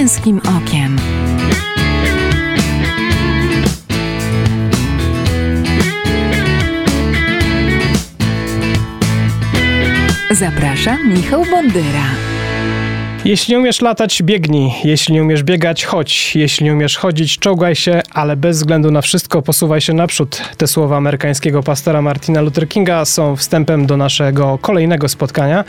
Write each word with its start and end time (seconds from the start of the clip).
męskim 0.00 0.40
okiem. 0.56 0.96
Zapraszam 10.30 11.08
Michał 11.08 11.44
Bondyra. 11.50 12.04
Jeśli 13.24 13.52
nie 13.52 13.58
umiesz 13.58 13.80
latać, 13.80 14.22
biegnij. 14.22 14.72
Jeśli 14.84 15.14
nie 15.14 15.22
umiesz 15.22 15.42
biegać, 15.42 15.84
chodź. 15.84 16.36
Jeśli 16.36 16.64
nie 16.64 16.72
umiesz 16.72 16.98
chodzić, 16.98 17.38
czołgaj 17.38 17.76
się, 17.76 18.00
ale 18.10 18.36
bez 18.36 18.56
względu 18.56 18.90
na 18.90 19.02
wszystko 19.02 19.42
posuwaj 19.42 19.80
się 19.80 19.92
naprzód. 19.92 20.42
Te 20.56 20.66
słowa 20.66 20.96
amerykańskiego 20.96 21.62
pastora 21.62 22.02
Martina 22.02 22.40
Luther 22.40 22.68
Kinga 22.68 23.04
są 23.04 23.36
wstępem 23.36 23.86
do 23.86 23.96
naszego 23.96 24.58
kolejnego 24.58 25.08
spotkania. 25.08 25.64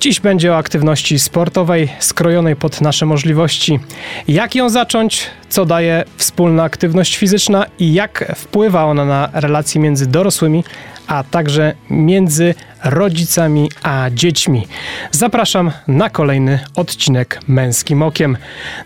Dziś 0.00 0.20
będzie 0.20 0.52
o 0.52 0.56
aktywności 0.56 1.18
sportowej, 1.18 1.88
skrojonej 1.98 2.56
pod 2.56 2.80
nasze 2.80 3.06
możliwości. 3.06 3.80
Jak 4.28 4.54
ją 4.54 4.68
zacząć? 4.68 5.26
Co 5.48 5.66
daje 5.66 6.04
wspólna 6.16 6.62
aktywność 6.62 7.16
fizyczna 7.16 7.66
i 7.78 7.94
jak 7.94 8.32
wpływa 8.36 8.84
ona 8.84 9.04
na 9.04 9.30
relacje 9.32 9.80
między 9.80 10.06
dorosłymi 10.06 10.64
a 11.10 11.24
także 11.24 11.74
między 11.90 12.54
rodzicami 12.84 13.70
a 13.82 14.10
dziećmi. 14.10 14.66
Zapraszam 15.10 15.70
na 15.88 16.10
kolejny 16.10 16.58
odcinek 16.76 17.40
Męskim 17.48 18.02
Okiem. 18.02 18.36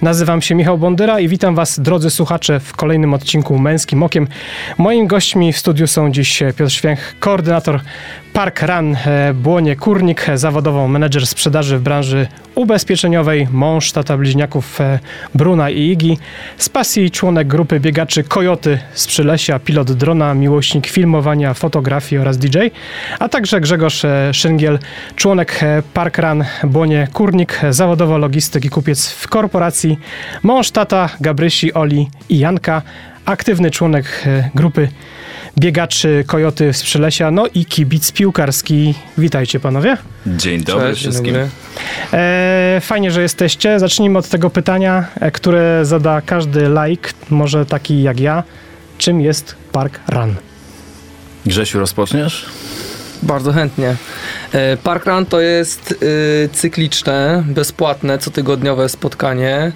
Nazywam 0.03 0.43
się 0.43 0.55
Michał 0.55 0.79
Bondyra 0.79 1.21
i 1.21 1.29
witam 1.29 1.55
Was, 1.55 1.81
drodzy 1.81 2.11
słuchacze, 2.11 2.61
w 2.61 2.77
kolejnym 2.77 3.15
odcinku 3.15 3.59
Męskim 3.59 4.03
Okiem. 4.03 4.29
Moimi 4.79 5.07
gośćmi 5.07 5.53
w 5.53 5.59
studiu 5.59 5.87
są 5.87 6.13
dziś 6.13 6.43
Piotr 6.57 6.73
Święch, 6.73 7.15
koordynator 7.21 7.81
Park 8.35 8.63
Run 8.63 8.97
e, 8.97 9.35
Błonie 9.35 9.77
Kurnik, 9.77 10.27
zawodowo 10.35 10.89
menedżer 10.89 11.27
sprzedaży 11.27 11.79
w 11.79 11.83
branży 11.83 12.27
ubezpieczeniowej, 12.55 13.49
mąż 13.51 13.93
tata 13.93 14.17
bliźniaków 14.17 14.81
e, 14.81 14.99
Bruna 15.35 15.71
i 15.71 15.81
Igi, 15.81 16.19
z 16.57 16.69
pasji 16.69 17.11
członek 17.11 17.49
grupy 17.49 17.81
biegaczy 17.81 18.25
Kojoty 18.25 18.79
z 18.93 19.07
Przylesia, 19.07 19.59
pilot 19.59 19.93
drona, 19.93 20.35
miłośnik 20.35 20.87
filmowania, 20.87 21.55
fotografii 21.55 22.19
oraz 22.19 22.39
DJ, 22.39 22.59
a 23.19 23.29
także 23.29 23.61
Grzegorz 23.61 24.05
e, 24.05 24.35
Szyngiel, 24.35 24.79
członek 25.17 25.61
Park 25.95 26.19
Run 26.19 26.45
Błonie 26.65 27.09
Kurnik, 27.13 27.61
zawodowo 27.71 28.19
logistyk 28.19 28.65
i 28.65 28.71
kupiec 28.71 29.11
w 29.11 29.29
korporacji, 29.29 29.99
mąż 30.43 30.71
tata 30.71 31.09
Gabrysi, 31.21 31.75
Oli 31.75 32.09
i 32.29 32.39
Janka, 32.39 32.83
aktywny 33.25 33.71
członek 33.71 34.25
grupy 34.55 34.89
biegaczy 35.59 36.25
Kojoty 36.27 36.73
z 36.73 36.83
Przylesia, 36.83 37.31
no 37.31 37.47
i 37.55 37.65
kibic 37.65 38.13
piłkarski. 38.13 38.95
Witajcie 39.19 39.61
panowie. 39.61 39.97
Dzień 40.27 40.61
dobry 40.65 40.89
Cześć, 40.89 41.01
wszystkim. 41.01 41.35
Dzień 41.35 41.35
dobry. 41.35 41.51
E, 42.13 42.81
fajnie, 42.83 43.11
że 43.11 43.23
jesteście. 43.23 43.81
Zacznijmy 43.81 44.19
od 44.19 44.29
tego 44.29 44.51
pytania, 44.51 45.05
e, 45.21 45.31
które 45.31 45.81
zada 45.85 46.21
każdy 46.21 46.71
like, 46.85 47.11
może 47.31 47.67
taki 47.67 48.03
jak 48.03 48.21
ja. 48.21 48.43
Czym 48.99 49.21
jest 49.21 49.55
Park 49.73 50.01
Run? 50.09 50.35
Grzesiu, 51.47 51.79
rozpoczniesz? 51.79 52.47
Bardzo 53.23 53.53
chętnie. 53.53 53.97
E, 54.53 54.77
Parkrun 54.77 55.27
to 55.27 55.41
jest 55.41 55.95
e, 56.45 56.49
cykliczne, 56.49 57.45
bezpłatne, 57.47 58.19
cotygodniowe 58.19 58.89
spotkanie 58.89 59.73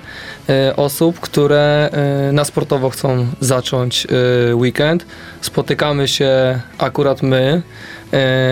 e, 0.49 0.77
osób, 0.77 1.21
które 1.21 1.91
na 2.33 2.45
sportowo 2.45 2.91
chcą 2.91 3.27
zacząć 3.41 4.07
weekend. 4.53 5.07
Spotykamy 5.41 6.09
się 6.09 6.61
akurat 6.79 7.23
my 7.23 7.63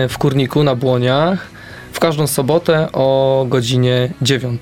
w 0.09 0.13
Kurniku 0.19 0.63
na 0.63 0.75
Błoniach 0.75 1.47
w 1.93 1.99
każdą 1.99 2.27
sobotę 2.27 2.91
o 2.91 3.45
godzinie 3.49 4.13
9. 4.21 4.61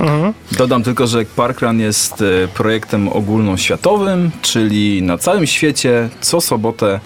Mhm. 0.00 0.34
Dodam 0.52 0.82
tylko, 0.82 1.06
że 1.06 1.24
Parkrun 1.24 1.80
jest 1.80 2.24
projektem 2.54 3.08
ogólnoświatowym, 3.08 4.30
czyli 4.42 5.02
na 5.02 5.18
całym 5.18 5.46
świecie 5.46 6.08
co 6.20 6.40
sobotę 6.40 7.00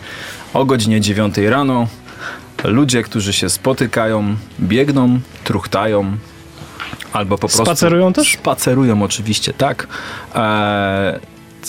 o 0.55 0.65
godzinie 0.65 1.00
9 1.00 1.37
rano 1.39 1.87
ludzie, 2.65 3.03
którzy 3.03 3.32
się 3.32 3.50
spotykają, 3.50 4.37
biegną, 4.60 5.21
truchtają, 5.44 6.16
albo 7.12 7.38
po 7.38 7.48
prostu... 7.48 7.65
Spacerują 7.65 8.12
też? 8.12 8.32
Spacerują 8.32 9.03
oczywiście, 9.03 9.53
tak. 9.53 9.87
Eee, 10.34 11.20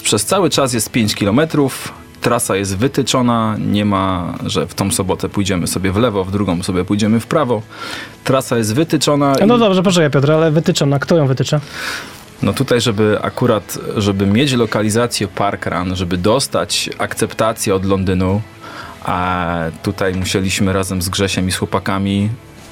przez 0.04 0.26
cały 0.26 0.50
czas 0.50 0.74
jest 0.74 0.92
5 0.92 1.16
kilometrów, 1.16 1.94
trasa 2.22 2.56
jest 2.56 2.78
wytyczona, 2.78 3.56
nie 3.60 3.86
ma, 3.86 4.34
że 4.46 4.68
w 4.68 4.74
tą 4.74 4.92
sobotę 4.92 5.30
pójdziemy 5.30 5.68
sobie 5.68 5.92
w 5.92 5.98
lewo, 5.98 6.24
w 6.24 6.32
drugą 6.32 6.64
sobie 6.64 6.86
pójdziemy 6.86 7.20
w 7.20 7.28
prawo. 7.28 7.62
Trasa 8.24 8.58
jest 8.58 8.76
wytyczona. 8.76 9.36
No 9.48 9.56
i... 9.56 9.60
dobrze, 9.60 9.84
poczekaj 9.84 10.12
Piotr, 10.12 10.32
ale 10.32 10.52
wytyczona, 10.52 11.00
kto 11.00 11.18
ją 11.18 11.28
wytycza? 11.28 11.60
No 12.42 12.54
tutaj, 12.54 12.82
żeby 12.82 13.20
akurat, 13.22 13.78
żeby 13.98 14.26
mieć 14.26 14.54
lokalizację 14.54 15.28
Parkrun, 15.28 15.96
żeby 15.96 16.18
dostać 16.18 16.90
akceptację 16.98 17.76
od 17.76 17.86
Londynu, 17.86 18.42
a 19.04 19.56
tutaj 19.84 20.14
musieliśmy 20.16 20.74
razem 20.74 21.02
z 21.02 21.10
Grzesiem 21.10 21.48
i 21.48 21.52
z 21.52 21.56
chłopakami 21.56 22.30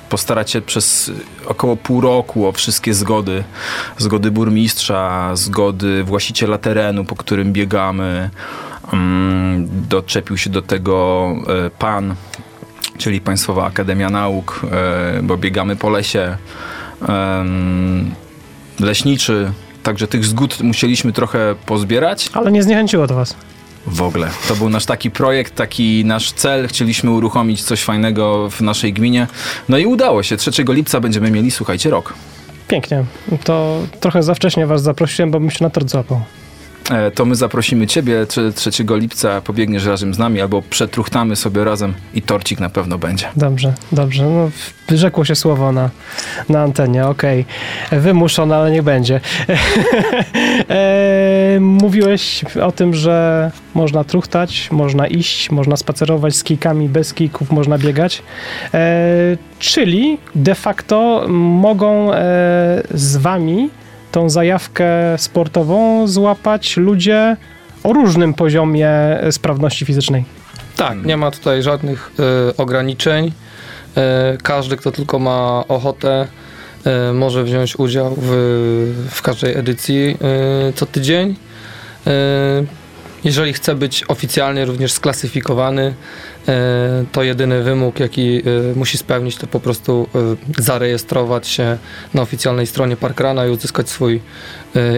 postarać 0.09 0.51
się 0.51 0.62
przez 0.62 1.12
około 1.45 1.75
pół 1.75 2.01
roku 2.01 2.47
o 2.47 2.51
wszystkie 2.51 2.94
zgody. 2.94 3.44
Zgody 3.97 4.31
burmistrza, 4.31 5.35
zgody 5.35 6.03
właściciela 6.03 6.57
terenu, 6.57 7.06
po 7.06 7.16
którym 7.16 7.53
biegamy. 7.53 8.29
Mm, 8.94 9.67
doczepił 9.90 10.38
się 10.38 10.50
do 10.50 10.62
tego 10.62 11.28
e, 11.66 11.69
pan, 11.69 12.16
czyli 12.97 13.22
Państwowa 13.22 13.66
Akademia 13.66 14.09
Nauk, 14.09 14.61
e, 14.72 15.23
bo 15.23 15.38
biegamy 15.38 15.75
po 15.75 15.90
lesie. 15.90 16.38
Leśniczy, 18.79 19.51
także 19.84 20.07
tych 20.07 20.25
zgód 20.25 20.61
musieliśmy 20.61 21.13
trochę 21.13 21.56
pozbierać. 21.66 22.29
Ale 22.34 22.51
nie 22.51 22.63
zniechęciło 22.63 23.07
to 23.07 23.16
was 23.16 23.35
w 23.88 24.01
ogóle. 24.01 24.29
To 24.47 24.56
był 24.56 24.69
nasz 24.69 24.85
taki 24.85 25.12
projekt, 25.12 25.56
taki 25.56 26.06
nasz 26.06 26.31
cel. 26.31 26.67
Chcieliśmy 26.67 27.12
uruchomić 27.12 27.63
coś 27.63 27.84
fajnego 27.84 28.50
w 28.50 28.62
naszej 28.62 28.94
gminie. 28.94 29.28
No 29.69 29.78
i 29.78 29.85
udało 29.85 30.23
się. 30.23 30.38
3 30.38 30.51
lipca 30.67 31.00
będziemy 31.00 31.31
mieli, 31.31 31.51
słuchajcie, 31.51 31.90
rok. 31.90 32.13
Pięknie. 32.67 33.06
To 33.44 33.81
trochę 34.00 34.23
za 34.23 34.34
wcześnie 34.34 34.67
was 34.67 34.84
zaprosiłem, 34.84 35.31
bo 35.31 35.40
bym 35.40 35.51
się 35.51 35.63
na 35.63 35.69
tort 35.69 35.90
złapał. 35.90 36.22
E, 36.90 37.12
to 37.12 37.26
my 37.26 37.36
zaprosimy 37.36 37.88
ciebie 37.88 38.26
3, 38.26 38.54
3 38.54 38.72
lipca, 38.90 39.42
pobiegniesz 39.42 39.86
razem 39.86 40.14
z 40.14 40.18
nami 40.18 40.42
albo 40.42 40.62
przetruchtamy 40.62 41.36
sobie 41.36 41.64
razem 41.64 41.94
i 42.14 42.22
torcik 42.22 42.60
na 42.60 42.70
pewno 42.70 42.98
będzie. 42.98 43.28
Dobrze, 43.36 43.74
dobrze. 43.92 44.24
No, 44.24 44.50
wyrzekło 44.88 45.26
się 45.26 45.36
słowo 45.36 45.72
na, 45.72 45.90
na 46.50 46.62
antenie, 46.62 47.08
okej. 47.08 47.46
Okay. 47.88 48.00
Wymuszone, 48.00 48.56
ale 48.56 48.72
niech 48.72 48.84
będzie. 48.84 49.20
e, 50.70 51.58
mówiłeś 51.60 52.46
o 52.64 52.72
tym, 52.72 52.94
że 52.94 53.52
można 53.74 54.04
truchtać, 54.04 54.72
można 54.72 55.08
iść, 55.08 55.52
można 55.52 55.78
spacerować 55.78 56.36
z 56.36 56.44
kijkami, 56.44 56.90
bez 56.90 57.14
kijków, 57.14 57.52
można 57.52 57.78
biegać. 57.78 58.24
E, 58.74 59.38
czyli 59.60 60.18
de 60.36 60.56
facto 60.56 61.26
mogą 61.30 62.14
e, 62.14 62.18
z 62.94 63.18
wami 63.18 63.70
tą 64.12 64.30
zajawkę 64.30 64.88
sportową 65.18 66.08
złapać 66.08 66.78
ludzie 66.78 67.38
o 67.84 67.94
różnym 67.94 68.34
poziomie 68.34 68.90
sprawności 69.31 69.86
fizycznej. 69.86 70.25
Tak, 70.75 71.06
nie 71.06 71.18
ma 71.18 71.31
tutaj 71.31 71.64
żadnych 71.64 72.12
y, 72.50 72.58
ograniczeń. 72.58 73.25
Y, 73.28 73.31
każdy, 74.44 74.78
kto 74.78 74.92
tylko 74.92 75.20
ma 75.20 75.64
ochotę, 75.68 76.28
y, 77.09 77.14
może 77.14 77.44
wziąć 77.44 77.80
udział 77.80 78.16
w, 78.18 78.31
w 79.12 79.22
każdej 79.22 79.58
edycji 79.58 80.18
co 80.76 80.86
tydzień. 80.86 81.36
Jeżeli 83.24 83.53
chce 83.53 83.76
być 83.76 84.03
oficjalnie 84.08 84.66
również 84.66 84.91
sklasyfikowany, 84.91 85.94
to 87.12 87.24
jedyny 87.24 87.64
wymóg, 87.64 88.00
jaki 88.00 88.38
e, 88.38 88.42
musi 88.76 88.98
spełnić, 88.98 89.36
to 89.36 89.48
po 89.48 89.60
prostu 89.60 90.08
e, 90.58 90.64
zarejestrować 90.64 91.48
się 91.48 91.78
na 92.14 92.22
oficjalnej 92.22 92.68
stronie 92.68 92.97
Parkrana 92.97 93.46
i 93.46 93.50
uzyskać 93.50 93.90
swój 93.90 94.22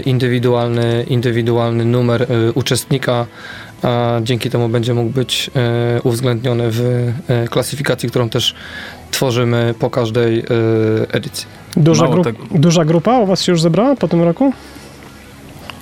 indywidualny, 0.05 1.05
indywidualny 1.07 1.85
numer 1.85 2.27
uczestnika, 2.55 3.25
a 3.81 4.19
dzięki 4.23 4.49
temu 4.49 4.69
będzie 4.69 4.93
mógł 4.93 5.09
być 5.09 5.51
uwzględniony 6.03 6.63
w 6.67 7.11
klasyfikacji, 7.49 8.09
którą 8.09 8.29
też 8.29 8.55
tworzymy 9.11 9.73
po 9.79 9.89
każdej 9.89 10.43
edycji. 11.11 11.47
Duża, 11.77 12.07
grup, 12.07 12.27
duża 12.51 12.85
grupa 12.85 13.19
u 13.19 13.25
Was 13.25 13.43
się 13.43 13.51
już 13.51 13.61
zebrała 13.61 13.95
po 13.95 14.07
tym 14.07 14.21
roku? 14.21 14.53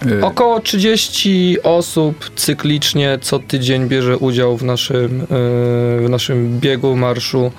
Y, 0.06 0.26
Około 0.26 0.60
30 0.60 1.58
osób 1.64 2.32
cyklicznie 2.36 3.18
co 3.22 3.40
tydzień 3.40 3.88
bierze 3.88 4.18
udział 4.18 4.58
w 4.58 4.64
naszym, 4.64 5.22
y, 5.22 5.26
w 6.02 6.06
naszym 6.10 6.60
biegu, 6.60 6.96
marszu, 6.96 7.52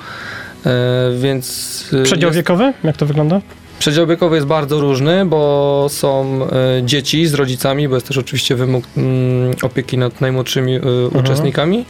y, 0.67 0.71
więc... 1.19 1.85
Przedział 2.05 2.29
jest... 2.29 2.37
wiekowy? 2.37 2.73
Jak 2.85 2.97
to 2.97 3.07
wygląda? 3.07 3.41
Przedział 3.79 4.07
wiekowy 4.07 4.37
jest 4.37 4.47
bardzo 4.47 4.81
różny, 4.81 5.27
bo 5.27 5.87
są 5.91 6.41
dzieci 6.83 7.27
z 7.27 7.35
rodzicami, 7.35 7.89
bo 7.89 7.95
jest 7.95 8.09
też 8.09 8.19
oczywiście 8.19 8.55
wymóg 8.55 8.85
mm, 8.97 9.55
opieki 9.63 9.99
nad 9.99 10.21
najmłodszymi 10.21 10.75
mhm. 10.75 11.17
uczestnikami, 11.17 11.85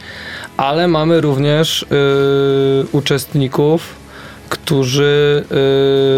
ale 0.57 0.89
mamy 0.89 1.21
również 1.21 1.87
uczestników 2.93 4.00
którzy... 4.51 5.45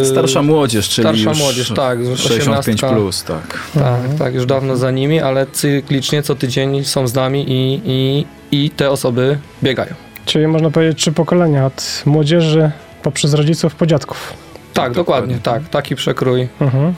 y, 0.02 0.06
Starsza 0.06 0.42
młodzież, 0.42 0.88
czyli 0.88 1.04
Starsza 1.08 1.30
już 1.30 1.38
młodzież, 1.38 1.72
tak, 1.76 1.98
już 2.00 2.20
65 2.20 2.80
18. 2.84 2.96
plus, 2.96 3.24
tak. 3.24 3.58
Tak, 3.74 3.82
Mhm. 4.00 4.18
tak, 4.18 4.34
już 4.34 4.46
dawno 4.46 4.76
za 4.76 4.90
nimi, 4.90 5.20
ale 5.20 5.46
cyklicznie 5.46 6.22
co 6.22 6.34
tydzień 6.34 6.84
są 6.84 7.06
z 7.08 7.14
nami 7.14 7.44
i, 7.48 7.80
i, 7.84 8.26
i 8.64 8.70
te 8.70 8.90
osoby 8.90 9.38
biegają. 9.62 9.94
Czyli 10.24 10.46
można 10.46 10.70
powiedzieć 10.70 10.98
trzy 10.98 11.12
pokolenia, 11.12 11.66
od 11.66 12.02
młodzieży 12.06 12.70
poprzez 13.02 13.34
rodziców 13.34 13.74
po 13.74 13.86
dziadków. 13.86 14.32
Tak, 14.74 14.92
dokładnie, 14.92 15.38
tak. 15.42 15.68
Taki 15.68 15.96
przekrój 15.96 16.48
Mhm. 16.60 16.84
y, 16.86 16.92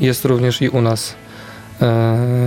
jest 0.00 0.24
również 0.24 0.62
i 0.62 0.68
u 0.68 0.80
nas 0.82 1.14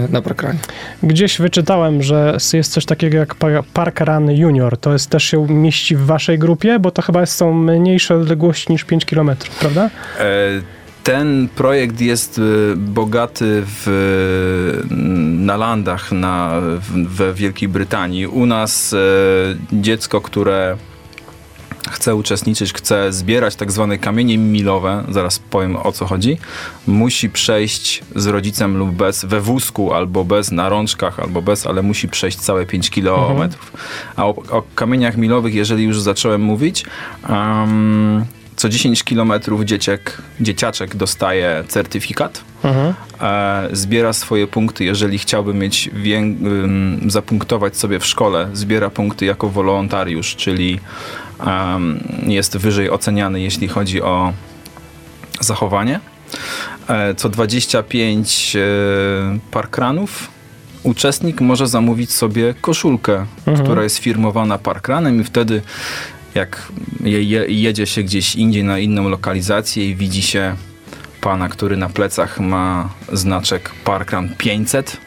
na 0.10 0.22
Parkranie. 0.22 0.60
Gdzieś 1.04 1.38
wyczytałem, 1.40 2.04
że 2.04 2.38
jest 2.54 2.72
coś 2.74 2.86
takiego 2.86 3.18
jak 3.18 3.36
pa- 3.36 3.64
Park 3.74 4.00
Run 4.00 4.32
Junior. 4.32 4.78
To 4.78 4.94
jest 4.94 5.10
też 5.10 5.24
się 5.24 5.48
mieści 5.50 5.96
w 5.96 6.06
waszej 6.06 6.40
grupie, 6.40 6.80
bo 6.80 6.92
to 6.92 7.02
chyba 7.02 7.26
są 7.26 7.54
mniejsze 7.54 8.16
odległości 8.16 8.72
niż 8.72 8.84
5 8.84 9.06
km, 9.06 9.32
prawda? 9.60 9.90
E, 10.20 10.26
Ten 11.04 11.48
projekt 11.56 12.02
jest 12.02 12.40
e, 12.40 12.76
bogaty 12.76 13.64
w, 13.66 14.86
na 15.38 15.58
landach 15.58 16.12
na, 16.12 16.52
w, 16.62 17.08
we 17.16 17.34
Wielkiej 17.34 17.70
Brytanii. 17.70 18.28
U 18.28 18.46
nas 18.46 18.94
e, 18.94 18.98
dziecko, 19.74 20.22
które 20.22 20.78
chce 21.92 22.16
uczestniczyć, 22.16 22.74
chce 22.74 23.14
zbierać 23.14 23.56
tak 23.56 23.72
zwane 23.72 23.98
kamienie 23.98 24.38
milowe, 24.38 25.04
zaraz 25.10 25.40
powiem 25.40 25.76
o 25.76 25.92
co 25.92 26.06
chodzi, 26.06 26.38
musi 26.88 27.30
przejść 27.30 28.04
z 28.16 28.28
rodzicem 28.28 28.78
lub 28.78 28.92
bez, 28.92 29.26
we 29.26 29.42
wózku 29.42 29.94
albo 29.94 30.24
bez, 30.24 30.52
na 30.52 30.70
rączkach 30.70 31.20
albo 31.20 31.42
bez, 31.42 31.68
ale 31.68 31.82
musi 31.82 32.08
przejść 32.08 32.38
całe 32.38 32.66
5 32.66 32.90
kilometrów. 32.90 33.74
A 34.16 34.26
o, 34.26 34.30
o 34.30 34.64
kamieniach 34.76 35.18
milowych, 35.18 35.54
jeżeli 35.54 35.84
już 35.84 36.02
zacząłem 36.02 36.42
mówić, 36.42 36.86
um, 37.30 38.26
co 38.56 38.70
10 38.70 39.04
kilometrów 39.04 39.64
dzieciak, 39.64 40.22
dzieciaczek 40.40 40.96
dostaje 40.96 41.64
certyfikat, 41.68 42.44
Mhm. 42.64 42.94
e, 43.22 43.70
zbiera 43.72 44.14
swoje 44.14 44.48
punkty, 44.48 44.84
jeżeli 44.84 45.18
chciałby 45.18 45.54
mieć 45.54 45.90
wię, 45.94 46.24
zapunktować 47.08 47.78
sobie 47.78 48.00
w 48.00 48.06
szkole, 48.06 48.50
zbiera 48.54 48.90
punkty 48.90 49.26
jako 49.26 49.50
wolontariusz, 49.50 50.36
czyli 50.36 50.80
jest 52.28 52.58
wyżej 52.58 52.90
oceniany, 52.90 53.42
jeśli 53.42 53.68
chodzi 53.68 54.02
o 54.02 54.34
zachowanie. 55.40 56.00
E, 56.88 57.16
co 57.16 57.30
25 57.30 58.56
e, 58.56 58.60
parkranów 59.52 60.28
uczestnik 60.84 61.42
może 61.42 61.68
zamówić 61.68 62.12
sobie 62.12 62.54
koszulkę, 62.62 63.26
Mhm. 63.46 63.58
która 63.66 63.84
jest 63.84 63.98
firmowana 63.98 64.58
parkranem 64.58 65.22
i 65.22 65.24
wtedy 65.24 65.62
jak 66.36 66.72
je, 67.04 67.24
je, 67.24 67.46
jedzie 67.48 67.86
się 67.86 68.04
gdzieś 68.04 68.36
indziej 68.36 68.64
na 68.64 68.80
inną 68.80 69.10
lokalizację 69.10 69.90
i 69.90 69.96
widzi 69.96 70.22
się 70.22 70.56
pana, 71.22 71.50
który 71.50 71.78
na 71.78 71.90
plecach 71.90 72.40
ma 72.40 72.90
znaczek 73.14 73.72
Parkran 73.84 74.30
500, 74.38 74.98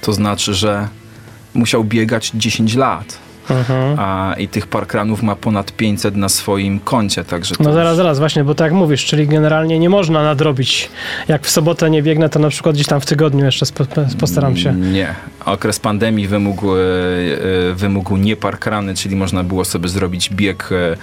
to 0.00 0.12
znaczy, 0.12 0.54
że 0.54 0.88
musiał 1.54 1.84
biegać 1.84 2.30
10 2.34 2.74
lat. 2.74 3.18
Mhm. 3.50 3.98
A, 3.98 4.34
I 4.38 4.48
tych 4.48 4.66
parkranów 4.66 5.22
ma 5.22 5.36
ponad 5.36 5.72
500 5.72 6.16
na 6.16 6.28
swoim 6.28 6.80
koncie, 6.80 7.24
także 7.24 7.54
No 7.60 7.68
już- 7.68 7.74
zaraz, 7.74 7.96
zaraz, 7.96 8.18
właśnie, 8.18 8.44
bo 8.44 8.54
tak 8.54 8.72
mówisz, 8.72 9.04
czyli 9.04 9.26
generalnie 9.28 9.78
nie 9.78 9.90
można 9.90 10.22
nadrobić. 10.22 10.90
Jak 11.28 11.42
w 11.46 11.50
sobotę 11.50 11.90
nie 11.90 12.02
biegnę, 12.02 12.28
to 12.28 12.38
na 12.38 12.48
przykład 12.48 12.74
gdzieś 12.74 12.86
tam 12.86 13.00
w 13.00 13.06
tygodniu 13.06 13.44
jeszcze 13.44 13.66
spo, 13.66 13.84
postaram 14.20 14.56
się. 14.56 14.72
Nie. 14.72 15.14
Okres 15.44 15.80
pandemii 15.80 16.26
wymógł, 16.28 16.74
e, 16.76 16.78
e, 17.70 17.74
wymógł 17.74 18.16
nie 18.16 18.36
parkrany, 18.36 18.94
czyli 18.94 19.16
można 19.16 19.42
było 19.44 19.64
sobie 19.64 19.88
zrobić 19.88 20.30
bieg 20.30 20.70
e, 20.72 20.96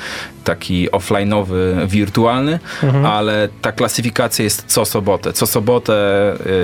taki 0.43 0.89
offline'owy, 0.89 1.87
wirtualny, 1.87 2.59
Mhm. 2.83 3.05
ale 3.05 3.49
ta 3.61 3.71
klasyfikacja 3.71 4.43
jest 4.43 4.63
co 4.67 4.85
sobotę. 4.85 5.33
Co 5.33 5.47
sobotę 5.47 5.93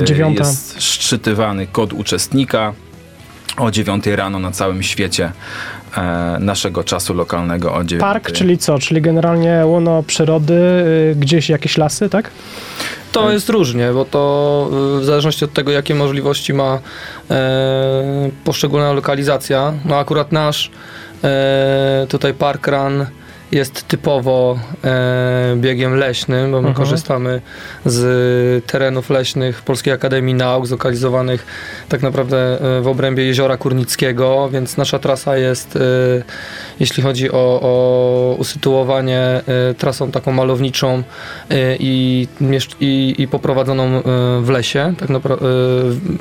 Dziewiąta. 0.04 0.44
jest 0.44 0.82
szczytywany 0.84 1.68
kod 1.68 1.94
uczestnika 1.94 2.74
o 3.58 3.72
9 3.72 4.08
rano 4.08 4.40
na 4.40 4.52
całym 4.52 4.84
świecie 4.84 5.32
e, 5.98 6.38
naszego 6.40 6.84
czasu 6.84 7.14
lokalnego 7.14 7.74
o 7.74 7.84
9. 7.84 8.02
Park, 8.02 8.32
czyli 8.32 8.58
co? 8.58 8.80
Czyli 8.80 9.02
generalnie 9.02 9.62
łono 9.66 10.04
przyrody, 10.04 10.54
y, 10.54 11.16
gdzieś 11.16 11.50
jakieś 11.50 11.78
lasy, 11.78 12.10
tak? 12.10 12.32
To 13.12 13.32
jest 13.32 13.50
różnie, 13.50 13.92
bo 13.94 14.06
to 14.06 14.70
y, 14.98 15.02
w 15.02 15.06
zależności 15.06 15.46
od 15.46 15.54
tego, 15.54 15.72
jakie 15.72 15.96
możliwości 15.96 16.54
ma 16.54 16.80
e, 17.32 18.30
poszczególna 18.44 18.92
lokalizacja. 18.92 19.74
No 19.86 19.98
akurat 19.98 20.32
nasz 20.32 20.72
e, 21.24 22.06
tutaj 22.10 22.34
parkrun 22.34 23.06
jest 23.52 23.88
typowo 23.88 24.60
e, 24.84 25.56
biegiem 25.58 25.96
leśnym, 25.96 26.52
bo 26.52 26.62
my 26.62 26.68
Mhm. 26.68 26.76
korzystamy 26.76 27.42
z 27.86 28.66
terenów 28.66 29.10
leśnych 29.10 29.62
Polskiej 29.62 29.94
Akademii 29.94 30.34
Nauk, 30.34 30.68
zlokalizowanych 30.68 31.46
tak 31.90 32.02
naprawdę 32.02 32.38
e, 32.78 32.82
w 32.82 32.88
obrębie 32.88 33.26
Jeziora 33.26 33.58
Kurnickiego, 33.58 34.50
więc 34.50 34.78
nasza 34.78 35.00
trasa 35.00 35.38
jest, 35.38 35.76
e, 35.76 35.80
jeśli 36.80 37.04
chodzi 37.04 37.32
o, 37.32 37.60
o 37.62 38.36
usytuowanie, 38.40 39.20
e, 39.20 39.74
trasą 39.74 40.12
taką 40.12 40.32
malowniczą 40.32 41.04
e, 41.50 41.76
i, 41.76 42.28
i, 42.80 43.16
i 43.18 43.28
poprowadzoną 43.28 43.84
e, 43.84 44.02
w 44.42 44.50
lesie, 44.50 44.94
tak 45.00 45.10
naprawdę 45.10 45.46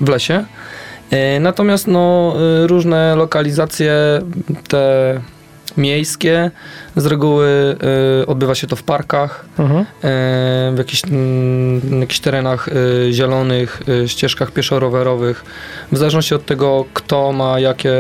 w 0.01 0.09
lesie. 0.09 0.45
Natomiast 1.41 1.87
no, 1.87 2.35
różne 2.67 3.17
lokalizacje, 3.17 3.93
te 4.69 5.21
miejskie, 5.77 6.51
z 6.97 7.07
reguły 7.07 7.77
e, 8.23 8.27
odbywa 8.27 8.55
się 8.55 8.67
to 8.67 8.77
w 8.77 8.83
parkach, 8.83 9.45
Mhm. 9.59 9.81
e, 9.81 9.85
w 10.75 10.79
jakichś, 10.79 11.05
mm, 11.05 12.01
jakichś 12.01 12.21
terenach 12.21 12.69
e, 12.69 13.13
zielonych, 13.13 13.83
e, 14.05 14.09
ścieżkach 14.09 14.53
pieszo-rowerowych. 14.53 15.45
W 15.93 15.97
zależności 15.99 16.35
od 16.35 16.47
tego, 16.47 16.85
kto 16.95 17.33
ma 17.33 17.61
jakie 17.61 17.93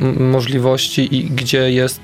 m- 0.00 0.30
możliwości 0.30 1.16
i 1.16 1.24
gdzie 1.24 1.72
jest 1.72 2.00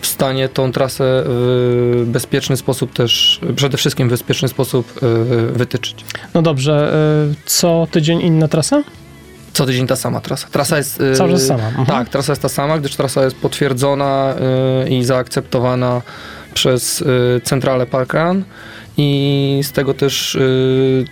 w 0.00 0.06
stanie 0.06 0.48
tą 0.48 0.72
trasę 0.72 1.22
w 1.26 2.04
bezpieczny 2.06 2.56
sposób 2.56 2.92
też, 2.92 3.40
przede 3.56 3.76
wszystkim 3.76 4.08
w 4.08 4.10
bezpieczny 4.10 4.48
sposób 4.48 4.92
wytyczyć. 5.52 6.04
No 6.34 6.42
dobrze, 6.42 6.94
y, 7.32 7.34
co 7.46 7.86
tydzień 7.90 8.20
inna 8.20 8.48
trasa? 8.48 8.82
Co 9.56 9.66
tydzień 9.66 9.86
ta 9.86 9.96
sama 9.96 10.20
trasa. 10.20 10.48
Trasa 10.52 10.76
jest. 10.76 11.00
e, 11.00 11.14
Cały 11.14 11.30
czas 11.32 11.46
sama. 11.46 11.68
Mhm. 11.68 11.86
Tak, 11.86 12.08
trasa 12.08 12.32
jest 12.32 12.42
ta 12.42 12.48
sama, 12.48 12.78
gdyż 12.78 12.96
trasa 12.96 13.24
jest 13.24 13.36
potwierdzona 13.36 14.34
y, 14.86 14.88
i 14.90 15.04
zaakceptowana 15.04 16.02
przez 16.54 17.00
y, 17.00 17.40
centralę 17.44 17.86
Parkrun 17.86 18.44
i 18.96 19.60
z 19.62 19.72
tego 19.72 19.94
też 19.94 20.34
y, 20.34 21.04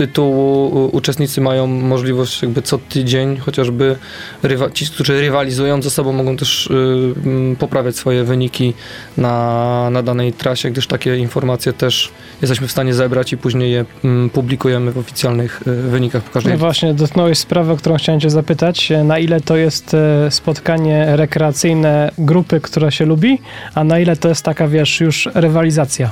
tytułu 0.00 0.86
y, 0.86 0.90
uczestnicy 0.90 1.40
mają 1.40 1.66
możliwość 1.66 2.42
jakby 2.42 2.62
co 2.62 2.78
tydzień 2.78 3.36
chociażby 3.36 3.96
rywa, 4.42 4.70
ci, 4.70 4.86
którzy 4.86 5.20
rywalizują 5.20 5.82
ze 5.82 5.90
sobą 5.90 6.12
mogą 6.12 6.36
też 6.36 6.66
y, 6.66 7.56
poprawiać 7.58 7.96
swoje 7.96 8.24
wyniki 8.24 8.74
na, 9.16 9.88
na 9.92 10.02
danej 10.02 10.32
trasie, 10.32 10.70
gdyż 10.70 10.86
takie 10.86 11.16
informacje 11.16 11.72
też 11.72 12.12
jesteśmy 12.42 12.66
w 12.66 12.70
stanie 12.70 12.94
zebrać 12.94 13.32
i 13.32 13.36
później 13.36 13.72
je 13.72 13.84
mm, 14.04 14.30
publikujemy 14.30 14.92
w 14.92 14.98
oficjalnych 14.98 15.62
y, 15.66 15.74
wynikach 15.74 16.22
po 16.22 16.30
każdej 16.30 16.52
No 16.52 16.58
właśnie, 16.58 16.94
dotknąłeś 16.94 17.38
sprawy, 17.38 17.72
o 17.72 17.76
którą 17.76 17.96
chciałem 17.96 18.20
cię 18.20 18.30
zapytać. 18.30 18.92
Na 19.04 19.18
ile 19.18 19.40
to 19.40 19.56
jest 19.56 19.94
e, 19.94 20.30
spotkanie 20.30 21.16
rekreacyjne 21.16 22.10
grupy, 22.18 22.60
która 22.60 22.90
się 22.90 23.04
lubi, 23.04 23.38
a 23.74 23.84
na 23.84 23.98
ile 23.98 24.16
to 24.16 24.28
jest 24.28 24.44
taka, 24.44 24.68
wiesz, 24.68 25.00
już 25.00 25.28
rywalizacja? 25.34 26.10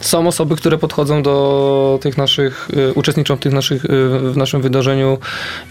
Są 0.00 0.26
osoby, 0.28 0.56
które 0.56 0.78
podchodzą 0.78 1.22
do 1.22 1.98
tych 2.02 2.16
naszych, 2.18 2.68
y, 2.76 2.94
uczestniczą 2.94 3.36
w 3.36 3.40
tych 3.40 3.52
naszych, 3.52 3.84
y, 3.84 3.88
w 4.32 4.36
naszym 4.36 4.62
wydarzeniu 4.62 5.18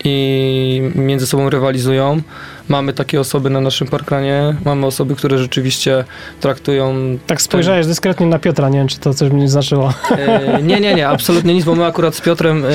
i 0.04 0.92
między 0.96 1.28
sobą 1.28 1.50
rywalizują. 1.50 2.22
Mamy 2.70 2.94
takie 2.94 3.20
osoby 3.20 3.50
na 3.50 3.62
naszym 3.62 3.88
parkranie, 3.88 4.56
mamy 4.66 4.86
osoby, 4.86 5.16
które 5.16 5.38
rzeczywiście 5.38 6.04
traktują... 6.40 6.96
Tak 7.28 7.42
spojrzałeś 7.42 7.88
dyskretnie 7.88 8.26
na 8.26 8.40
Piotra, 8.40 8.70
nie 8.70 8.78
wiem, 8.78 8.88
czy 8.88 9.00
to 9.00 9.14
coś 9.14 9.32
mi 9.32 9.48
znaczyło. 9.48 9.94
E, 10.12 10.62
nie, 10.64 10.80
nie, 10.80 10.96
nie, 10.96 11.08
absolutnie 11.08 11.54
nic, 11.54 11.66
bo 11.66 11.76
my 11.76 11.86
akurat 11.86 12.16
z 12.16 12.22
Piotrem 12.22 12.66
e, 12.66 12.70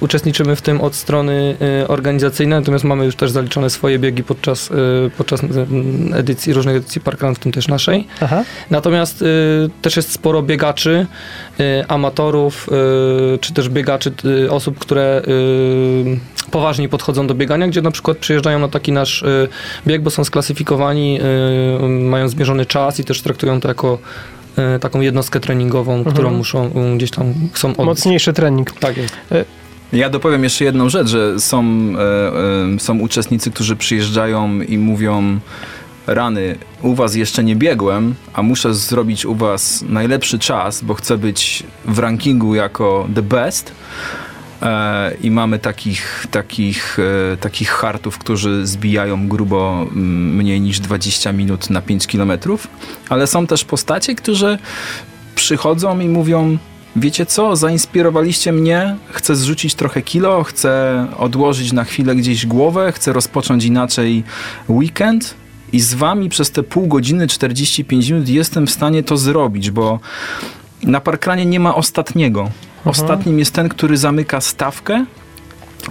uczestniczymy 0.00 0.56
w 0.56 0.62
tym 0.62 0.80
od 0.80 0.94
strony 0.94 1.56
e, 1.82 1.88
organizacyjnej, 1.88 2.58
natomiast 2.58 2.84
mamy 2.84 3.04
już 3.04 3.16
też 3.16 3.30
zaliczone 3.30 3.70
swoje 3.70 3.98
biegi 3.98 4.24
podczas, 4.24 4.70
e, 4.70 4.74
podczas 5.18 5.42
mm, 5.42 6.14
edycji, 6.14 6.52
różnych 6.52 6.76
edycji 6.76 7.00
parkrun, 7.00 7.34
w 7.34 7.38
tym 7.38 7.52
też 7.52 7.68
naszej. 7.68 8.06
Aha. 8.20 8.44
Natomiast 8.70 9.22
y, 9.22 9.26
też 9.82 9.96
jest 9.96 10.12
sporo 10.12 10.42
biegaczy, 10.42 11.06
amatorów, 11.88 12.68
y, 13.34 13.38
czy 13.38 13.52
też 13.52 13.68
biegaczy, 13.68 14.12
y, 14.24 14.50
osób, 14.50 14.78
które 14.78 15.22
y, 15.28 16.50
poważniej 16.50 16.88
podchodzą 16.88 17.26
do 17.26 17.34
biegania, 17.34 17.68
gdzie 17.68 17.82
na 17.82 17.90
przykład 17.90 18.18
przyjeżdżają 18.18 18.58
na 18.58 18.68
taki 18.68 18.92
nasz 18.92 19.22
y, 19.22 19.48
bieg, 19.86 20.02
bo 20.02 20.10
są 20.10 20.24
sklasyfikowani, 20.24 21.20
y, 21.20 21.88
mają 21.88 22.28
zmierzony 22.28 22.66
czas 22.66 23.00
i 23.00 23.04
też 23.04 23.22
traktują 23.22 23.60
to 23.60 23.68
jako 23.68 23.98
y, 24.76 24.78
taką 24.78 25.00
jednostkę 25.00 25.40
treningową, 25.40 26.04
którą 26.04 26.30
muszą 26.30 26.66
y, 26.66 26.96
gdzieś 26.96 27.10
tam 27.10 27.34
chcą 27.52 27.68
odbyć. 27.68 27.86
Mocniejszy 27.86 28.32
trening. 28.32 28.72
Tak 28.72 28.96
jest. 28.96 29.16
Ja 29.92 30.10
dopowiem 30.10 30.44
jeszcze 30.44 30.64
jedną 30.64 30.88
rzecz, 30.88 31.08
że 31.08 31.40
są, 31.40 31.64
e, 31.64 32.74
e, 32.74 32.80
są 32.80 32.98
uczestnicy, 32.98 33.50
którzy 33.50 33.76
przyjeżdżają 33.76 34.60
i 34.60 34.78
mówią 34.78 35.40
rany, 36.06 36.58
u 36.82 36.94
was 36.94 37.14
jeszcze 37.14 37.44
nie 37.44 37.56
biegłem, 37.56 38.14
a 38.32 38.42
muszę 38.42 38.74
zrobić 38.74 39.26
u 39.26 39.34
was 39.34 39.84
najlepszy 39.88 40.38
czas, 40.38 40.84
bo 40.84 40.94
chcę 40.94 41.18
być 41.18 41.62
w 41.84 41.98
rankingu 41.98 42.54
jako 42.54 43.08
the 43.14 43.22
best. 43.22 43.72
E, 44.62 45.14
I 45.22 45.30
mamy 45.30 45.58
takich, 45.58 46.26
takich, 46.30 46.98
e, 47.32 47.36
takich 47.36 47.70
hartów, 47.70 48.18
którzy 48.18 48.66
zbijają 48.66 49.28
grubo 49.28 49.86
mm, 49.92 50.36
mniej 50.36 50.60
niż 50.60 50.80
20 50.80 51.32
minut 51.32 51.70
na 51.70 51.82
5 51.82 52.06
kilometrów, 52.06 52.68
ale 53.08 53.26
są 53.26 53.46
też 53.46 53.64
postacie, 53.64 54.14
którzy 54.14 54.58
przychodzą 55.34 56.00
i 56.00 56.08
mówią: 56.08 56.58
Wiecie 56.96 57.26
co, 57.26 57.56
zainspirowaliście 57.56 58.52
mnie, 58.52 58.96
chcę 59.10 59.36
zrzucić 59.36 59.74
trochę 59.74 60.02
kilo, 60.02 60.44
chcę 60.44 61.06
odłożyć 61.18 61.72
na 61.72 61.84
chwilę 61.84 62.16
gdzieś 62.16 62.46
głowę, 62.46 62.92
chcę 62.92 63.12
rozpocząć 63.12 63.64
inaczej 63.64 64.24
weekend 64.68 65.34
i 65.72 65.80
z 65.80 65.94
wami 65.94 66.28
przez 66.28 66.50
te 66.50 66.62
pół 66.62 66.86
godziny, 66.86 67.26
45 67.26 68.10
minut 68.10 68.28
jestem 68.28 68.66
w 68.66 68.70
stanie 68.70 69.02
to 69.02 69.16
zrobić, 69.16 69.70
bo 69.70 70.00
na 70.82 71.00
parkranie 71.00 71.46
nie 71.46 71.60
ma 71.60 71.74
ostatniego. 71.74 72.50
Ostatnim 72.84 73.38
jest 73.38 73.54
ten, 73.54 73.68
który 73.68 73.96
zamyka 73.96 74.40
stawkę, 74.40 75.04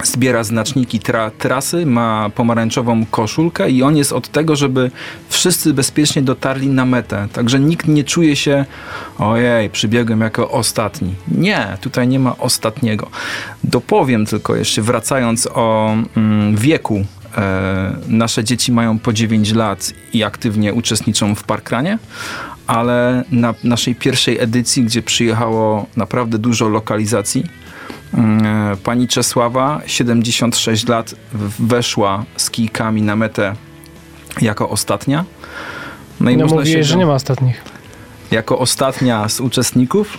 zbiera 0.02 0.44
znaczniki 0.44 1.00
tra 1.00 1.30
trasy, 1.30 1.86
ma 1.86 2.30
pomarańczową 2.34 3.06
koszulkę 3.06 3.70
i 3.70 3.82
on 3.82 3.96
jest 3.96 4.12
od 4.12 4.28
tego, 4.28 4.56
żeby 4.56 4.90
wszyscy 5.28 5.74
bezpiecznie 5.74 6.22
dotarli 6.22 6.68
na 6.68 6.84
metę. 6.84 7.28
Także 7.32 7.60
nikt 7.60 7.88
nie 7.88 8.04
czuje 8.04 8.36
się 8.36 8.64
ojej, 9.18 9.70
przybiegłem 9.70 10.20
jako 10.20 10.50
ostatni. 10.50 11.14
Nie, 11.28 11.78
tutaj 11.80 12.08
nie 12.08 12.18
ma 12.18 12.36
ostatniego. 12.38 13.06
Dopowiem 13.64 14.26
tylko 14.26 14.56
jeszcze, 14.56 14.82
wracając 14.82 15.48
o 15.54 15.94
mm, 16.16 16.56
wieku. 16.56 17.04
E, 17.36 17.96
nasze 18.08 18.44
dzieci 18.44 18.72
mają 18.72 18.98
po 18.98 19.12
9 19.12 19.52
lat 19.52 19.92
i 20.12 20.24
aktywnie 20.24 20.74
uczestniczą 20.74 21.34
w 21.34 21.44
parkranie, 21.44 21.98
ale 22.66 23.24
na 23.32 23.54
naszej 23.64 23.94
pierwszej 23.94 24.38
edycji, 24.38 24.84
gdzie 24.84 25.02
przyjechało 25.02 25.86
naprawdę 25.96 26.38
dużo 26.38 26.68
lokalizacji, 26.68 27.44
mm, 28.14 28.76
pani 28.76 29.08
Czesława, 29.08 29.80
76 29.86 30.88
lat, 30.88 31.14
weszła 31.58 32.24
z 32.36 32.50
kijkami 32.50 33.02
na 33.02 33.16
metę 33.16 33.54
jako 34.42 34.68
ostatnia. 34.70 35.24
No 36.20 36.30
i 36.30 36.36
No 36.36 36.44
można 36.44 36.56
mówiłeś, 36.58 36.78
się 36.86 36.92
że 36.92 36.96
nie 36.96 37.06
ma 37.06 37.12
ostatnich. 37.14 37.62
jako 38.30 38.58
ostatnia 38.58 39.28
z 39.28 39.40
uczestników. 39.40 40.18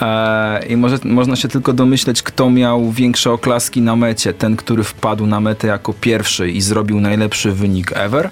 E, 0.00 0.66
I 0.68 0.76
może, 0.76 0.98
można 1.04 1.36
się 1.36 1.48
tylko 1.48 1.72
domyśleć, 1.72 2.22
kto 2.22 2.50
miał 2.50 2.90
większe 2.90 3.30
oklaski 3.30 3.82
na 3.82 3.96
mecie. 3.96 4.34
Ten, 4.34 4.56
który 4.56 4.84
wpadł 4.84 5.26
na 5.26 5.40
metę 5.40 5.66
jako 5.66 5.92
pierwszy 5.92 6.50
i 6.50 6.60
zrobił 6.60 7.00
najlepszy 7.00 7.52
wynik 7.52 7.92
ever. 7.94 8.30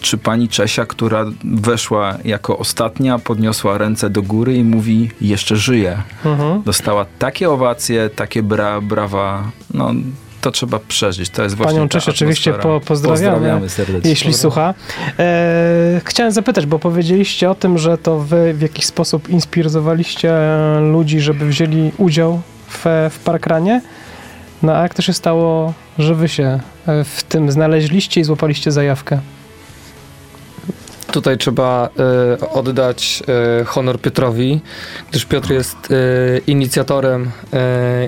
Czy 0.00 0.18
pani 0.18 0.48
Czesia, 0.48 0.86
która 0.86 1.24
weszła 1.44 2.14
jako 2.24 2.58
ostatnia, 2.58 3.18
podniosła 3.18 3.78
ręce 3.78 4.10
do 4.10 4.22
góry 4.22 4.56
i 4.56 4.64
mówi: 4.64 5.10
Jeszcze 5.20 5.56
żyje. 5.56 6.02
Mhm. 6.24 6.62
Dostała 6.62 7.06
takie 7.18 7.50
owacje, 7.50 8.10
takie 8.10 8.42
bra, 8.42 8.80
brawa. 8.80 9.50
No, 9.74 9.92
to 10.40 10.50
trzeba 10.50 10.78
przeżyć. 10.88 11.30
To 11.30 11.42
jest 11.42 11.54
właśnie. 11.54 11.74
Panią 11.74 11.88
Czesię 11.88 12.10
oczywiście 12.10 12.52
po, 12.52 12.80
pozdrawiamy, 12.80 13.32
Pozdrawiamy 13.32 13.68
serdecznie. 13.68 14.10
jeśli 14.10 14.34
słucha. 14.34 14.74
E, 15.18 16.00
chciałem 16.04 16.32
zapytać, 16.32 16.66
bo 16.66 16.78
powiedzieliście 16.78 17.50
o 17.50 17.54
tym, 17.54 17.78
że 17.78 17.98
to 17.98 18.18
wy 18.18 18.54
w 18.54 18.60
jakiś 18.60 18.84
sposób 18.86 19.28
inspirowaliście 19.28 20.34
ludzi, 20.92 21.20
żeby 21.20 21.46
wzięli 21.46 21.92
udział 21.98 22.40
w, 22.68 22.84
w 23.10 23.18
parkranie. 23.24 23.80
No 24.62 24.76
a 24.76 24.82
jak 24.82 24.94
to 24.94 25.02
się 25.02 25.12
stało, 25.12 25.74
że 25.98 26.14
wy 26.14 26.28
się 26.28 26.60
e, 26.86 27.04
w 27.04 27.22
tym 27.22 27.50
znaleźliście 27.50 28.20
i 28.20 28.24
złapaliście 28.24 28.72
zajawkę? 28.72 29.20
Tutaj 31.12 31.38
trzeba 31.38 31.88
e, 32.40 32.50
oddać 32.50 33.22
e, 33.60 33.64
honor 33.64 34.00
Piotrowi, 34.00 34.60
gdyż 35.10 35.24
Piotr 35.24 35.52
jest 35.52 35.76
e, 35.76 36.38
inicjatorem 36.46 37.30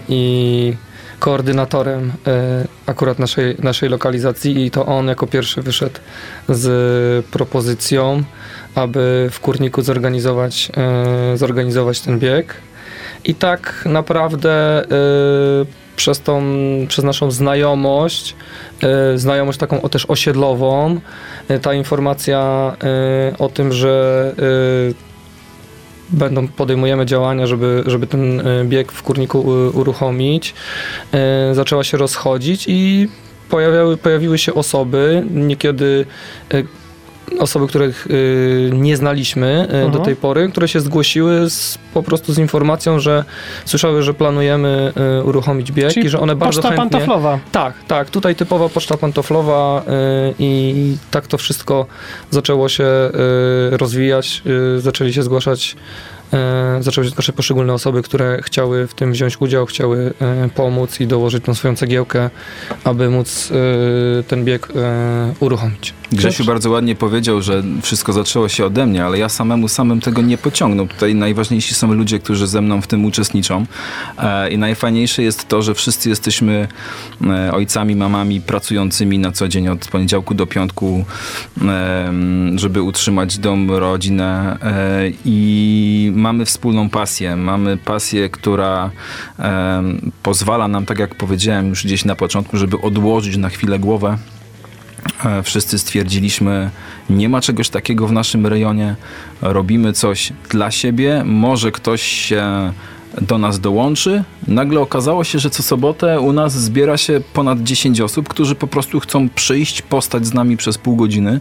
i 0.09 0.75
koordynatorem 1.23 2.13
e, 2.27 2.65
akurat 2.87 3.19
naszej, 3.19 3.57
naszej 3.59 3.89
lokalizacji 3.89 4.67
i 4.67 4.71
to 4.71 4.87
on 4.87 5.09
jako 5.09 5.27
pierwszy 5.27 5.63
wyszedł 5.63 6.01
z 6.49 7.27
propozycją, 7.27 8.23
aby 8.75 9.29
w 9.33 9.41
Kurniku 9.41 9.83
zorganizować, 9.83 10.73
e, 10.77 11.37
zorganizować 11.37 12.01
ten 12.01 12.19
bieg. 12.19 12.55
I 13.25 13.35
tak 13.35 13.83
naprawdę 13.87 14.83
e, 14.83 14.87
przez, 15.97 16.21
tą, 16.21 16.43
przez 16.89 17.05
naszą 17.05 17.31
znajomość, 17.31 18.37
znajomość 19.17 19.59
taką 19.59 19.81
też 19.81 20.07
osiedlową, 20.07 21.01
ta 21.63 21.75
informacja 21.75 22.73
o 23.39 23.49
tym, 23.49 23.73
że 23.73 24.35
będą, 26.13 26.49
podejmujemy 26.49 27.07
działania, 27.07 27.47
żeby, 27.47 27.83
żeby 27.87 28.07
ten 28.07 28.41
e, 28.41 28.65
bieg 28.65 28.93
w 28.93 29.03
Kurniku 29.03 29.39
e, 29.39 29.71
uruchomić, 29.71 30.55
e, 31.13 31.55
zaczęła 31.55 31.85
się 31.85 31.97
rozchodzić 31.97 32.65
i 32.69 33.09
pojawiały, 33.51 33.97
pojawiły 33.97 34.39
się 34.39 34.55
osoby, 34.55 35.25
niekiedy 35.31 36.07
osoby, 37.39 37.67
których 37.67 38.07
y, 38.07 38.71
nie 38.73 38.97
znaliśmy 38.97 39.65
y, 39.65 39.73
do 39.73 39.85
Mhm. 39.85 40.05
tej 40.05 40.17
pory, 40.17 40.49
które 40.49 40.69
się 40.69 40.81
zgłosiły 40.81 41.51
z, 41.51 41.79
po 41.95 42.03
prostu 42.03 42.33
z 42.33 42.39
informacją, 42.39 43.01
że 43.01 43.25
słyszały, 43.65 44.03
że 44.03 44.15
planujemy 44.15 44.93
y, 45.21 45.25
uruchomić 45.25 45.73
bieg 45.73 45.97
i 45.97 46.09
że 46.09 46.21
one 46.21 46.37
bardzo 46.37 46.63
poczta 46.63 46.77
chętnie... 46.77 46.91
pantoflowa. 46.91 47.39
Tak, 47.53 47.75
tak. 47.89 48.11
Tutaj 48.11 48.35
typowa 48.35 48.69
poczta 48.69 48.97
pantoflowa 48.97 49.83
y, 49.83 50.35
i 50.39 50.97
tak 51.11 51.27
to 51.27 51.39
wszystko 51.39 51.87
zaczęło 52.31 52.69
się 52.69 52.85
y, 52.85 53.77
rozwijać. 53.77 54.43
Y, 54.77 54.81
zaczęli 54.81 55.13
się 55.13 55.23
zgłaszać 55.23 55.77
zaczęły 56.81 57.05
się 57.05 57.11
zgłaszać 57.11 57.35
poszczególne 57.35 57.73
osoby, 57.73 58.03
które 58.03 58.41
chciały 58.43 58.87
w 58.87 58.95
tym 58.95 59.13
wziąć 59.13 59.41
udział, 59.41 59.67
chciały 59.67 60.15
y, 60.47 60.49
pomóc 60.49 61.01
i 61.01 61.07
dołożyć 61.07 61.45
tą 61.45 61.55
swoją 61.55 61.77
cegiełkę, 61.77 62.31
aby 62.85 63.11
móc 63.11 63.51
y, 63.51 64.25
ten 64.25 64.45
bieg 64.45 64.69
uruchomić. 65.41 65.95
Grzesiu 66.13 66.45
bardzo 66.45 66.71
ładnie 66.71 66.95
powiedział, 66.95 67.43
że 67.43 67.63
wszystko 67.83 68.13
zaczęło 68.13 68.49
się 68.49 68.67
ode 68.67 68.87
mnie, 68.87 69.05
ale 69.05 69.19
ja 69.19 69.29
samemu 69.29 69.69
samym 69.69 70.01
tego 70.01 70.23
nie 70.23 70.39
pociągnął. 70.39 70.87
Tutaj 70.87 71.15
najważniejsi 71.15 71.75
są 71.75 71.95
ludzie, 71.95 72.19
którzy 72.19 72.47
ze 72.47 72.61
mną 72.61 72.81
w 72.81 72.87
tym 72.87 73.05
uczestniczą. 73.05 73.67
E, 74.19 74.51
I 74.51 74.59
najfajniejsze 74.59 75.23
jest 75.23 75.49
to, 75.49 75.63
że 75.63 75.75
wszyscy 75.75 76.09
jesteśmy 76.09 76.69
e, 77.27 77.53
ojcami, 77.53 77.97
mamami 77.97 78.41
pracującymi 78.41 79.19
na 79.19 79.33
co 79.33 79.49
dzień 79.49 79.69
od 79.69 79.89
poniedziałku 79.89 80.35
do 80.35 80.47
piątku, 80.47 81.05
e, 81.63 82.13
żeby 82.57 82.83
utrzymać 82.83 83.39
dom, 83.39 83.71
rodzinę 83.71 84.59
e, 84.63 85.03
i 85.25 86.13
mamy 86.23 86.45
wspólną 86.45 86.91
pasję. 86.91 87.37
Mamy 87.37 87.77
pasję, 87.77 88.29
która 88.29 88.91
e, 89.39 89.83
pozwala 90.23 90.69
nam, 90.69 90.87
tak 90.87 90.99
jak 90.99 91.15
powiedziałem 91.15 91.69
już 91.69 91.85
gdzieś 91.85 92.05
na 92.05 92.15
początku, 92.15 92.57
żeby 92.57 92.81
odłożyć 92.81 93.37
na 93.37 93.49
chwilę 93.49 93.79
głowę 93.79 94.19
E, 95.25 95.43
Wszyscy 95.43 95.79
stwierdziliśmy, 95.79 96.71
nie 97.11 97.29
ma 97.29 97.41
czegoś 97.41 97.69
takiego 97.69 98.07
w 98.07 98.13
naszym 98.13 98.47
rejonie, 98.47 98.97
robimy 99.43 99.93
coś 99.93 100.33
dla 100.51 100.71
siebie, 100.71 101.23
może 101.27 101.73
ktoś 101.73 102.03
się 102.03 102.73
do 103.21 103.39
nas 103.39 103.61
dołączy. 103.61 104.25
Nagle 104.49 104.81
okazało 104.81 105.25
się, 105.25 105.39
że 105.39 105.51
co 105.51 105.63
sobotę 105.63 106.21
u 106.21 106.33
nas 106.33 106.53
zbiera 106.53 106.97
się 106.97 107.21
ponad 107.33 107.63
10 107.63 108.01
osób, 108.01 108.29
którzy 108.29 108.55
po 108.55 108.67
prostu 108.67 109.01
chcą 109.01 109.29
przyjść, 109.29 109.83
postać 109.83 110.27
z 110.27 110.35
nami 110.35 110.57
przez 110.57 110.79
pół 110.79 110.97
godziny, 110.97 111.41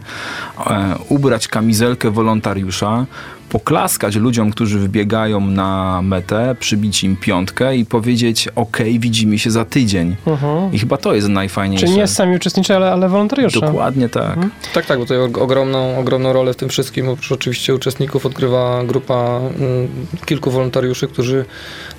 e, 0.66 0.94
ubrać 1.08 1.48
kamizelkę 1.48 2.10
wolontariusza, 2.10 3.06
poklaskać 3.52 4.16
ludziom, 4.16 4.50
którzy 4.50 4.78
wybiegają 4.78 5.40
na 5.40 6.00
metę, 6.02 6.56
przybić 6.60 7.04
im 7.04 7.16
piątkę 7.16 7.76
i 7.76 7.86
powiedzieć, 7.86 8.48
ok, 8.54 8.78
widzimy 8.98 9.38
się 9.38 9.50
za 9.50 9.64
tydzień. 9.64 10.16
Mhm. 10.26 10.72
I 10.72 10.78
chyba 10.78 10.96
to 10.96 11.14
jest 11.14 11.28
najfajniejsze. 11.28 11.86
Czyli 11.86 11.98
nie 11.98 12.06
sami 12.06 12.36
uczestniczy, 12.36 12.76
ale, 12.76 12.92
ale 12.92 13.08
wolontariusze. 13.08 13.60
Dokładnie 13.60 14.08
tak. 14.08 14.28
Mhm. 14.28 14.50
Tak, 14.74 14.86
tak, 14.86 14.98
bo 14.98 15.04
tutaj 15.04 15.18
og- 15.18 15.38
ogromną, 15.38 15.98
ogromną 15.98 16.32
rolę 16.32 16.52
w 16.52 16.56
tym 16.56 16.68
wszystkim, 16.68 17.08
oprócz 17.08 17.32
oczywiście 17.32 17.74
uczestników, 17.74 18.26
odgrywa 18.26 18.84
grupa 18.84 19.40
mm, 19.58 19.88
kilku 20.26 20.50
wolontariuszy, 20.50 21.08
którzy 21.08 21.44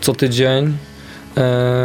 co 0.01 0.13
tydzień, 0.13 0.77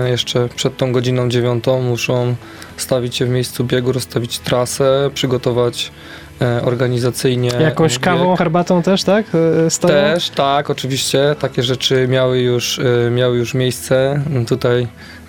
jeszcze 0.07 0.49
przed 0.49 0.77
tą 0.77 0.93
godziną 0.93 1.29
dziewiątą, 1.29 1.83
muszą 1.83 2.35
stawić 2.77 3.17
się 3.17 3.27
w 3.27 3.29
miejscu 3.29 3.65
biegu, 3.65 3.93
rozstawić 3.93 4.39
trasę, 4.39 5.11
przygotować 5.15 5.93
e, 6.41 6.63
organizacyjnie. 6.63 7.51
Jakąś 7.61 7.93
bieg. 7.93 8.01
kawą, 8.01 8.37
herbatą 8.37 8.83
też, 8.83 9.05
tak? 9.05 9.27
E, 9.67 9.71
Stoją? 9.71 9.95
Też, 9.95 10.31
tak, 10.31 10.71
oczywiście. 10.71 11.37
Takie 11.39 11.63
rzeczy 11.63 12.09
miały 12.09 12.39
już, 12.39 12.79
e, 12.79 13.11
miały 13.11 13.39
już 13.39 13.55
miejsce. 13.55 14.23
Tutaj 14.49 14.87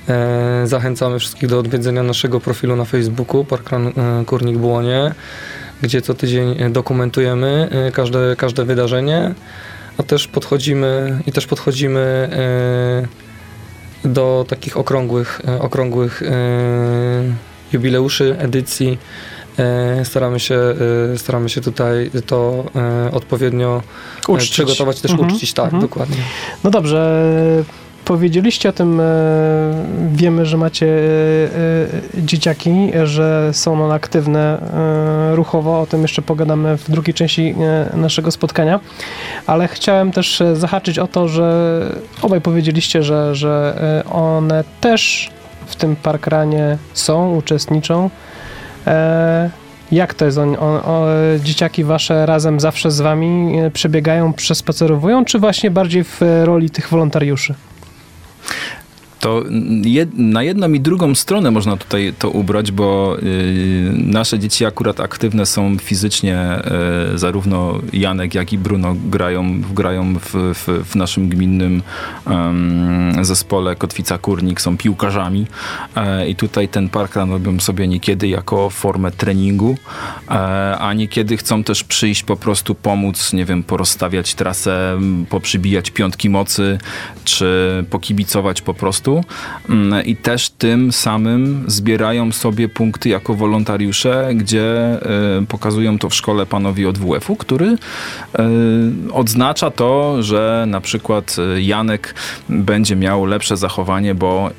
e, 0.10 0.62
zachęcamy 0.68 1.20
wszystkich 1.20 1.50
do 1.50 1.60
odwiedzenia 1.60 2.04
naszego 2.04 2.40
profilu 2.40 2.76
na 2.76 2.86
Facebooku 2.86 3.46
Parkran 3.46 3.88
e, 3.88 4.26
Kurnik 4.26 4.58
Błonie, 4.58 5.14
gdzie 5.82 6.02
co 6.02 6.14
tydzień 6.14 6.62
e, 6.62 6.70
dokumentujemy 6.70 7.70
e, 7.72 7.92
każde, 7.92 8.36
każde 8.36 8.66
wydarzenie, 8.66 9.34
a 9.98 10.04
też 10.04 10.28
podchodzimy 10.28 11.20
i 11.28 11.32
też 11.32 11.48
podchodzimy 11.48 12.30
e, 12.32 13.29
do 14.06 14.46
takich 14.48 14.78
okrągłych, 14.78 15.42
e, 15.48 15.62
okrągłych 15.62 16.22
e, 16.24 16.30
jubileuszy, 17.74 18.36
edycji 18.40 18.98
e, 19.58 20.06
staramy 20.06 20.40
się, 20.40 20.60
staramy 21.18 21.50
się 21.50 21.62
tutaj 21.62 22.12
to 22.26 22.66
odpowiednio 23.12 23.82
Uczcić. 24.28 24.52
przygotować, 24.52 25.02
też 25.02 25.12
Mhm, 25.12 25.30
uczcić, 25.34 25.54
tak, 25.54 25.66
mhm. 25.66 25.82
dokładnie. 25.82 26.18
No 26.64 26.70
dobrze, 26.70 27.24
powiedzieliście 28.10 28.70
o 28.70 28.72
tym, 28.72 29.00
e, 29.00 29.04
wiemy, 30.12 30.46
że 30.46 30.58
macie 30.58 30.86
e, 30.86 31.00
e, 32.18 32.24
dzieciaki, 32.24 32.92
że 33.04 33.50
są 33.54 33.84
one 33.84 33.94
aktywne 33.94 34.62
ruchowo, 35.32 35.82
o 35.82 35.86
tym 35.86 36.02
jeszcze 36.02 36.22
pogadamy 36.22 36.78
w 36.78 36.92
drugiej 36.92 37.14
części 37.14 37.56
naszego 37.94 38.32
spotkania, 38.32 38.80
ale 39.48 39.68
chciałem 39.68 40.12
też 40.12 40.44
zahaczyć 40.54 41.00
o 41.00 41.08
to, 41.08 41.28
że 41.28 41.82
obaj 42.22 42.42
powiedzieliście, 42.42 43.04
że, 43.04 43.36
że 43.36 43.82
one 44.12 44.64
też 44.82 45.32
w 45.66 45.76
tym 45.76 45.96
parkranie 45.96 46.78
są, 46.94 47.36
uczestniczą. 47.36 48.10
Jak 49.92 50.14
to 50.14 50.26
jest? 50.26 50.38
On, 50.38 50.56
o, 50.60 51.06
dzieciaki 51.44 51.84
wasze 51.84 52.26
razem 52.26 52.60
zawsze 52.60 52.92
z 52.92 53.02
wami 53.02 53.54
przebiegają, 53.74 54.34
przespacerowują, 54.34 55.26
czy 55.26 55.40
właśnie 55.40 55.72
bardziej 55.72 56.04
w 56.04 56.22
roli 56.44 56.70
tych 56.70 56.90
wolontariuszy? 56.90 57.56
To 59.20 59.44
jed, 59.84 60.10
na 60.18 60.44
jedną 60.44 60.74
i 60.74 60.80
drugą 60.80 61.16
stronę 61.16 61.52
można 61.52 61.78
tutaj 61.78 62.14
to 62.20 62.30
ubrać, 62.30 62.72
bo 62.72 63.18
y, 63.20 63.92
nasze 63.96 64.40
dzieci 64.40 64.66
akurat 64.66 65.00
aktywne 65.00 65.46
są 65.46 65.78
fizycznie, 65.78 66.60
y, 67.14 67.18
zarówno 67.18 67.80
Janek, 67.94 68.36
jak 68.36 68.54
i 68.54 68.58
Bruno 68.58 68.96
grają, 69.06 69.62
grają 69.62 70.14
w, 70.20 70.32
w, 70.34 70.90
w 70.90 70.96
naszym 70.96 71.30
gminnym 71.30 71.82
em, 72.28 73.26
zespole 73.26 73.76
Kotwica 73.76 74.18
Kurnik, 74.18 74.62
są 74.62 74.78
piłkarzami 74.78 75.48
e, 75.96 76.30
i 76.30 76.36
tutaj 76.36 76.68
ten 76.68 76.90
parkrun 76.90 77.32
robią 77.32 77.60
sobie 77.60 77.88
niekiedy 77.88 78.28
jako 78.28 78.70
formę 78.70 79.12
treningu, 79.12 79.78
e, 80.30 80.32
a 80.78 80.94
niekiedy 80.94 81.38
chcą 81.38 81.64
też 81.64 81.84
przyjść 81.84 82.24
po 82.24 82.36
prostu 82.36 82.76
pomóc, 82.76 83.34
nie 83.34 83.46
wiem, 83.46 83.64
porozstawiać 83.64 84.36
trasę, 84.36 85.00
poprzybijać 85.30 85.92
piątki 85.92 86.30
mocy, 86.30 86.78
czy 87.24 87.86
pokibicować 87.90 88.62
po 88.62 88.74
prostu. 88.74 89.09
Mm, 89.70 90.06
I 90.06 90.16
też 90.16 90.50
tym 90.50 90.92
samym 90.92 91.64
zbierają 91.68 92.32
sobie 92.32 92.70
punkty 92.70 93.10
jako 93.10 93.34
wolontariusze, 93.34 94.30
gdzie 94.36 94.98
y, 95.42 95.46
pokazują 95.46 96.00
to 96.00 96.10
w 96.10 96.14
szkole 96.14 96.46
panowie 96.46 96.90
od 96.90 96.98
WF-u, 96.98 97.36
który 97.36 97.66
y, 97.66 97.78
odznacza 99.14 99.72
to, 99.72 100.24
że 100.24 100.66
na 100.68 100.82
przykład 100.82 101.36
y, 101.58 101.62
Janek 101.62 102.16
będzie 102.50 102.96
miał 102.96 103.26
lepsze 103.26 103.58
zachowanie, 103.58 104.16
bo 104.16 104.50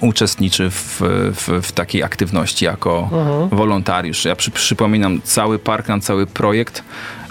uczestniczy 0.00 0.70
w, 0.70 1.02
w, 1.34 1.60
w 1.62 1.72
takiej 1.72 2.02
aktywności 2.02 2.64
jako 2.64 3.08
Mhm. 3.12 3.48
wolontariusz. 3.48 4.24
Ja 4.24 4.36
przy, 4.36 4.50
przypominam, 4.50 5.20
cały 5.24 5.58
park, 5.58 5.88
na 5.88 6.00
cały 6.00 6.26
projekt 6.26 6.82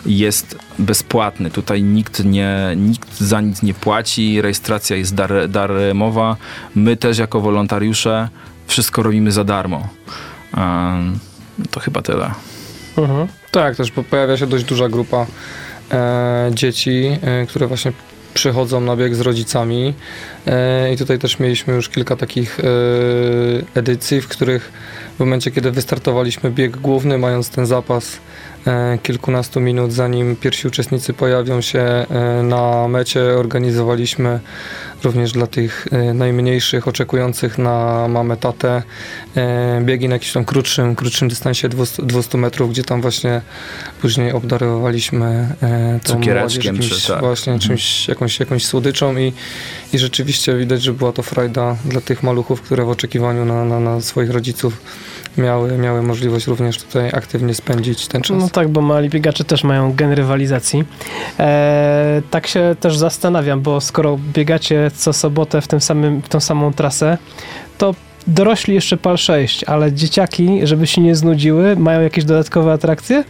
jest 0.05 0.57
bezpłatny. 0.79 1.51
Tutaj 1.51 1.83
nikt, 1.83 2.23
nie, 2.23 2.73
nikt 2.75 3.17
za 3.19 3.41
nic 3.41 3.63
nie 3.63 3.73
płaci, 3.73 4.41
rejestracja 4.41 4.95
jest 4.95 5.15
dar, 5.15 5.49
darmowa. 5.49 6.35
My 6.75 6.97
też 6.97 7.17
jako 7.17 7.41
wolontariusze 7.41 8.29
wszystko 8.67 9.03
robimy 9.03 9.31
za 9.31 9.43
darmo. 9.43 9.87
To 11.71 11.79
chyba 11.79 12.01
tyle. 12.01 12.31
Mhm. 12.97 13.27
Tak, 13.51 13.75
też 13.75 13.91
po- 13.91 14.03
pojawia 14.03 14.37
się 14.37 14.47
dość 14.47 14.63
duża 14.63 14.89
grupa 14.89 15.25
e, 15.91 16.51
dzieci, 16.53 17.17
e, 17.21 17.45
które 17.45 17.67
właśnie 17.67 17.91
przychodzą 18.33 18.81
na 18.81 18.95
bieg 18.95 19.15
z 19.15 19.21
rodzicami 19.21 19.93
e, 20.47 20.93
i 20.93 20.97
tutaj 20.97 21.19
też 21.19 21.39
mieliśmy 21.39 21.73
już 21.73 21.89
kilka 21.89 22.15
takich 22.15 22.59
e, 22.59 22.63
edycji, 23.79 24.21
w 24.21 24.27
których 24.27 24.71
w 25.17 25.19
momencie, 25.19 25.51
kiedy 25.51 25.71
wystartowaliśmy 25.71 26.51
bieg 26.51 26.77
główny, 26.77 27.17
mając 27.17 27.49
ten 27.49 27.65
zapas 27.65 28.17
e, 28.67 28.97
kilkunastu 29.03 29.59
minut, 29.59 29.93
zanim 29.93 30.35
pierwsi 30.35 30.67
uczestnicy 30.67 31.13
pojawią 31.13 31.61
się 31.61 31.79
e, 31.79 32.43
na 32.43 32.87
mecie, 32.87 33.21
organizowaliśmy 33.23 34.39
również 35.03 35.31
dla 35.31 35.47
tych 35.47 35.87
e, 35.91 36.13
najmniejszych, 36.13 36.87
oczekujących 36.87 37.57
na 37.57 38.07
mamę, 38.07 38.37
tatę, 38.37 38.83
biegi 39.81 40.07
na 40.09 40.15
jakimś 40.15 40.33
tam 40.33 40.45
krótszym, 40.45 40.95
krótszym 40.95 41.27
dystansie 41.27 41.69
200, 41.69 42.03
200 42.03 42.37
metrów, 42.37 42.71
gdzie 42.71 42.83
tam 42.83 43.01
właśnie 43.01 43.41
później 43.97 44.31
obdarowaliśmy 44.31 45.55
e, 45.63 45.99
tą 46.03 46.19
młodzież 46.19 46.65
jakimś 46.65 46.89
czy 46.89 47.07
tak. 47.07 47.19
właśnie 47.19 47.53
Mhm. 47.53 47.69
czymś, 47.69 48.07
jakąś, 48.07 48.39
jakąś 48.39 48.65
słodyczą 48.65 49.17
i, 49.17 49.33
i 49.93 49.99
rzeczywiście 49.99 50.57
widać, 50.57 50.81
że 50.81 50.93
była 50.93 51.11
to 51.11 51.23
frajda 51.23 51.75
dla 51.85 52.01
tych 52.01 52.23
maluchów, 52.23 52.61
które 52.61 52.85
w 52.85 52.89
oczekiwaniu 52.89 53.45
na, 53.45 53.65
na, 53.65 53.79
na 53.79 54.01
swoich 54.01 54.31
rodziców 54.31 54.81
miały, 55.37 55.77
miały 55.77 56.03
możliwość 56.03 56.47
również 56.47 56.77
tutaj 56.77 57.09
aktywnie 57.13 57.53
spędzić 57.53 58.07
ten 58.07 58.21
czas. 58.21 58.37
No 58.39 58.49
tak, 58.49 58.69
bo 58.69 58.81
mali 58.81 59.09
biegacze 59.09 59.43
też 59.43 59.63
mają 59.63 59.93
gen 59.93 60.11
rywalizacji. 60.11 60.83
E, 61.39 62.21
tak 62.31 62.47
się 62.47 62.75
też 62.79 62.97
zastanawiam, 62.97 63.61
bo 63.61 63.81
skoro 63.81 64.19
biegacie 64.33 64.91
co 64.95 65.13
sobotę 65.13 65.61
w, 65.61 65.67
tym 65.67 65.81
samym, 65.81 66.21
w 66.21 66.29
tą 66.29 66.39
samą 66.39 66.73
trasę, 66.73 67.17
to 67.77 67.95
dorośli 68.27 68.73
jeszcze 68.73 68.97
pal 68.97 69.17
6, 69.17 69.63
ale 69.63 69.93
dzieciaki, 69.93 70.59
żeby 70.63 70.87
się 70.87 71.01
nie 71.01 71.15
znudziły, 71.15 71.75
mają 71.75 72.01
jakieś 72.01 72.25
dodatkowe 72.25 72.71
atrakcje? 72.71 73.23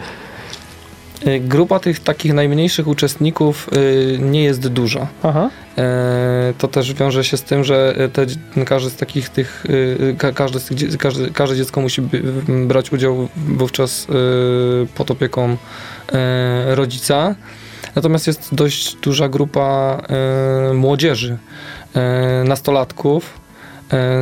Y, 1.27 1.39
Grupa 1.39 1.79
tych 1.79 1.99
takich 1.99 2.33
najmniejszych 2.33 2.87
uczestników 2.87 3.69
y, 3.73 4.17
nie 4.21 4.43
jest 4.43 4.67
duża. 4.67 5.07
Aha. 5.23 5.49
E, 5.77 6.53
To 6.57 6.67
też 6.67 6.93
wiąże 6.93 7.23
się 7.23 7.37
z 7.37 7.43
tym, 7.43 7.63
że 7.63 7.95
te, 8.13 8.25
każdy 8.65 8.89
z 8.89 8.95
takich 8.95 9.29
tych, 9.29 9.65
y, 9.69 10.15
ka, 10.17 10.31
każde, 10.31 10.59
każde, 10.99 11.29
każde 11.29 11.55
dziecko 11.55 11.81
musi 11.81 12.01
brać 12.67 12.91
udział 12.91 13.27
wówczas 13.35 14.07
y, 14.09 14.87
pod 14.95 15.11
opieką 15.11 15.57
rodzica. 16.65 17.35
Natomiast 17.95 18.27
jest 18.27 18.55
dość 18.55 18.95
duża 18.95 19.29
grupa 19.29 20.01
młodzieży, 20.73 21.37
nastolatków 22.45 23.36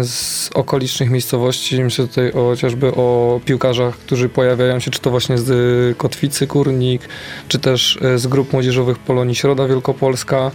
z 0.03 0.49
okolicznych 0.53 1.09
miejscowości. 1.09 1.83
Myślę 1.83 2.07
tutaj 2.07 2.31
o, 2.31 2.33
chociażby 2.49 2.87
o 2.95 3.39
piłkarzach, 3.45 3.97
którzy 3.97 4.29
pojawiają 4.29 4.79
się, 4.79 4.91
czy 4.91 4.99
to 4.99 5.09
właśnie 5.09 5.37
z 5.37 5.49
y, 5.49 5.95
Kotwicy 5.97 6.47
Kurnik, 6.47 7.01
czy 7.47 7.59
też 7.59 7.99
e, 8.01 8.17
z 8.19 8.27
grup 8.27 8.53
młodzieżowych 8.53 8.99
Polonii 8.99 9.35
Środa 9.35 9.67
Wielkopolska, 9.67 10.51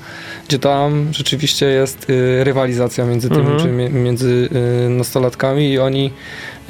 gdzie 0.49 0.59
tam 0.59 1.09
rzeczywiście 1.13 1.67
jest 1.67 2.11
y, 2.11 2.45
rywalizacja 2.45 3.05
między 3.05 3.29
tymi, 3.29 3.41
Mhm. 3.41 3.59
czy 3.61 3.69
mi- 3.69 3.91
między 3.91 4.49
y, 4.87 4.89
nastolatkami 4.91 5.71
i 5.71 5.79
oni 5.79 6.11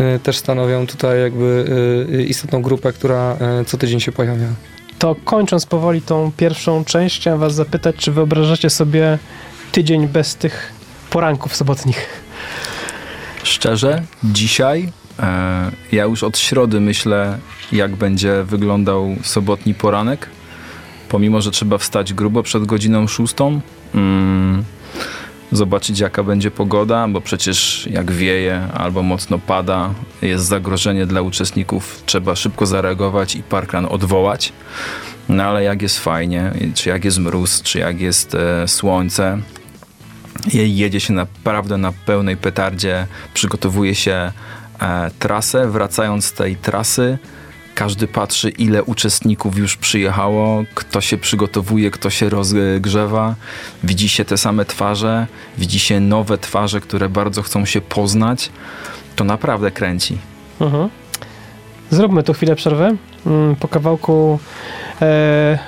y, 0.00 0.18
też 0.18 0.36
stanowią 0.36 0.86
tutaj 0.86 1.20
jakby 1.20 1.64
y, 2.12 2.22
istotną 2.24 2.62
grupę, 2.62 2.92
która 2.92 3.36
y, 3.60 3.64
co 3.64 3.78
tydzień 3.78 4.00
się 4.00 4.12
pojawia. 4.12 4.46
To 4.98 5.16
kończąc 5.24 5.66
powoli 5.66 6.02
tą 6.02 6.32
pierwszą 6.36 6.84
część, 6.84 7.20
chciałem 7.20 7.40
was 7.40 7.54
zapytać, 7.54 7.96
czy 7.96 8.12
wyobrażacie 8.12 8.70
sobie 8.70 9.18
tydzień 9.72 10.08
bez 10.08 10.36
tych 10.36 10.72
poranków 11.10 11.56
sobotnich? 11.56 12.19
Szczerze, 13.42 14.02
dzisiaj 14.24 14.92
e, 15.18 15.70
ja 15.92 16.04
już 16.04 16.22
od 16.22 16.38
środy 16.38 16.80
myślę, 16.80 17.38
jak 17.72 17.96
będzie 17.96 18.44
wyglądał 18.44 19.16
sobotni 19.22 19.74
poranek. 19.74 20.28
Pomimo, 21.08 21.40
że 21.40 21.50
trzeba 21.50 21.78
wstać 21.78 22.14
grubo 22.14 22.42
przed 22.42 22.64
godziną 22.66 23.06
szóstą, 23.06 23.60
mm, 23.94 24.64
zobaczyć 25.52 25.98
jaka 25.98 26.22
będzie 26.22 26.50
pogoda, 26.50 27.08
bo 27.08 27.20
przecież 27.20 27.86
jak 27.90 28.12
wieje 28.12 28.68
albo 28.74 29.02
mocno 29.02 29.38
pada, 29.38 29.94
jest 30.22 30.44
zagrożenie 30.44 31.06
dla 31.06 31.22
uczestników, 31.22 32.02
trzeba 32.06 32.36
szybko 32.36 32.66
zareagować 32.66 33.36
i 33.36 33.42
parkrun 33.42 33.86
odwołać. 33.90 34.52
No 35.28 35.44
ale 35.44 35.62
jak 35.62 35.82
jest 35.82 35.98
fajnie, 35.98 36.52
czy 36.74 36.88
jak 36.88 37.04
jest 37.04 37.18
mróz, 37.18 37.62
czy 37.62 37.78
jak 37.78 38.00
jest 38.00 38.34
e, 38.34 38.68
słońce, 38.68 39.38
jedzie 40.52 41.00
się 41.00 41.12
naprawdę 41.12 41.76
na 41.76 41.92
pełnej 41.92 42.36
petardzie, 42.36 43.06
przygotowuje 43.34 43.94
się 43.94 44.32
e, 44.80 45.10
trasę, 45.18 45.70
wracając 45.70 46.24
z 46.24 46.32
tej 46.32 46.56
trasy, 46.56 47.18
każdy 47.74 48.06
patrzy, 48.08 48.50
ile 48.50 48.82
uczestników 48.84 49.58
już 49.58 49.76
przyjechało, 49.76 50.64
kto 50.74 51.00
się 51.00 51.18
przygotowuje, 51.18 51.90
kto 51.90 52.10
się 52.10 52.28
rozgrzewa. 52.28 53.34
Widzi 53.84 54.08
się 54.08 54.24
te 54.24 54.36
same 54.38 54.64
twarze, 54.64 55.26
widzi 55.58 55.78
się 55.78 56.00
nowe 56.00 56.38
twarze, 56.38 56.80
które 56.80 57.08
bardzo 57.08 57.42
chcą 57.42 57.64
się 57.64 57.80
poznać. 57.80 58.50
To 59.16 59.24
naprawdę 59.24 59.70
kręci. 59.70 60.18
Mhm. 60.60 60.88
Zróbmy 61.90 62.22
tu 62.22 62.32
chwilę 62.34 62.56
przerwy. 62.56 62.96
Mm, 63.26 63.56
Po 63.56 63.68
kawałku 63.68 64.38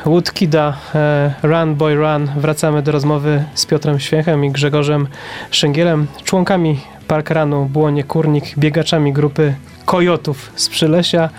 Woodkida 0.06 0.76
e, 0.94 1.34
Run 1.42 1.74
Boy 1.74 1.94
Run 1.94 2.30
wracamy 2.36 2.82
do 2.82 2.92
rozmowy 2.92 3.44
z 3.54 3.66
Piotrem 3.66 4.00
Święchem 4.00 4.44
i 4.44 4.50
Grzegorzem 4.50 5.08
Szęgielem, 5.50 6.06
członkami 6.24 6.80
Parkrunu 7.08 7.66
Błonie 7.66 8.04
Kurnik, 8.04 8.58
biegaczami 8.58 9.12
grupy 9.12 9.54
Kojotów 9.84 10.52
z 10.56 10.68
Przylesia, 10.68 11.30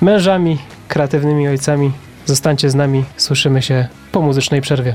mężami, 0.00 0.58
kreatywnymi 0.88 1.48
ojcami. 1.48 1.92
Zostańcie 2.26 2.70
z 2.70 2.74
nami, 2.74 3.04
słyszymy 3.16 3.62
się 3.62 3.88
po 4.12 4.22
muzycznej 4.22 4.60
przerwie. 4.60 4.94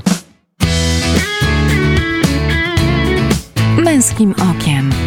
Męskim 3.78 4.34
okiem. 4.50 5.03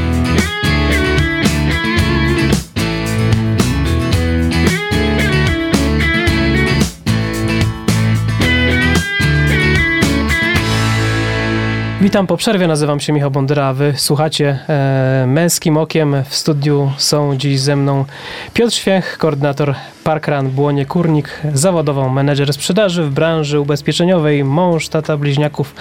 Witam 12.08 12.28
po 12.28 12.38
przerwie, 12.38 12.68
nazywam 12.68 13.00
się 13.00 13.14
Michał 13.14 13.32
Bondyra, 13.32 13.76
słuchacie 13.96 14.60
e, 14.70 15.26
Męskim 15.28 15.78
Okiem. 15.78 16.16
W 16.30 16.36
studiu 16.36 16.92
są 16.98 17.36
dziś 17.36 17.60
ze 17.60 17.76
mną 17.76 18.06
Piotr 18.54 18.74
Święch, 18.74 19.18
koordynator 19.18 19.76
Parkrun 20.04 20.50
Błonie 20.50 20.86
Kurnik, 20.86 21.42
zawodowo 21.54 22.10
menedżer 22.10 22.54
sprzedaży 22.54 23.04
w 23.04 23.10
branży 23.10 23.60
ubezpieczeniowej, 23.60 24.44
mąż, 24.44 24.90
tata 24.90 25.18
bliźniaków 25.18 25.76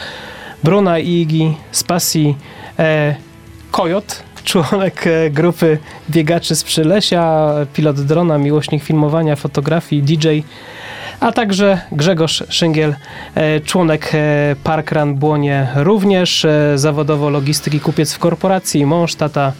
Bruna 0.65 0.99
i 0.99 1.11
Igi 1.11 1.57
z 1.73 1.85
pasji 1.85 2.37
e, 2.79 3.15
Kojot, 3.71 4.23
członek 4.45 5.07
e, 5.07 5.31
grupy 5.31 5.79
biegaczy 6.11 6.57
z 6.57 6.65
Przylesia, 6.65 7.53
pilot 7.75 8.01
drona, 8.01 8.39
miłośnik 8.39 8.83
filmowania, 8.83 9.37
fotografii, 9.37 10.03
DJ, 10.03 10.29
a 11.21 11.33
także 11.33 11.81
Grzegorz 11.93 12.45
Szyngiel, 12.49 12.95
e, 13.35 13.61
członek 13.61 14.11
e, 14.15 14.57
Parkrun 14.65 15.15
Błonie 15.15 15.69
również, 15.75 16.45
e, 16.45 16.79
zawodowo 16.79 17.31
logistyki 17.31 17.81
kupiec 17.81 18.15
w 18.15 18.19
korporacji, 18.19 18.87
mąż, 18.87 19.15
tata 19.15 19.53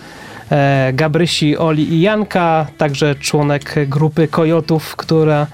Gabrysi, 0.93 1.59
Oli 1.59 1.95
i 1.95 2.01
Janka, 2.01 2.67
także 2.79 3.15
członek 3.15 3.75
grupy 3.89 4.29
Kojotów, 4.29 4.97
która 4.97 5.47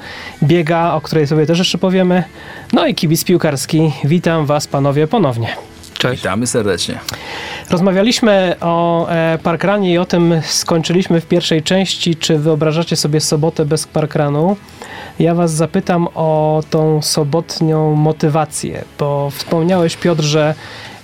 biega, 0.42 0.94
o 0.94 1.00
której 1.00 1.26
sobie 1.26 1.46
też 1.46 1.58
jeszcze 1.58 1.78
powiemy, 1.78 2.24
no 2.72 2.86
i 2.86 2.94
kibic 2.94 3.24
piłkarski. 3.24 3.92
Witam 4.04 4.46
Was 4.46 4.66
panowie 4.66 5.06
ponownie. 5.06 5.71
Cześć. 6.02 6.22
Witamy 6.22 6.46
serdecznie. 6.46 6.98
Rozmawialiśmy 7.70 8.56
o 8.60 9.08
e, 9.08 9.38
parkranie 9.42 9.92
i 9.92 9.98
o 9.98 10.04
tym 10.04 10.40
skończyliśmy 10.44 11.20
w 11.20 11.26
pierwszej 11.26 11.62
części. 11.62 12.16
Czy 12.16 12.38
wyobrażacie 12.38 12.96
sobie 12.96 13.20
sobotę 13.20 13.64
bez 13.64 13.86
parkranu? 13.86 14.56
Ja 15.18 15.34
was 15.34 15.52
zapytam 15.52 16.08
o 16.14 16.62
tą 16.70 17.02
sobotnią 17.02 17.94
motywację, 17.94 18.84
bo 18.98 19.30
wspomniałeś 19.30 19.96
Piotr, 19.96 20.22
że 20.22 20.54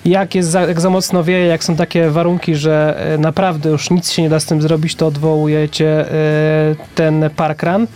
jak, 0.05 0.35
jest 0.35 0.49
za, 0.49 0.61
jak 0.61 0.81
za 0.81 0.89
mocno 0.89 1.23
wieje, 1.23 1.45
jak 1.45 1.63
są 1.63 1.75
takie 1.75 2.09
warunki, 2.09 2.55
że 2.55 2.95
e, 3.13 3.17
naprawdę 3.17 3.69
już 3.69 3.89
nic 3.89 4.11
się 4.11 4.21
nie 4.21 4.29
da 4.29 4.39
z 4.39 4.45
tym 4.45 4.61
zrobić, 4.61 4.95
to 4.95 5.07
odwołujecie 5.07 6.11
e, 6.11 6.75
ten 6.95 7.29
parkran. 7.35 7.87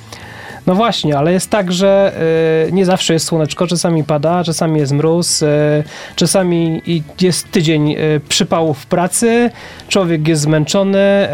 No 0.67 0.75
właśnie, 0.75 1.17
ale 1.17 1.33
jest 1.33 1.49
tak, 1.49 1.71
że 1.71 2.13
y, 2.67 2.71
nie 2.71 2.85
zawsze 2.85 3.13
jest 3.13 3.25
słoneczko, 3.25 3.67
czasami 3.67 4.03
pada, 4.03 4.43
czasami 4.43 4.79
jest 4.79 4.91
mróz, 4.91 5.41
y, 5.41 5.47
czasami 6.15 6.81
jest 7.21 7.51
tydzień 7.51 7.91
y, 7.91 8.21
przypału 8.29 8.73
w 8.73 8.85
pracy, 8.85 9.49
człowiek 9.87 10.27
jest 10.27 10.41
zmęczony, 10.41 11.27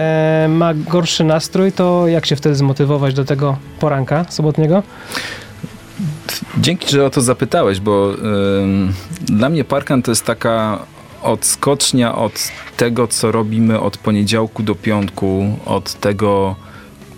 y, 0.46 0.48
ma 0.48 0.74
gorszy 0.74 1.24
nastrój, 1.24 1.72
to 1.72 2.08
jak 2.08 2.26
się 2.26 2.36
wtedy 2.36 2.56
zmotywować 2.56 3.14
do 3.14 3.26
tego 3.26 3.58
poranka 3.80 4.26
sobotniego? 4.30 4.84
Dzięki, 6.58 6.90
że 6.90 7.06
o 7.06 7.10
to 7.10 7.22
zapytałeś, 7.22 7.80
bo 7.80 8.14
ym, 8.62 8.94
dla 9.22 9.50
mnie 9.50 9.64
parkan 9.64 10.02
to 10.02 10.12
jest 10.12 10.26
taka 10.26 10.80
odskocznia 11.22 12.16
od 12.16 12.52
tego, 12.78 13.08
co 13.08 13.32
robimy 13.32 13.80
od 13.80 13.98
poniedziałku 13.98 14.64
do 14.64 14.76
piątku, 14.76 15.58
od 15.66 15.94
tego 15.94 16.56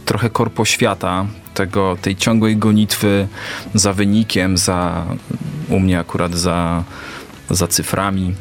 trochę 0.06 0.30
korpo 0.30 0.66
świata, 0.66 1.26
tego, 1.62 1.98
tej 2.02 2.16
ciągłej 2.16 2.58
gonitwy 2.58 3.28
za 3.74 3.94
wynikiem, 3.94 4.58
za 4.58 5.06
u 5.70 5.80
mnie 5.80 6.00
akurat 6.00 6.34
za, 6.34 6.84
za 7.50 7.68
cyframi, 7.68 8.34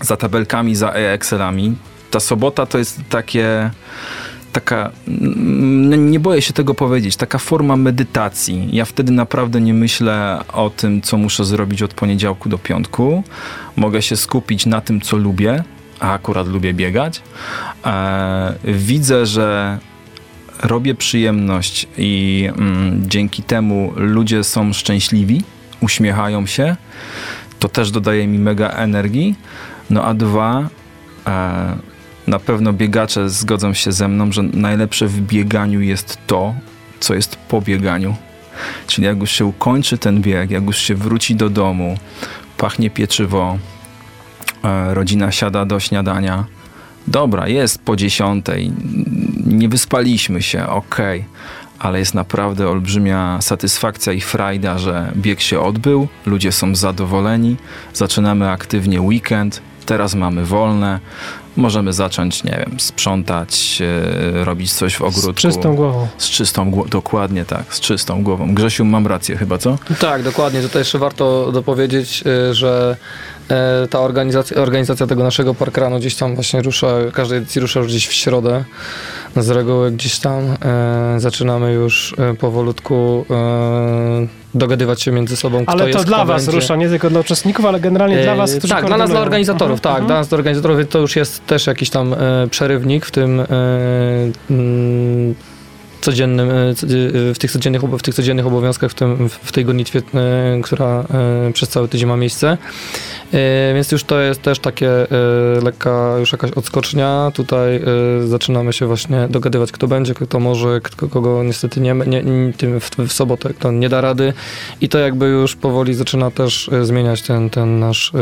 za 0.00 0.16
tabelkami, 0.16 0.76
za 0.76 0.90
Excelami. 0.92 1.76
Ta 2.10 2.20
sobota 2.20 2.66
to 2.66 2.78
jest 2.78 3.00
takie 3.08 3.70
taka, 4.52 4.90
nie 5.98 6.20
boję 6.20 6.42
się 6.42 6.52
tego 6.52 6.74
powiedzieć, 6.74 7.16
taka 7.16 7.38
forma 7.38 7.76
medytacji. 7.76 8.68
Ja 8.72 8.84
wtedy 8.84 9.12
naprawdę 9.12 9.60
nie 9.60 9.74
myślę 9.74 10.40
o 10.52 10.70
tym, 10.70 11.02
co 11.02 11.16
muszę 11.16 11.44
zrobić 11.44 11.82
od 11.82 11.94
poniedziałku 11.94 12.48
do 12.48 12.58
piątku. 12.58 13.22
Mogę 13.76 14.02
się 14.02 14.16
skupić 14.16 14.66
na 14.66 14.80
tym, 14.80 15.00
co 15.00 15.16
lubię, 15.16 15.64
a 16.00 16.12
akurat 16.12 16.46
lubię 16.48 16.74
biegać. 16.74 17.22
E, 17.86 18.54
widzę, 18.64 19.26
że 19.26 19.78
robię 20.62 20.94
przyjemność 20.94 21.86
i 21.98 22.44
mm, 22.56 23.10
dzięki 23.10 23.42
temu 23.42 23.92
ludzie 23.96 24.44
są 24.44 24.72
szczęśliwi, 24.72 25.42
uśmiechają 25.80 26.46
się. 26.46 26.76
To 27.58 27.68
też 27.68 27.90
dodaje 27.90 28.26
mi 28.26 28.38
mega 28.38 28.70
energii. 28.70 29.34
No 29.90 30.04
a 30.04 30.14
dwa, 30.14 30.68
e, 31.26 31.76
na 32.26 32.38
pewno 32.38 32.72
biegacze 32.72 33.30
zgodzą 33.30 33.74
się 33.74 33.92
ze 33.92 34.08
mną, 34.08 34.32
że 34.32 34.42
najlepsze 34.42 35.06
w 35.06 35.20
bieganiu 35.20 35.80
jest 35.80 36.18
to, 36.26 36.54
co 37.00 37.14
jest 37.14 37.36
po 37.36 37.60
bieganiu. 37.60 38.16
Czyli 38.86 39.06
jak 39.06 39.18
już 39.18 39.30
się 39.30 39.44
ukończy 39.44 39.98
ten 39.98 40.22
bieg, 40.22 40.50
jak 40.50 40.64
już 40.64 40.78
się 40.78 40.94
wróci 40.94 41.34
do 41.34 41.50
domu, 41.50 41.98
pachnie 42.56 42.90
pieczywo, 42.90 43.58
e, 44.64 44.94
rodzina 44.94 45.32
siada 45.32 45.64
do 45.64 45.80
śniadania. 45.80 46.44
Dobra, 47.06 47.48
jest 47.48 47.82
po 47.82 47.96
dziesiątej, 47.96 48.72
nie 49.46 49.68
wyspaliśmy 49.68 50.42
się, 50.42 50.66
okej, 50.66 51.24
ale 51.78 51.98
jest 51.98 52.14
naprawdę 52.14 52.68
olbrzymia 52.68 53.38
satysfakcja 53.40 54.12
i 54.12 54.20
frajda, 54.20 54.78
że 54.78 55.12
bieg 55.16 55.40
się 55.40 55.60
odbył, 55.60 56.08
ludzie 56.26 56.52
są 56.52 56.74
zadowoleni, 56.74 57.56
zaczynamy 57.94 58.50
aktywnie 58.50 59.00
weekend, 59.00 59.62
teraz 59.86 60.14
mamy 60.14 60.44
wolne, 60.44 61.00
możemy 61.56 61.92
zacząć, 61.92 62.44
nie 62.44 62.64
wiem, 62.66 62.80
sprzątać, 62.80 63.82
e, 64.32 64.44
robić 64.44 64.72
coś 64.72 64.96
w 64.96 65.02
ogródku. 65.02 65.32
Z 65.32 65.34
czystą 65.34 65.76
głową. 65.76 66.08
Z 66.18 66.30
czystą 66.30 66.70
głową, 66.70 66.90
dokładnie 66.90 67.44
tak, 67.44 67.74
z 67.74 67.80
czystą 67.80 68.22
głową. 68.22 68.54
Grzesiu, 68.54 68.84
mam 68.84 69.06
rację 69.06 69.36
chyba, 69.36 69.58
co? 69.58 69.78
Tak, 70.00 70.22
dokładnie. 70.22 70.62
Tutaj 70.62 70.80
jeszcze 70.80 70.98
warto 70.98 71.52
dopowiedzieć, 71.52 72.24
y, 72.50 72.54
że 72.54 72.96
ta 73.90 74.00
organizacja, 74.00 74.56
organizacja 74.56 75.06
tego 75.06 75.22
naszego 75.24 75.54
parkranu 75.54 75.98
gdzieś 75.98 76.14
tam 76.16 76.34
właśnie 76.34 76.62
rusza, 76.62 76.88
każdej 77.12 77.38
edycji 77.38 77.60
rusza 77.60 77.80
już 77.80 77.88
gdzieś 77.88 78.06
w 78.08 78.12
środę. 78.12 78.64
Z 79.36 79.50
reguły 79.50 79.90
gdzieś 79.90 80.18
tam 80.18 80.56
e, 80.64 81.20
zaczynamy 81.20 81.72
już 81.72 82.14
e, 82.18 82.34
powolutku 82.34 83.24
e, 83.30 84.26
dogadywać 84.54 85.02
się 85.02 85.12
między 85.12 85.36
sobą, 85.36 85.62
kto 85.62 85.72
Ale 85.72 85.82
to 85.82 85.88
jest, 85.88 86.04
dla 86.06 86.16
kto 86.16 86.26
was 86.26 86.44
będzie. 86.46 86.60
rusza, 86.60 86.76
nie 86.76 86.88
tylko 86.88 87.10
dla 87.10 87.20
uczestników, 87.20 87.64
ale 87.64 87.80
generalnie 87.80 88.22
dla 88.22 88.34
was, 88.34 88.54
E, 88.54 88.58
którzy 88.58 88.74
Tak, 88.74 88.86
dla 88.86 88.96
nas, 88.96 89.10
dla 89.10 89.20
organizatorów, 89.20 89.78
Mhm, 89.78 89.80
tak. 89.82 89.90
mhm. 89.92 90.06
Dla 90.06 90.16
nas, 90.16 90.28
dla 90.28 90.36
organizatorów 90.38 90.88
to 90.88 90.98
już 90.98 91.16
jest 91.16 91.46
też 91.46 91.66
jakiś 91.66 91.90
tam 91.90 92.12
e, 92.14 92.16
przerywnik 92.50 93.06
w 93.06 93.10
tym 93.10 93.40
e, 93.40 93.44
mm, 94.50 95.34
codziennym, 96.00 96.50
e, 96.50 96.54
e, 96.70 96.74
w 97.34 97.38
tych 97.38 97.50
codziennych, 97.50 97.82
w 97.82 98.02
tych 98.02 98.14
codziennych 98.14 98.46
obowiązkach, 98.46 98.90
w, 98.90 98.94
tym, 98.94 99.28
w- 99.28 99.52
tej 99.52 99.64
gonitwie, 99.64 100.02
e, 100.14 100.60
która 100.62 101.04
przez 101.52 101.68
cały 101.68 101.88
tydzień 101.88 102.08
ma 102.08 102.16
miejsce. 102.16 102.58
Więc 103.74 103.92
już 103.92 104.04
to 104.04 104.20
jest 104.20 104.42
też 104.42 104.58
takie 104.58 104.90
lekka 105.62 106.16
już 106.18 106.32
jakaś 106.32 106.50
odskocznia. 106.50 107.32
Tutaj 107.34 107.80
zaczynamy 108.26 108.72
się 108.72 108.86
właśnie 108.86 109.28
dogadywać, 109.30 109.72
kto 109.72 109.88
będzie, 109.88 110.14
kto 110.14 110.40
może, 110.40 110.80
kogo 111.10 111.42
niestety 111.44 111.80
nie, 111.80 111.94
nie, 111.94 112.22
w, 113.08 113.12
sobotę, 113.12 113.54
kto 113.54 113.72
nie 113.72 113.88
da 113.88 114.00
rady. 114.00 114.32
I 114.80 114.88
to 114.88 114.98
jakby 114.98 115.26
już 115.26 115.56
powoli 115.56 115.94
zaczyna 115.94 116.30
też 116.30 116.70
zmieniać 116.82 117.22
ten, 117.22 117.50
ten 117.50 117.78
nasz 117.78 118.12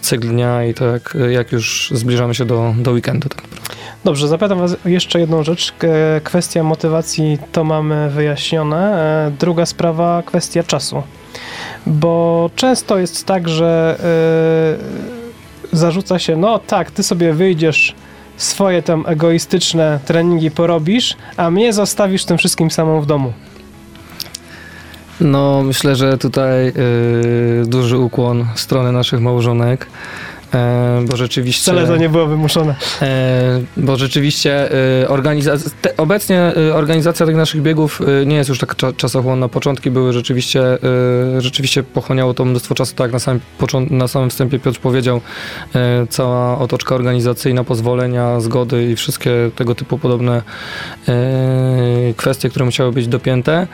cykl 0.00 0.28
dnia 0.28 0.64
i 0.64 0.74
to 0.74 0.86
jak, 0.86 1.16
jak 1.30 1.52
już 1.52 1.92
zbliżamy 1.94 2.34
się 2.34 2.44
do, 2.44 2.74
do 2.78 2.90
weekendu. 2.90 3.28
Tak 3.28 3.42
naprawdę. 3.42 3.69
Dobrze, 4.04 4.28
zapytam 4.28 4.58
was 4.58 4.76
jeszcze 4.84 5.20
jedną 5.20 5.42
rzecz. 5.42 5.74
Kwestia 6.24 6.62
motywacji 6.62 7.38
to 7.52 7.64
mamy 7.64 8.10
wyjaśnione. 8.10 9.02
E, 9.26 9.30
Druga 9.38 9.66
sprawa, 9.66 10.22
kwestia 10.26 10.62
czasu. 10.62 11.02
Bo 11.86 12.50
często 12.56 12.98
jest 12.98 13.26
tak, 13.26 13.48
że 13.48 13.98
e, 15.72 15.76
zarzuca 15.76 16.18
się, 16.18 16.36
no 16.36 16.58
tak, 16.58 16.90
ty 16.90 17.02
sobie 17.02 17.32
wyjdziesz, 17.32 17.94
swoje 18.36 18.82
tam 18.82 19.04
egoistyczne 19.06 20.00
treningi 20.04 20.50
porobisz, 20.50 21.16
a 21.36 21.50
mnie 21.50 21.72
zostawisz 21.72 22.24
tym 22.24 22.38
wszystkim 22.38 22.70
samą 22.70 23.00
w 23.00 23.06
domu. 23.06 23.32
No, 25.20 25.62
myślę, 25.62 25.96
że 25.96 26.18
tutaj 26.18 26.68
y, 26.68 26.72
duży 27.66 27.98
ukłon 27.98 28.46
w 28.54 28.60
stronę 28.60 28.92
naszych 28.92 29.20
małżonek. 29.20 29.86
E, 30.54 31.04
bo 31.08 31.16
rzeczywiście. 31.16 31.72
Wcale 31.72 31.86
to 31.86 31.96
nie 31.96 32.08
było 32.08 32.26
wymuszone. 32.26 32.74
E, 33.02 33.60
bo 33.76 33.96
rzeczywiście 33.96 34.70
e, 35.02 35.08
organizacja, 35.08 35.70
obecnie 35.96 36.52
organizacja 36.74 37.26
tych 37.26 37.36
naszych 37.36 37.62
biegów 37.62 38.00
nie 38.26 38.36
jest 38.36 38.48
już 38.48 38.58
tak 38.58 38.76
cza, 38.76 38.92
czasochłonna. 38.92 39.48
Początki 39.48 39.90
były 39.90 40.12
rzeczywiście, 40.12 40.62
rzeczywiście 41.38 41.82
pochłaniało 41.82 42.34
to 42.34 42.44
mnóstwo 42.44 42.74
czasu, 42.74 42.94
tak 42.94 43.04
jak 43.04 43.12
na 43.12 43.18
samym, 43.18 43.40
na 43.90 44.08
samym 44.08 44.30
wstępie 44.30 44.58
Piotr 44.58 44.80
powiedział, 44.80 45.20
cała 46.08 46.58
otoczka 46.58 46.94
organizacyjna, 46.94 47.64
pozwolenia, 47.64 48.40
zgody 48.40 48.90
i 48.90 48.96
wszystkie 48.96 49.30
tego 49.56 49.74
typu 49.74 49.98
podobne 49.98 50.42
kwestie, 52.16 52.48
które 52.48 52.64
musiały 52.64 52.92
być 52.92 53.08
dopięte. 53.08 53.66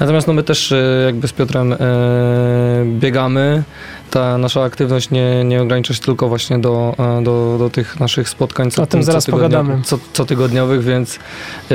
Natomiast 0.00 0.26
no, 0.26 0.32
my 0.32 0.42
też 0.42 0.74
jakby 1.06 1.28
z 1.28 1.32
Piotrem 1.32 1.74
biegamy. 2.84 3.62
Ta 4.10 4.38
nasza 4.38 4.62
aktywność 4.62 5.10
nie, 5.10 5.44
nie 5.44 5.62
ogranicza 5.62 5.94
się 5.94 6.00
tylko 6.00 6.28
właśnie 6.28 6.58
do, 6.58 6.94
e, 6.98 7.22
do, 7.22 7.56
do 7.58 7.70
tych 7.70 8.00
naszych 8.00 8.28
spotkań 8.28 8.70
co, 8.70 8.82
O 8.82 8.86
tym 8.86 9.02
zaraz 9.02 9.26
pogadamy. 9.26 9.82
Co, 9.84 9.98
cotygodniowych, 10.16 10.84
więc 10.84 11.16
e, 11.70 11.74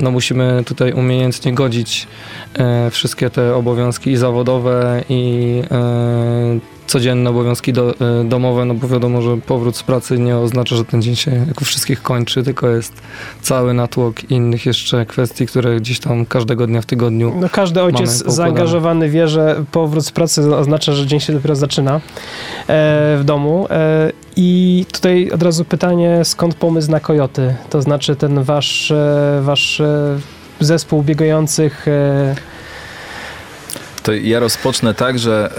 no 0.00 0.10
musimy 0.10 0.62
tutaj 0.66 0.92
umiejętnie 0.92 1.54
godzić 1.54 2.08
e, 2.54 2.90
wszystkie 2.90 3.30
te 3.30 3.54
obowiązki 3.54 4.10
i 4.10 4.16
zawodowe 4.16 5.04
i 5.08 5.62
e, 5.70 6.79
codzienne 6.90 7.30
obowiązki 7.30 7.72
do, 7.72 7.94
e, 8.20 8.24
domowe, 8.24 8.64
no 8.64 8.74
bo 8.74 8.88
wiadomo, 8.88 9.22
że 9.22 9.36
powrót 9.36 9.76
z 9.76 9.82
pracy 9.82 10.18
nie 10.18 10.36
oznacza, 10.36 10.76
że 10.76 10.84
ten 10.84 11.02
dzień 11.02 11.16
się 11.16 11.30
jak 11.48 11.60
u 11.62 11.64
wszystkich 11.64 12.02
kończy, 12.02 12.42
tylko 12.42 12.68
jest 12.68 12.92
cały 13.42 13.74
natłok 13.74 14.30
innych 14.30 14.66
jeszcze 14.66 15.06
kwestii, 15.06 15.46
które 15.46 15.76
gdzieś 15.76 16.00
tam 16.00 16.26
każdego 16.26 16.66
dnia 16.66 16.80
w 16.82 16.86
tygodniu 16.86 17.32
No, 17.40 17.48
każdy 17.48 17.82
ojciec 17.82 18.10
zaangażowany 18.10 19.08
wie, 19.08 19.28
że 19.28 19.64
powrót 19.72 20.06
z 20.06 20.10
pracy 20.10 20.56
oznacza, 20.56 20.92
że 20.92 21.06
dzień 21.06 21.20
się 21.20 21.32
dopiero 21.32 21.56
zaczyna 21.56 21.94
e, 21.94 22.00
w 23.18 23.22
domu. 23.24 23.66
E, 23.70 24.12
I 24.36 24.86
tutaj 24.92 25.30
od 25.30 25.42
razu 25.42 25.64
pytanie, 25.64 26.20
skąd 26.24 26.54
pomysł 26.54 26.90
na 26.90 27.00
kojoty? 27.00 27.54
To 27.70 27.82
znaczy 27.82 28.16
ten 28.16 28.42
wasz, 28.42 28.90
e, 28.90 29.40
wasz 29.42 29.80
e, 29.80 30.18
zespół 30.60 31.02
biegających. 31.02 31.86
To 34.02 34.12
ja 34.12 34.40
rozpocznę 34.40 34.94
tak, 34.94 35.18
że 35.18 35.50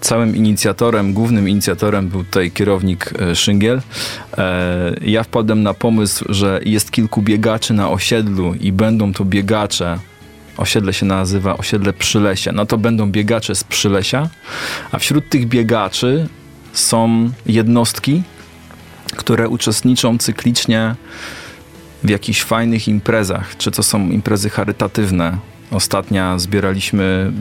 całym 0.00 0.36
inicjatorem, 0.36 1.12
głównym 1.12 1.48
inicjatorem 1.48 2.08
był 2.08 2.24
tutaj 2.24 2.50
kierownik 2.50 3.12
e, 3.18 3.36
Szyngiel. 3.36 3.82
E, 4.38 4.94
ja 5.02 5.22
wpadłem 5.22 5.62
na 5.62 5.74
pomysł, 5.74 6.24
że 6.28 6.60
jest 6.64 6.90
kilku 6.90 7.22
biegaczy 7.22 7.74
na 7.74 7.90
osiedlu 7.90 8.54
i 8.54 8.72
będą 8.72 9.12
to 9.12 9.24
biegacze. 9.24 9.98
Osiedle 10.56 10.92
się 10.92 11.06
nazywa 11.06 11.56
osiedle 11.56 11.92
Przylesia. 11.92 12.52
No 12.52 12.66
to 12.66 12.78
będą 12.78 13.10
biegacze 13.10 13.54
z 13.54 13.64
Przylesia, 13.64 14.28
a 14.92 14.98
wśród 14.98 15.28
tych 15.28 15.46
biegaczy 15.46 16.28
są 16.72 17.30
jednostki, 17.46 18.22
które 19.16 19.48
uczestniczą 19.48 20.18
cyklicznie 20.18 20.94
w 22.04 22.10
jakichś 22.10 22.42
fajnych 22.42 22.88
imprezach. 22.88 23.56
Czy 23.56 23.70
to 23.70 23.82
są 23.82 24.08
imprezy 24.08 24.50
charytatywne, 24.50 25.38
Ostatnia 25.74 26.38
zbieraliśmy 26.38 27.32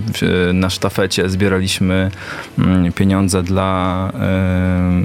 na 0.54 0.70
sztafecie, 0.70 1.30
zbieraliśmy 1.30 2.12
mm, 2.60 2.94
pieniądze 2.94 3.44
dla 3.44 4.12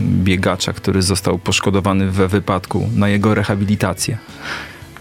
biegacza, 0.00 0.72
który 0.72 1.02
został 1.02 1.38
poszkodowany 1.38 2.10
we 2.10 2.28
wypadku, 2.28 2.88
na 2.96 3.08
jego 3.08 3.34
rehabilitację. 3.34 4.18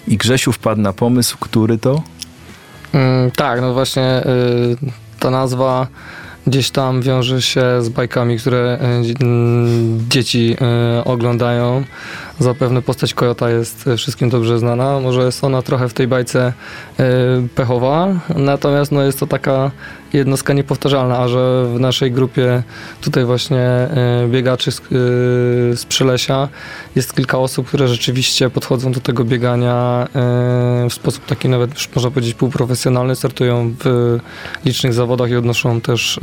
I 0.08 0.18
Grzesiu 0.18 0.52
wpadł 0.52 0.82
na 0.82 0.94
pomysł, 0.94 1.38
który 1.40 1.78
to? 1.78 2.04
Mm, 2.94 3.32
tak, 3.32 3.62
no 3.62 3.74
właśnie 3.74 4.24
y, 4.26 4.76
ta 5.20 5.30
nazwa 5.30 5.88
gdzieś 6.48 6.72
tam 6.72 7.02
wiąże 7.02 7.42
się 7.42 7.62
z 7.82 7.90
bajkami, 7.90 8.38
które 8.40 8.80
y, 9.02 9.04
dzie- 9.04 9.14
dzieci 10.10 10.56
y, 11.00 11.04
oglądają. 11.04 11.84
Zapewne 12.40 12.82
postać 12.82 13.14
Kojota 13.14 13.50
jest 13.50 13.88
y, 13.88 13.98
wszystkim 13.98 14.30
dobrze 14.30 14.60
znana. 14.60 15.00
Może 15.00 15.22
jest 15.22 15.44
ona 15.44 15.62
trochę 15.62 15.90
w 15.90 15.94
tej 15.94 16.08
bajce 16.08 16.54
y, 17.00 17.04
pechowa, 17.56 18.08
natomiast 18.36 18.92
no, 18.92 19.04
jest 19.04 19.20
to 19.20 19.28
taka 19.28 19.72
jednostka 20.14 20.54
niepowtarzalna, 20.54 21.18
a 21.18 21.28
że 21.28 21.66
w 21.76 21.80
naszej 21.80 22.12
grupie 22.12 22.64
tutaj 23.02 23.26
właśnie 23.26 23.88
y, 24.26 24.28
biegaczy 24.28 24.72
z, 24.72 24.80
y, 24.80 24.84
z 25.78 25.86
Przylesia 25.90 26.50
jest 26.96 27.16
kilka 27.16 27.38
osób, 27.38 27.68
które 27.68 27.88
rzeczywiście 27.88 28.50
podchodzą 28.50 28.92
do 28.92 29.00
tego 29.00 29.24
biegania 29.24 30.08
y, 30.86 30.90
w 30.90 30.94
sposób 30.94 31.26
taki 31.26 31.50
nawet 31.50 31.96
można 31.96 32.12
powiedzieć 32.12 32.34
półprofesjonalny, 32.34 33.16
startują 33.16 33.74
w 33.84 34.18
licznych 34.66 34.94
zawodach 34.94 35.30
i 35.30 35.36
odnoszą 35.36 35.82
też 35.82 36.20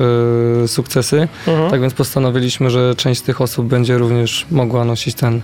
sukcesy. 0.66 1.28
mhm. 1.46 1.70
Tak 1.70 1.80
więc 1.80 1.94
postanowiliśmy, 1.94 2.70
że 2.70 2.94
część 2.94 3.20
z 3.20 3.22
tych 3.22 3.40
osób 3.40 3.66
będzie 3.66 3.98
również 3.98 4.46
mogła 4.50 4.84
nosić 4.84 5.14
ten 5.14 5.40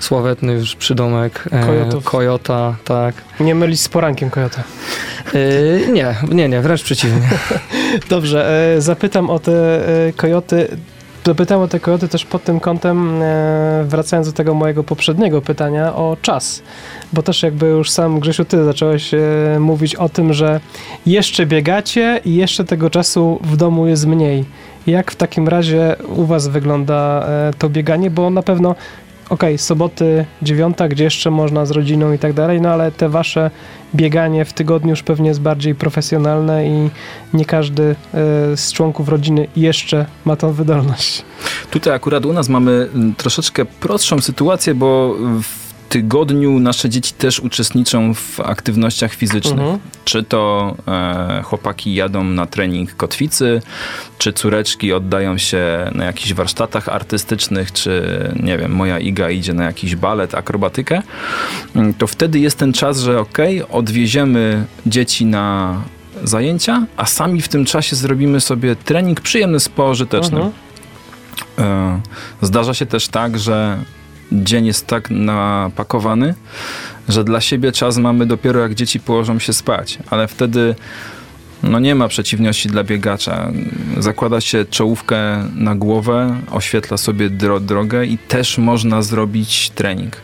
sławetny 0.00 0.52
już 0.52 0.76
przydomek 0.76 1.44
e, 1.50 1.66
Kojotów. 1.66 2.04
Kojota, 2.04 2.76
tak. 2.84 3.14
Nie 3.40 3.54
mylić 3.54 3.80
z 3.80 3.88
porankiem 3.88 4.30
kojota. 4.30 4.62
Nie, 5.92 6.16
nie, 6.30 6.48
nie, 6.48 6.60
wręcz 6.60 6.82
przeciwnie. 6.82 7.28
Dobrze, 8.08 8.74
e, 8.76 8.80
zapytam 8.80 9.30
o 9.30 9.38
te 9.38 9.88
e, 10.06 10.12
kojoty. 10.12 10.68
Zapytam 11.26 11.60
o 11.60 11.68
te 11.68 11.80
kojoty 11.80 12.08
też 12.08 12.24
pod 12.24 12.44
tym 12.44 12.60
kątem, 12.60 13.22
e, 13.22 13.84
wracając 13.88 14.28
do 14.28 14.32
tego 14.32 14.54
mojego 14.54 14.84
poprzedniego 14.84 15.42
pytania 15.42 15.94
o 15.94 16.16
czas. 16.22 16.62
Bo 17.12 17.22
też 17.22 17.42
jakby 17.42 17.66
już 17.66 17.90
sam 17.90 18.20
Grzesiu, 18.20 18.44
ty 18.44 18.64
zacząłeś 18.64 19.10
mówić 19.60 19.94
o 19.94 20.08
tym, 20.08 20.32
że 20.32 20.60
jeszcze 21.06 21.46
biegacie 21.46 22.20
i 22.24 22.34
jeszcze 22.34 22.64
tego 22.64 22.90
czasu 22.90 23.40
w 23.42 23.56
domu 23.56 23.86
jest 23.86 24.06
mniej. 24.06 24.44
Jak 24.86 25.10
w 25.10 25.16
takim 25.16 25.48
razie 25.48 25.96
u 26.16 26.24
was 26.24 26.48
wygląda 26.48 27.26
to 27.58 27.68
bieganie? 27.68 28.10
Bo 28.10 28.30
na 28.30 28.42
pewno 28.42 28.74
okej, 29.30 29.58
soboty 29.58 30.24
dziewiąta, 30.42 30.88
gdzie 30.88 31.04
jeszcze 31.04 31.30
można 31.30 31.66
z 31.66 31.70
rodziną 31.70 32.12
i 32.12 32.18
tak 32.18 32.32
dalej, 32.32 32.60
no 32.60 32.68
ale 32.68 32.92
te 32.92 33.08
wasze 33.08 33.50
bieganie 33.94 34.44
w 34.44 34.52
tygodniu 34.52 34.90
już 34.90 35.02
pewnie 35.02 35.28
jest 35.28 35.40
bardziej 35.40 35.74
profesjonalne 35.74 36.68
i 36.68 36.90
nie 37.34 37.44
każdy 37.44 37.82
e, 37.82 37.96
z 38.56 38.72
członków 38.72 39.08
rodziny 39.08 39.48
jeszcze 39.56 40.06
ma 40.24 40.36
tą 40.36 40.52
wydolność. 40.52 41.22
Tutaj 41.70 41.94
akurat 41.94 42.26
u 42.26 42.32
nas 42.32 42.48
mamy 42.48 42.88
mm, 42.94 43.14
troszeczkę 43.14 43.64
prostszą 43.64 44.20
sytuację, 44.20 44.74
bo 44.74 45.16
w 45.42 45.63
tygodniu 45.94 46.58
nasze 46.58 46.88
dzieci 46.88 47.12
też 47.12 47.40
uczestniczą 47.40 48.14
w 48.14 48.40
aktywnościach 48.40 49.14
fizycznych. 49.14 49.58
Mhm. 49.58 49.78
Czy 50.04 50.22
to 50.22 50.74
e, 50.88 51.42
chłopaki 51.42 51.94
jadą 51.94 52.24
na 52.24 52.46
trening 52.46 52.96
kotwicy, 52.96 53.62
czy 54.18 54.32
córeczki 54.32 54.92
oddają 54.92 55.38
się 55.38 55.90
na 55.94 56.04
jakichś 56.04 56.32
warsztatach 56.32 56.88
artystycznych, 56.88 57.72
czy 57.72 58.02
nie 58.42 58.58
wiem, 58.58 58.72
moja 58.72 58.98
Iga 58.98 59.30
idzie 59.30 59.52
na 59.52 59.64
jakiś 59.64 59.96
balet, 59.96 60.34
akrobatykę, 60.34 61.02
mm, 61.76 61.94
to 61.94 62.06
wtedy 62.06 62.38
jest 62.38 62.58
ten 62.58 62.72
czas, 62.72 63.00
że 63.00 63.20
okej, 63.20 63.62
odwieziemy 63.68 64.64
dzieci 64.86 65.26
na 65.26 65.80
zajęcia, 66.24 66.86
a 66.96 67.06
sami 67.06 67.42
w 67.42 67.48
tym 67.48 67.64
czasie 67.64 67.96
zrobimy 67.96 68.40
sobie 68.40 68.76
trening 68.76 69.20
przyjemny, 69.20 69.60
spożyteczny. 69.60 70.40
Mhm. 70.40 70.52
E, 71.58 72.00
Zdarza 72.42 72.74
się 72.74 72.86
też 72.86 73.08
tak, 73.08 73.38
że 73.38 73.78
dzień 74.34 74.66
jest 74.66 74.86
tak 74.86 75.10
napakowany, 75.10 76.34
że 77.08 77.24
dla 77.24 77.40
siebie 77.40 77.72
czas 77.72 77.98
mamy 77.98 78.26
dopiero 78.26 78.60
jak 78.60 78.74
dzieci 78.74 79.00
położą 79.00 79.38
się 79.38 79.52
spać, 79.52 79.98
ale 80.10 80.28
wtedy 80.28 80.74
no 81.62 81.78
nie 81.78 81.94
ma 81.94 82.08
przeciwności 82.08 82.68
dla 82.68 82.84
biegacza. 82.84 83.52
Zakłada 83.98 84.40
się 84.40 84.64
czołówkę 84.64 85.48
na 85.54 85.74
głowę, 85.74 86.36
oświetla 86.50 86.96
sobie 86.96 87.30
dro 87.30 87.60
drogę 87.60 88.06
i 88.06 88.18
też 88.18 88.58
można 88.58 89.02
zrobić 89.02 89.70
trening. 89.70 90.16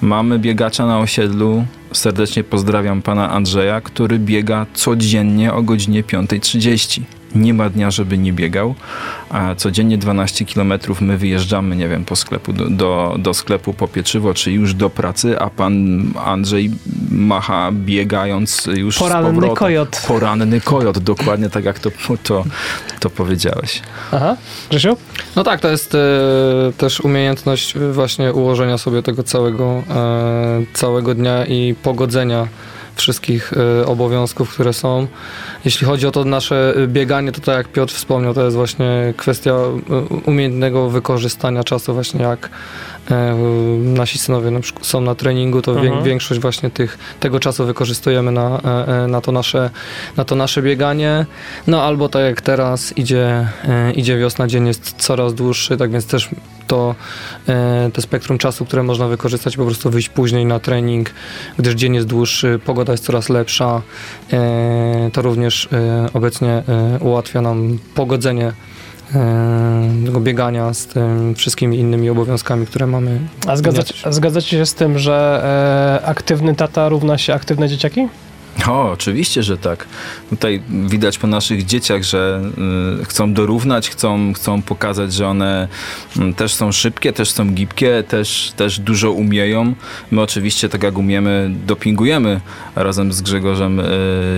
Mamy 0.00 0.38
biegacza 0.38 0.86
na 0.86 0.98
osiedlu. 0.98 1.64
Serdecznie 1.92 2.44
pozdrawiam 2.44 3.02
pana 3.02 3.30
Andrzeja, 3.30 3.80
który 3.80 4.18
biega 4.18 4.66
codziennie 4.74 5.52
o 5.52 5.62
godzinie 5.62 6.02
5.30. 6.02 7.19
Nie 7.34 7.54
ma 7.54 7.70
dnia, 7.70 7.90
żeby 7.90 8.18
nie 8.18 8.32
biegał. 8.32 8.74
A 9.30 9.54
codziennie 9.54 9.98
12 9.98 10.44
km 10.44 10.72
my 11.00 11.16
wyjeżdżamy, 11.18 11.76
nie 11.76 11.88
wiem, 11.88 12.04
po 12.04 12.16
sklepu, 12.16 12.52
do, 12.52 12.70
do, 12.70 13.16
do 13.18 13.34
sklepu 13.34 13.72
po 13.72 13.88
pieczywo, 13.88 14.34
czy 14.34 14.52
już 14.52 14.74
do 14.74 14.90
pracy, 14.90 15.38
a 15.38 15.50
pan 15.50 16.02
Andrzej 16.24 16.70
macha 17.10 17.70
biegając 17.72 18.66
już 18.66 18.96
z 18.96 18.98
Poranny 18.98 19.30
powrotem. 19.32 19.56
kojot. 19.56 20.02
Poranny 20.08 20.60
kojot, 20.60 20.98
dokładnie 20.98 21.50
tak 21.50 21.64
jak 21.64 21.78
to, 21.78 21.90
to, 22.22 22.44
to 23.00 23.10
powiedziałeś. 23.10 23.82
Aha, 24.12 24.36
Grzesiu? 24.70 24.96
No 25.36 25.44
tak, 25.44 25.60
to 25.60 25.68
jest 25.68 25.94
e, 25.94 25.98
też 26.78 27.00
umiejętność 27.00 27.74
właśnie 27.92 28.32
ułożenia 28.32 28.78
sobie 28.78 29.02
tego 29.02 29.22
całego, 29.22 29.82
e, 29.90 30.62
całego 30.72 31.14
dnia 31.14 31.46
i 31.46 31.74
pogodzenia 31.82 32.46
wszystkich 33.00 33.52
e, 33.52 33.86
obowiązków, 33.86 34.54
które 34.54 34.72
są. 34.72 35.06
Jeśli 35.64 35.86
chodzi 35.86 36.06
o 36.06 36.10
to 36.10 36.24
nasze 36.24 36.74
bieganie, 36.86 37.32
to 37.32 37.40
tak 37.40 37.56
jak 37.56 37.68
Piotr 37.68 37.94
wspomniał, 37.94 38.34
to 38.34 38.44
jest 38.44 38.56
właśnie 38.56 39.14
kwestia 39.16 39.50
e, 39.50 40.00
umiejętnego 40.26 40.90
wykorzystania 40.90 41.64
czasu, 41.64 41.94
właśnie 41.94 42.22
jak 42.22 42.50
nasi 43.78 44.18
synowie 44.18 44.50
na 44.50 44.60
przykład 44.60 44.86
są 44.86 45.00
na 45.00 45.14
treningu, 45.14 45.62
to 45.62 45.80
Mhm. 45.80 46.04
większość 46.04 46.40
właśnie 46.40 46.70
tych, 46.70 46.98
tego 47.20 47.40
czasu 47.40 47.66
wykorzystujemy 47.66 48.32
na, 48.32 48.60
e, 48.64 49.04
e, 49.04 49.06
na, 49.06 49.20
to 49.20 49.32
nasze, 49.32 49.70
na 50.16 50.24
to 50.24 50.34
nasze 50.34 50.62
bieganie. 50.62 51.26
No 51.66 51.82
albo 51.82 52.08
tak 52.08 52.22
jak 52.22 52.40
teraz 52.40 52.98
idzie, 52.98 53.48
e, 53.68 53.92
idzie 53.92 54.18
wiosna, 54.18 54.46
dzień 54.46 54.66
jest 54.66 54.94
coraz 54.98 55.34
dłuższy, 55.34 55.76
tak 55.76 55.90
więc 55.90 56.06
też 56.06 56.28
to, 56.66 56.94
e, 57.48 57.90
to 57.92 58.02
spektrum 58.02 58.38
czasu, 58.38 58.64
które 58.64 58.82
można 58.82 59.08
wykorzystać, 59.08 59.56
po 59.56 59.64
prostu 59.64 59.90
wyjść 59.90 60.08
później 60.08 60.46
na 60.46 60.58
trening, 60.60 61.10
gdyż 61.58 61.74
dzień 61.74 61.94
jest 61.94 62.06
dłuższy, 62.06 62.60
pogoda 62.64 62.92
jest 62.92 63.04
coraz 63.04 63.28
lepsza. 63.28 63.82
E, 64.32 65.10
to 65.12 65.22
również 65.22 65.68
e, 65.72 66.08
obecnie 66.14 66.48
e, 66.50 66.98
ułatwia 67.00 67.40
nam 67.42 67.78
pogodzenie 67.94 68.52
e, 69.14 69.90
tego 70.06 70.20
biegania 70.20 70.74
z 70.74 70.86
tym 70.86 71.34
wszystkimi 71.34 71.78
innymi 71.78 72.10
obowiązkami, 72.10 72.66
które 72.66 72.86
mamy. 72.86 73.20
A 73.46 73.56
zgadzacie, 73.56 73.94
a 74.04 74.12
zgadzacie 74.12 74.50
się 74.50 74.66
z 74.66 74.74
tym, 74.74 74.98
że 74.98 75.42
e, 76.02 76.06
aktywny 76.06 76.54
tata 76.54 76.88
równa 76.88 77.18
się 77.18 77.34
aktywne 77.34 77.68
dzieciaki? 77.68 78.08
O, 78.68 78.90
oczywiście, 78.90 79.42
że 79.42 79.58
tak. 79.58 79.86
Tutaj 80.30 80.62
widać 80.88 81.18
po 81.18 81.26
naszych 81.26 81.64
dzieciach, 81.64 82.02
że 82.02 82.42
y, 83.00 83.04
chcą 83.04 83.34
dorównać, 83.34 83.90
chcą, 83.90 84.32
chcą 84.32 84.62
pokazać, 84.62 85.12
że 85.12 85.28
one 85.28 85.68
mm, 86.16 86.34
też 86.34 86.54
są 86.54 86.72
szybkie, 86.72 87.12
też 87.12 87.30
są 87.30 87.46
gibkie, 87.50 88.04
też, 88.08 88.52
też 88.56 88.78
dużo 88.78 89.12
umieją. 89.12 89.74
My 90.10 90.20
oczywiście, 90.22 90.68
tak 90.68 90.82
jak 90.82 90.98
umiemy, 90.98 91.50
dopingujemy 91.66 92.40
razem 92.76 93.12
z 93.12 93.22
Grzegorzem 93.22 93.80
y, 93.80 93.84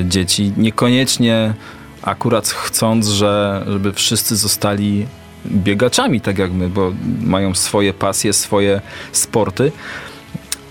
dzieci. 0.08 0.52
Niekoniecznie 0.56 1.54
akurat 2.02 2.48
chcąc, 2.48 3.08
że, 3.08 3.64
żeby 3.68 3.92
wszyscy 3.92 4.36
zostali 4.36 5.06
biegaczami, 5.46 6.20
tak 6.20 6.38
jak 6.38 6.52
my, 6.52 6.68
bo 6.68 6.92
mają 7.20 7.54
swoje 7.54 7.94
pasje, 7.94 8.32
swoje 8.32 8.80
sporty, 9.12 9.72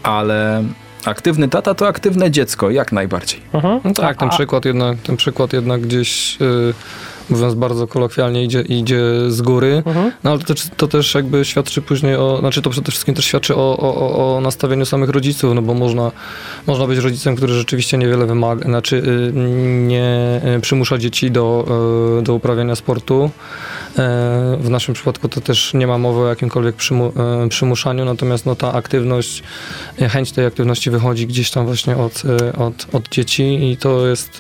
ale 0.03 0.63
aktywny 1.05 1.47
tata 1.47 1.73
to 1.73 1.87
aktywne 1.87 2.31
dziecko, 2.31 2.69
jak 2.69 2.91
najbardziej. 2.91 3.39
Mhm. 3.53 3.79
No 3.83 3.93
tak, 3.93 4.17
ten 4.17 4.27
A- 4.29 4.31
przykład 4.31 4.65
jednak, 4.65 4.97
ten 4.97 5.17
przykład 5.17 5.53
jednak 5.53 5.81
gdzieś, 5.81 6.37
y, 6.41 6.73
mówiąc 7.29 7.53
bardzo 7.53 7.87
kolokwialnie, 7.87 8.43
idzie, 8.43 8.61
idzie 8.61 8.99
z 9.27 9.41
góry. 9.41 9.83
Mhm. 9.85 10.11
No 10.23 10.31
ale 10.31 10.39
to, 10.39 10.45
też- 10.45 10.67
to 10.77 10.87
też 10.87 11.15
jakby 11.15 11.45
świadczy 11.45 11.81
później 11.81 12.15
o, 12.15 12.37
znaczy 12.39 12.61
to 12.61 12.69
przede 12.69 12.91
wszystkim 12.91 13.15
też 13.15 13.25
świadczy 13.25 13.55
o, 13.55 13.77
o, 13.77 14.35
o- 14.37 14.41
nastawieniu 14.41 14.85
samych 14.85 15.09
rodziców, 15.09 15.55
no 15.55 15.61
bo 15.61 15.73
można, 15.73 16.11
można 16.67 16.87
być 16.87 16.97
rodzicem, 16.99 17.35
który 17.35 17.53
rzeczywiście 17.53 17.97
niewiele 17.97 18.25
wymaga, 18.25 18.65
znaczy 18.65 18.95
y, 18.95 19.31
nie 19.87 20.41
y, 20.57 20.59
przymusza 20.61 20.97
dzieci 20.97 21.31
do, 21.31 21.65
y, 22.19 22.23
do 22.23 22.33
uprawiania 22.33 22.75
sportu. 22.75 23.29
W 24.59 24.67
naszym 24.69 24.93
przypadku 24.93 25.29
to 25.29 25.41
też 25.41 25.73
nie 25.73 25.87
ma 25.87 25.97
mowy 25.97 26.19
o 26.21 26.27
jakimkolwiek 26.27 26.75
przymu, 26.75 27.13
przymuszaniu, 27.49 28.05
natomiast 28.05 28.45
no, 28.45 28.55
ta 28.55 28.73
aktywność, 28.73 29.43
chęć 30.09 30.31
tej 30.31 30.45
aktywności 30.45 30.89
wychodzi 30.91 31.27
gdzieś 31.27 31.51
tam 31.51 31.65
właśnie 31.65 31.97
od, 31.97 32.23
od, 32.57 32.95
od 32.95 33.09
dzieci 33.09 33.71
i 33.71 33.77
to 33.77 34.07
jest 34.07 34.39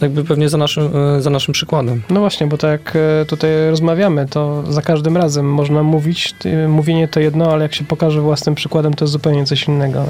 jakby 0.00 0.24
pewnie 0.24 0.48
za 0.48 0.58
naszym, 0.58 0.90
e, 1.16 1.22
za 1.22 1.30
naszym 1.30 1.52
przykładem. 1.54 2.02
No 2.10 2.20
właśnie, 2.20 2.46
bo 2.46 2.58
tak 2.58 2.70
jak 2.70 2.96
e, 2.96 3.24
tutaj 3.26 3.50
rozmawiamy, 3.70 4.26
to 4.26 4.62
za 4.72 4.82
każdym 4.82 5.16
razem 5.16 5.52
można 5.52 5.82
mówić, 5.82 6.32
ty- 6.32 6.68
mówienie 6.68 7.08
to 7.08 7.20
jedno, 7.20 7.52
ale 7.52 7.62
jak 7.62 7.74
się 7.74 7.84
pokaże 7.84 8.20
własnym 8.20 8.54
przykładem, 8.54 8.94
to 8.94 9.04
jest 9.04 9.12
zupełnie 9.12 9.44
coś 9.44 9.68
innego. 9.68 10.04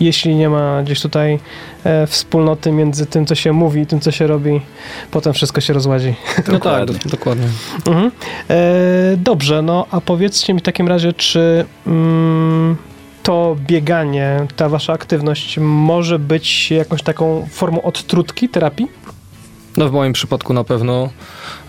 I 0.00 0.04
jeśli 0.04 0.34
nie 0.34 0.48
ma 0.48 0.82
gdzieś 0.82 1.00
tutaj 1.00 1.38
e, 1.84 2.06
wspólnoty 2.06 2.72
między 2.72 3.06
tym, 3.06 3.26
co 3.26 3.34
się 3.34 3.52
mówi 3.52 3.80
i 3.80 3.86
tym, 3.86 4.00
co 4.00 4.10
się 4.10 4.26
robi, 4.26 4.60
potem 5.10 5.32
wszystko 5.32 5.60
się 5.60 5.72
rozładzi. 5.72 6.14
No 6.36 6.42
tak, 6.42 6.52
Dokładnie. 6.52 6.94
do, 7.04 7.10
dokładnie. 7.10 7.46
Mhm. 7.86 8.10
E, 8.50 8.60
dobrze, 9.16 9.62
no 9.62 9.86
a 9.90 10.00
powiedzcie 10.00 10.54
mi 10.54 10.60
w 10.60 10.62
takim 10.62 10.88
razie, 10.88 11.12
czy 11.12 11.64
mm, 11.86 12.76
to 13.22 13.56
bieganie, 13.66 14.46
ta 14.56 14.68
wasza 14.68 14.92
aktywność 14.92 15.58
może 15.58 16.18
być 16.18 16.70
jakąś 16.70 17.02
taką 17.02 17.46
formą 17.50 17.82
odtrutki, 17.82 18.48
terapii? 18.48 18.88
No 19.76 19.88
w 19.88 19.92
moim 19.92 20.12
przypadku 20.12 20.52
na 20.54 20.64
pewno, 20.64 21.10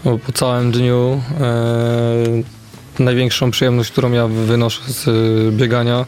bo 0.05 0.17
po 0.17 0.31
całym 0.31 0.71
dniu 0.71 1.21
e, 1.41 3.03
największą 3.03 3.51
przyjemność, 3.51 3.91
którą 3.91 4.11
ja 4.11 4.27
wynoszę 4.27 4.81
z 4.87 5.07
e, 5.07 5.11
biegania, 5.51 6.05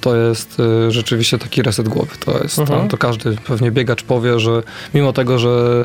to 0.00 0.16
jest 0.16 0.56
e, 0.60 0.90
rzeczywiście 0.90 1.38
taki 1.38 1.62
reset 1.62 1.88
głowy. 1.88 2.10
To 2.24 2.38
jest, 2.42 2.58
Mhm. 2.58 2.82
to, 2.82 2.88
to 2.88 2.98
każdy 2.98 3.36
pewnie 3.36 3.70
biegacz 3.70 4.02
powie, 4.02 4.40
że 4.40 4.62
mimo 4.94 5.12
tego, 5.12 5.38
że 5.38 5.84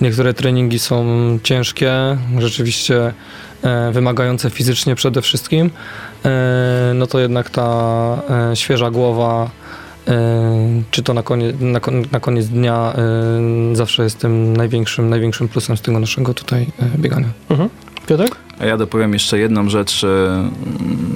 niektóre 0.00 0.34
treningi 0.34 0.78
są 0.78 1.04
ciężkie, 1.42 1.92
rzeczywiście 2.38 3.12
e, 3.62 3.92
wymagające 3.92 4.50
fizycznie 4.50 4.94
przede 4.94 5.22
wszystkim, 5.22 5.70
e, 6.24 6.92
no 6.94 7.06
to 7.06 7.18
jednak 7.20 7.50
ta 7.50 7.66
e, 8.52 8.56
świeża 8.56 8.90
głowa 8.90 9.50
czy 10.90 11.02
to 11.02 11.14
na 11.14 11.22
koniec, 11.22 11.56
na, 11.60 11.80
na 12.12 12.20
koniec 12.20 12.46
dnia 12.48 12.92
e, 12.96 13.76
zawsze 13.76 14.04
jest 14.04 14.18
tym 14.18 14.56
największym, 14.56 15.08
największym 15.10 15.48
plusem 15.48 15.76
z 15.76 15.80
tego 15.80 16.00
naszego 16.00 16.34
tutaj 16.34 16.66
e, 16.94 16.98
biegania. 16.98 17.28
Piotrek? 18.06 18.36
A 18.58 18.64
ja 18.64 18.76
dopowiem 18.76 19.12
jeszcze 19.12 19.38
jedną 19.38 19.68
rzecz. 19.68 20.04
e, 20.04 20.48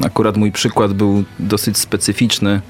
Akurat 0.06 0.36
mój 0.36 0.52
przykład 0.52 0.92
był 0.92 1.24
dosyć 1.38 1.78
specyficzny. 1.78 2.60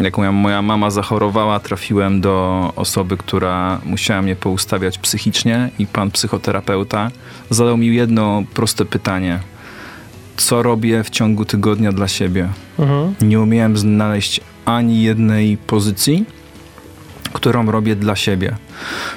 Jak 0.00 0.18
moja, 0.18 0.32
moja 0.32 0.62
mama 0.62 0.90
zachorowała, 0.90 1.60
trafiłem 1.60 2.20
do 2.20 2.72
osoby, 2.76 3.16
która 3.16 3.80
musiała 3.84 4.22
mnie 4.22 4.36
poustawiać 4.36 4.98
psychicznie 4.98 5.70
i 5.78 5.86
pan 5.86 6.10
psychoterapeuta 6.10 7.10
zadał 7.50 7.76
mi 7.76 7.94
jedno 7.94 8.42
proste 8.54 8.84
pytanie. 8.84 9.40
Co 10.36 10.62
robię 10.62 11.04
w 11.04 11.10
ciągu 11.10 11.44
tygodnia 11.44 11.92
dla 11.92 12.08
siebie? 12.08 12.48
Mhm. 12.78 13.14
Nie 13.20 13.40
umiałem 13.40 13.76
znaleźć 13.76 14.40
ani 14.64 15.02
jednej 15.02 15.56
pozycji, 15.56 16.24
którą 17.32 17.70
robię 17.70 17.96
dla 17.96 18.16
siebie. 18.16 18.56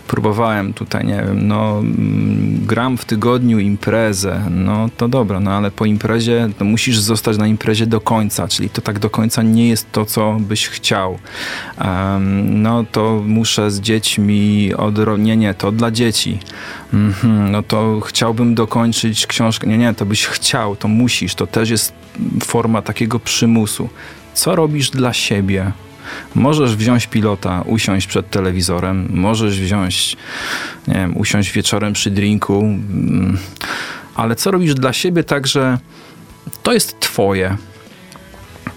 Próbowałem 0.07 0.73
tutaj, 0.73 1.05
nie 1.05 1.23
wiem, 1.27 1.47
no 1.47 1.79
mm, 1.79 2.65
gram 2.65 2.97
w 2.97 3.05
tygodniu 3.05 3.59
imprezę, 3.59 4.41
no 4.49 4.89
to 4.97 5.07
dobra, 5.07 5.39
no 5.39 5.51
ale 5.51 5.71
po 5.71 5.85
imprezie 5.85 6.49
to 6.57 6.65
musisz 6.65 6.99
zostać 6.99 7.37
na 7.37 7.47
imprezie 7.47 7.87
do 7.87 8.01
końca, 8.01 8.47
czyli 8.47 8.69
to 8.69 8.81
tak 8.81 8.99
do 8.99 9.09
końca 9.09 9.41
nie 9.41 9.69
jest 9.69 9.91
to, 9.91 10.05
co 10.05 10.37
byś 10.39 10.67
chciał. 10.67 11.19
Em, 11.77 12.61
no 12.61 12.85
to 12.91 13.23
muszę 13.25 13.71
z 13.71 13.81
dziećmi 13.81 14.73
odro... 14.77 15.17
Nie, 15.17 15.37
nie, 15.37 15.53
to 15.53 15.71
dla 15.71 15.91
dzieci. 15.91 16.39
Mhm, 16.93 17.51
no 17.51 17.63
to 17.63 17.99
chciałbym 17.99 18.55
dokończyć 18.55 19.27
książkę. 19.27 19.67
Nie, 19.67 19.77
nie, 19.77 19.93
to 19.93 20.05
byś 20.05 20.25
chciał, 20.25 20.75
to 20.75 20.87
musisz. 20.87 21.35
To 21.35 21.47
też 21.47 21.69
jest 21.69 21.93
forma 22.43 22.81
takiego 22.81 23.19
przymusu. 23.19 23.89
Co 24.33 24.55
robisz 24.55 24.89
dla 24.89 25.13
siebie? 25.13 25.71
Możesz 26.35 26.75
wziąć 26.75 27.07
pilota, 27.07 27.61
usiąść 27.65 28.07
przed 28.07 28.29
telewizorem, 28.29 29.07
możesz 29.09 29.59
wziąć, 29.59 30.17
nie 30.87 30.93
wiem, 30.93 31.17
usiąść 31.17 31.51
wieczorem 31.51 31.93
przy 31.93 32.11
drinku, 32.11 32.59
mm, 32.59 33.37
ale 34.15 34.35
co 34.35 34.51
robisz 34.51 34.73
dla 34.73 34.93
siebie 34.93 35.23
tak, 35.23 35.47
że 35.47 35.77
to 36.63 36.73
jest 36.73 36.99
twoje. 36.99 37.57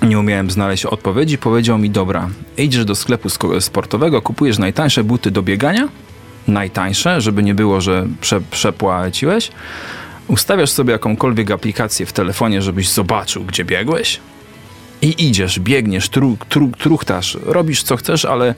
Nie 0.02 0.18
umiałem 0.18 0.50
znaleźć 0.50 0.86
odpowiedzi, 0.86 1.38
powiedział 1.38 1.78
mi, 1.78 1.90
dobra, 1.90 2.28
idziesz 2.56 2.84
do 2.84 2.94
sklepu 2.94 3.28
sportowego, 3.60 4.22
kupujesz 4.22 4.58
najtańsze 4.58 5.04
buty 5.04 5.30
do 5.30 5.42
biegania, 5.42 5.88
najtańsze, 6.48 7.20
żeby 7.20 7.42
nie 7.42 7.54
było, 7.54 7.80
że 7.80 8.06
prze, 8.20 8.40
przepłaciłeś, 8.40 9.50
ustawiasz 10.28 10.70
sobie 10.70 10.92
jakąkolwiek 10.92 11.50
aplikację 11.50 12.06
w 12.06 12.12
telefonie, 12.12 12.62
żebyś 12.62 12.88
zobaczył, 12.88 13.44
gdzie 13.44 13.64
biegłeś, 13.64 14.20
i 15.02 15.26
idziesz, 15.26 15.60
biegniesz, 15.60 16.08
tru, 16.08 16.36
tru, 16.48 16.70
truchtasz, 16.78 17.38
robisz 17.46 17.82
co 17.82 17.96
chcesz, 17.96 18.24
ale 18.24 18.54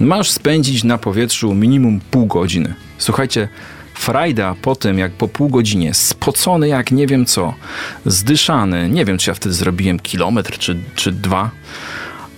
masz 0.00 0.30
spędzić 0.30 0.84
na 0.84 0.98
powietrzu 0.98 1.54
minimum 1.54 2.00
pół 2.10 2.26
godziny. 2.26 2.74
Słuchajcie, 2.98 3.48
frajda 3.94 4.54
po 4.62 4.76
tym, 4.76 4.98
jak 4.98 5.12
po 5.12 5.28
pół 5.28 5.48
godzinie, 5.48 5.94
spocony 5.94 6.68
jak 6.68 6.92
nie 6.92 7.06
wiem 7.06 7.26
co, 7.26 7.54
zdyszany, 8.06 8.88
nie 8.88 9.04
wiem 9.04 9.18
czy 9.18 9.30
ja 9.30 9.34
wtedy 9.34 9.54
zrobiłem 9.54 9.98
kilometr 9.98 10.58
czy, 10.58 10.76
czy 10.94 11.12
dwa, 11.12 11.50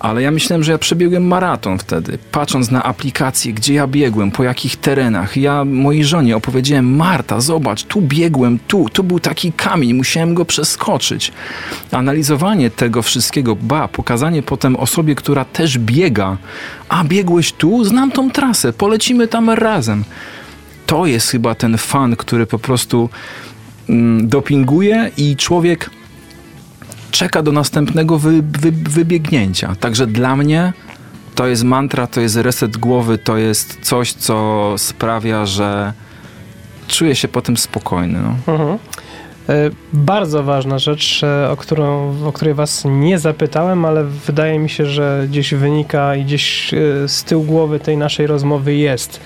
ale 0.03 0.23
ja 0.23 0.31
myślałem, 0.31 0.65
że 0.65 0.73
ja 0.73 0.79
przebiegłem 0.79 1.27
maraton 1.27 1.79
wtedy, 1.79 2.19
patrząc 2.33 2.71
na 2.71 2.83
aplikację, 2.83 3.53
gdzie 3.53 3.75
ja 3.75 3.87
biegłem, 3.87 4.31
po 4.31 4.43
jakich 4.43 4.77
terenach. 4.77 5.37
Ja 5.37 5.65
mojej 5.65 6.05
żonie 6.05 6.37
opowiedziałem, 6.37 6.97
Marta, 6.97 7.41
zobacz, 7.41 7.85
tu 7.85 8.01
biegłem, 8.01 8.59
tu, 8.69 8.87
tu 8.93 9.05
był 9.05 9.21
taki 9.21 9.53
kamień, 9.53 9.95
musiałem 9.95 10.35
go 10.35 10.45
przeskoczyć. 10.45 11.33
Analizowanie 11.93 12.71
tego 12.71 13.03
wszystkiego, 13.03 13.57
ba, 13.57 13.89
pokazanie 13.89 14.43
potem 14.43 14.77
osobie, 14.77 15.15
która 15.15 15.45
też 15.45 15.79
biega, 15.79 16.37
a 16.89 17.05
biegłeś 17.05 17.53
tu, 17.53 17.85
znam 17.85 18.11
tą 18.13 18.31
trasę, 18.31 18.73
polecimy 18.73 19.29
tam 19.29 19.51
razem. 19.51 20.05
To 20.87 21.07
jest 21.07 21.31
chyba 21.31 21.55
ten 21.55 21.79
fan, 21.79 22.17
który 22.17 22.47
po 22.47 22.59
prostu 22.59 23.09
mm, 23.89 24.29
dopinguje 24.29 25.11
i 25.17 25.37
człowiek 25.37 25.91
czeka 27.13 27.43
do 27.43 27.53
następnego 27.53 28.19
wy, 28.19 28.43
wy, 28.43 28.73
wybiegnięcia. 28.73 29.77
Także 29.81 30.07
dla 30.07 30.37
mnie 30.37 30.73
to 31.35 31.47
jest 31.47 31.65
mantra, 31.65 32.07
to 32.07 32.21
jest 32.21 32.37
reset 32.37 32.77
głowy, 32.77 33.19
to 33.19 33.37
jest 33.37 33.79
coś, 33.83 34.13
co 34.13 34.75
sprawia, 34.79 35.47
że 35.47 35.93
czuję 36.89 37.15
się 37.15 37.29
potem 37.29 37.57
spokojny. 37.57 38.19
No. 38.23 38.53
Mhm. 38.53 38.79
E, 39.49 39.71
Bardzo 39.93 40.43
ważna 40.43 40.79
rzecz, 40.79 41.21
e, 41.25 41.51
o, 41.51 41.57
którą, 41.57 42.15
o 42.27 42.33
której 42.33 42.55
was 42.55 42.85
nie 42.85 43.19
zapytałem, 43.19 43.85
ale 43.85 44.05
wydaje 44.05 44.59
mi 44.59 44.71
się, 44.71 44.87
że 44.87 45.25
gdzieś 45.29 45.55
wynika 45.55 46.17
i 46.17 46.25
gdzieś 46.25 46.75
e, 46.75 47.09
z 47.09 47.25
tyłu 47.25 47.45
głowy 47.45 47.81
tej 47.81 47.97
naszej 47.97 48.27
rozmowy 48.27 48.75
jest. 48.75 49.21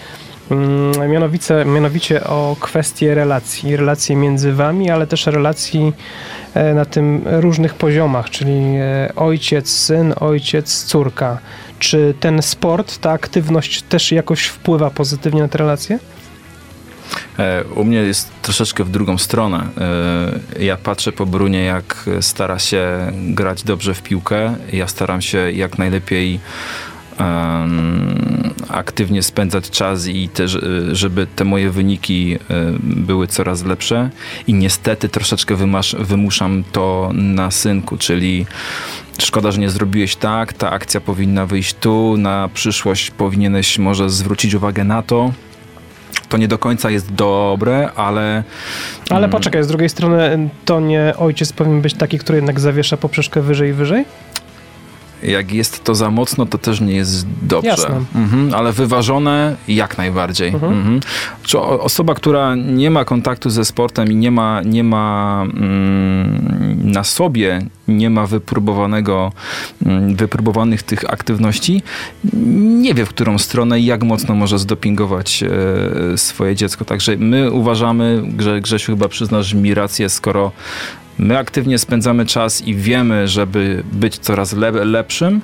Mm, 0.51 1.11
Mianowicie, 1.11 1.65
mianowicie 1.65 2.25
o 2.25 2.57
kwestie 2.61 3.15
relacji, 3.15 3.77
relacji 3.77 4.17
między 4.17 4.53
wami, 4.53 4.91
ale 4.91 5.07
też 5.07 5.27
relacji 5.27 5.93
e, 6.55 6.75
na 6.75 6.85
tym 6.85 7.23
różnych 7.27 7.75
poziomach, 7.75 8.31
czyli 8.31 8.53
e, 8.77 9.13
ojciec, 9.17 9.71
syn, 9.71 10.15
ojciec, 10.21 10.85
córka. 10.85 11.39
Czy 11.79 12.15
ten 12.21 12.43
sport, 12.43 12.99
ta 12.99 13.11
aktywność 13.11 13.83
też 13.83 14.13
jakoś 14.13 14.45
wpływa 14.47 14.91
pozytywnie 14.91 15.43
na 15.43 15.49
te 15.49 15.59
relacje? 15.59 15.99
E, 17.39 17.65
U 17.65 17.85
mnie 17.85 17.99
jest 17.99 18.31
troszeczkę 18.43 18.85
w 18.85 18.91
drugą 18.91 19.19
stronę. 19.19 19.67
Ja 20.61 20.77
patrzę 20.77 21.13
po 21.13 21.27
Brunie, 21.27 21.65
jak 21.65 22.05
stara 22.21 22.59
się 22.59 23.13
grać 23.13 23.63
dobrze 23.63 23.95
w 23.95 24.03
piłkę. 24.03 24.55
Ja 24.73 24.89
staram 24.89 25.23
się 25.23 25.53
jak 25.53 25.79
najlepiej 25.79 26.41
aktywnie 28.69 29.23
spędzać 29.23 29.71
czas 29.71 30.07
i 30.07 30.29
też, 30.29 30.59
żeby 30.93 31.27
te 31.37 31.45
moje 31.45 31.71
wyniki 31.71 32.35
e, 32.35 32.39
były 32.83 33.27
coraz 33.27 33.65
lepsze. 33.65 34.11
I 34.47 34.55
niestety 34.55 35.09
troszeczkę 35.09 35.55
wymasz, 35.55 35.97
wymuszam 35.99 36.65
to 36.73 37.11
na 37.15 37.51
synku, 37.51 37.97
czyli 37.97 38.47
szkoda, 39.19 39.51
że 39.51 39.61
nie 39.61 39.71
zrobiłeś 39.71 40.17
tak, 40.17 40.53
ta 40.53 40.71
akcja 40.71 41.01
powinna 41.01 41.47
wyjść 41.47 41.75
tu, 41.75 42.17
na 42.17 42.49
przyszłość 42.55 43.11
powinieneś 43.11 43.79
może 43.79 44.11
zwrócić 44.11 44.55
uwagę 44.55 44.85
na 44.85 45.03
to. 45.03 45.33
to 46.29 46.37
nie 46.37 46.49
do 46.49 46.59
końca 46.59 46.91
jest 46.91 47.13
dobre, 47.13 47.91
ale... 47.97 48.45
Ale 49.11 49.19
mm, 49.19 49.31
poczekaj, 49.31 49.65
z 49.65 49.67
drugiej 49.67 49.89
strony 49.89 50.49
to 50.65 50.81
nie 50.81 51.15
ojciec 51.19 51.53
powinien 51.53 51.81
być 51.81 51.95
taki, 51.95 52.19
który 52.19 52.39
jednak 52.39 52.61
zawiesza 52.61 52.97
poprzeczkę 52.97 53.43
wyżej 53.43 53.71
i 53.71 53.73
wyżej? 53.73 54.05
Jak 55.23 55.53
jest 55.53 55.85
to 55.85 55.95
za 55.95 56.11
mocno, 56.11 56.47
to 56.47 56.59
też 56.59 56.81
nie 56.81 56.95
jest 56.95 57.27
dobrze. 57.43 57.69
Jasne. 57.69 58.05
Mhm, 58.15 58.55
ale 58.55 58.73
wyważone 58.73 59.57
jak 59.69 59.99
najbardziej. 59.99 60.49
Mhm. 60.49 60.73
Mhm. 60.73 61.01
Czy 61.43 61.59
osoba, 61.59 62.15
która 62.15 62.55
nie 62.55 62.91
ma 62.91 63.05
kontaktu 63.05 63.51
ze 63.51 63.65
sportem 63.65 64.13
i 64.13 64.17
nie 64.17 64.31
ma, 64.31 64.63
nie 64.63 64.85
ma 64.85 65.43
mm, 65.43 66.93
na 66.93 67.05
sobie, 67.05 67.67
nie 67.89 68.11
ma 68.11 68.27
wypróbowanego, 68.27 69.33
mm, 69.87 70.17
wypróbowanych 70.17 70.83
tych 70.83 71.11
aktywności, 71.11 71.83
nie 72.57 72.95
wie 72.95 73.07
w 73.07 73.09
którą 73.09 73.39
stronę 73.39 73.81
i 73.81 73.85
jak 73.85 74.03
mocno 74.03 74.35
może 74.35 74.59
zdopingować 74.59 75.43
e, 75.43 76.19
swoje 76.19 76.57
dziecko. 76.57 76.85
Także 76.85 77.17
my 77.17 77.53
uważamy, 77.53 78.23
że 78.39 78.61
Grzesiu 78.61 78.93
chyba 78.93 79.09
przyznasz 79.09 79.55
mi 79.55 79.75
rację, 79.75 80.09
skoro 80.09 80.53
my 81.19 81.39
aktywnie 81.39 81.79
spędzamy 81.79 82.27
czas 82.27 82.63
i 82.63 82.75
wiemy, 82.75 83.29
żeby 83.29 83.83
być 83.93 84.19
coraz 84.19 84.53
le- 84.53 84.71
lepszym, 84.85 85.41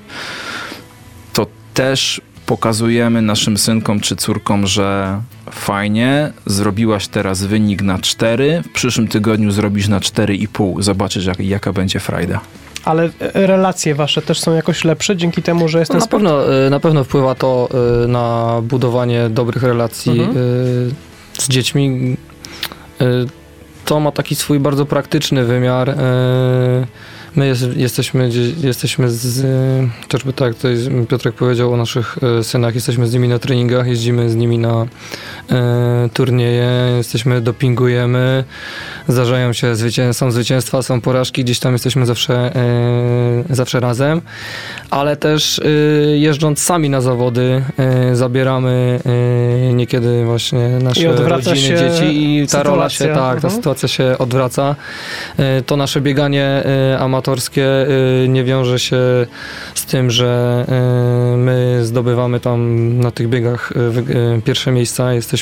to 1.33 1.47
też 1.75 2.20
pokazujemy 2.47 3.23
naszym 3.23 3.59
synkom 3.59 4.01
czy 4.01 4.16
córkom, 4.16 4.66
że 4.66 5.20
fajnie, 5.51 6.33
zrobiłaś 6.47 7.09
teraz 7.09 7.45
wynik 7.45 7.83
na 7.83 7.99
4, 7.99 8.62
w 8.66 8.73
przyszłym 8.73 9.09
tygodniu 9.09 9.51
zrobisz 9.51 9.89
na 9.89 10.01
4,5. 10.01 10.83
Zobaczysz, 10.83 11.25
jak, 11.27 11.41
jaka 11.41 11.73
będzie 11.73 12.01
frajda. 12.01 12.41
Ale 12.85 13.05
e, 13.35 13.47
relacje 13.47 13.95
wasze 13.95 14.23
też 14.23 14.41
są 14.41 14.55
jakoś 14.55 14.85
lepsze 14.85 15.16
dzięki 15.16 15.43
temu, 15.43 15.68
że 15.68 15.79
jest 15.79 15.91
No, 15.91 15.95
na, 15.99 16.01
sport? 16.01 16.11
pewno, 16.23 16.55
y, 16.66 16.70
na 16.70 16.81
pewno 16.81 17.05
wpływa 17.05 17.35
to 17.35 17.68
na 18.09 18.57
budowanie 18.62 19.29
dobrych 19.29 19.62
relacji 19.62 20.12
Mhm. 20.20 20.37
z 21.39 21.49
dziećmi. 21.49 22.16
To 23.85 24.01
ma 24.01 24.12
taki 24.12 24.35
swój 24.35 24.61
bardzo 24.61 24.87
praktyczny 24.87 25.45
wymiar. 25.45 25.91
Y, 25.91 25.95
My 27.37 27.47
jest, 27.47 27.76
jesteśmy, 27.76 28.30
jesteśmy 28.62 29.11
z, 29.11 29.39
y, 29.39 30.03
chociażby 30.03 30.33
tak, 30.33 30.55
tutaj 30.55 30.76
Piotrek 31.09 31.35
powiedział 31.35 31.72
o 31.72 31.76
naszych 31.76 32.18
y, 32.41 32.45
synach, 32.45 32.74
jesteśmy 32.74 33.07
z 33.07 33.14
nimi 33.14 33.28
na 33.28 33.39
treningach, 33.39 33.87
jeździmy 33.87 34.30
z 34.30 34.37
nimi 34.37 34.59
na 34.59 34.87
turnieje, 36.14 36.68
jesteśmy, 36.96 37.40
dopingujemy, 37.40 38.44
zdarzają 39.09 39.53
się, 39.53 39.74
zwycię- 39.76 40.12
są 40.12 40.30
zwycięstwa, 40.30 40.82
są 40.82 41.00
porażki, 41.00 41.44
gdzieś 41.44 41.59
tam 41.59 41.72
jesteśmy 41.72 42.07
zawsze, 42.07 42.53
y, 43.50 43.55
zawsze 43.55 43.80
razem, 43.80 44.20
ale 44.90 45.16
też 45.16 45.59
y, 45.59 46.16
jeżdżąc 46.18 46.62
sami 46.62 46.90
na 46.90 47.00
zawody, 47.00 47.62
zabieramy 48.12 49.00
niekiedy 49.74 50.24
właśnie 50.24 50.68
nasze 50.68 51.12
rodziny, 51.28 51.55
dzieci 51.78 52.36
i 52.42 52.46
ta 52.46 52.62
rola 52.62 52.88
się, 52.88 52.96
sytuacja. 52.98 53.22
tak, 53.22 53.40
ta 53.40 53.46
Mhm. 53.48 53.55
sytuacja 53.55 53.88
się 53.88 54.14
odwraca. 54.18 54.76
To 55.66 55.76
nasze 55.76 56.00
bieganie 56.00 56.62
amatorskie 56.98 57.66
nie 58.28 58.44
wiąże 58.44 58.78
się 58.78 58.96
z 59.74 59.84
tym, 59.86 60.11
że 60.11 60.64
my 61.36 61.78
zdobywamy 61.82 62.40
tam 62.40 62.88
na 62.98 63.11
tych 63.11 63.28
biegach 63.28 63.72
pierwsze 64.44 64.72
miejsca, 64.72 65.12
jesteśmy 65.14 65.41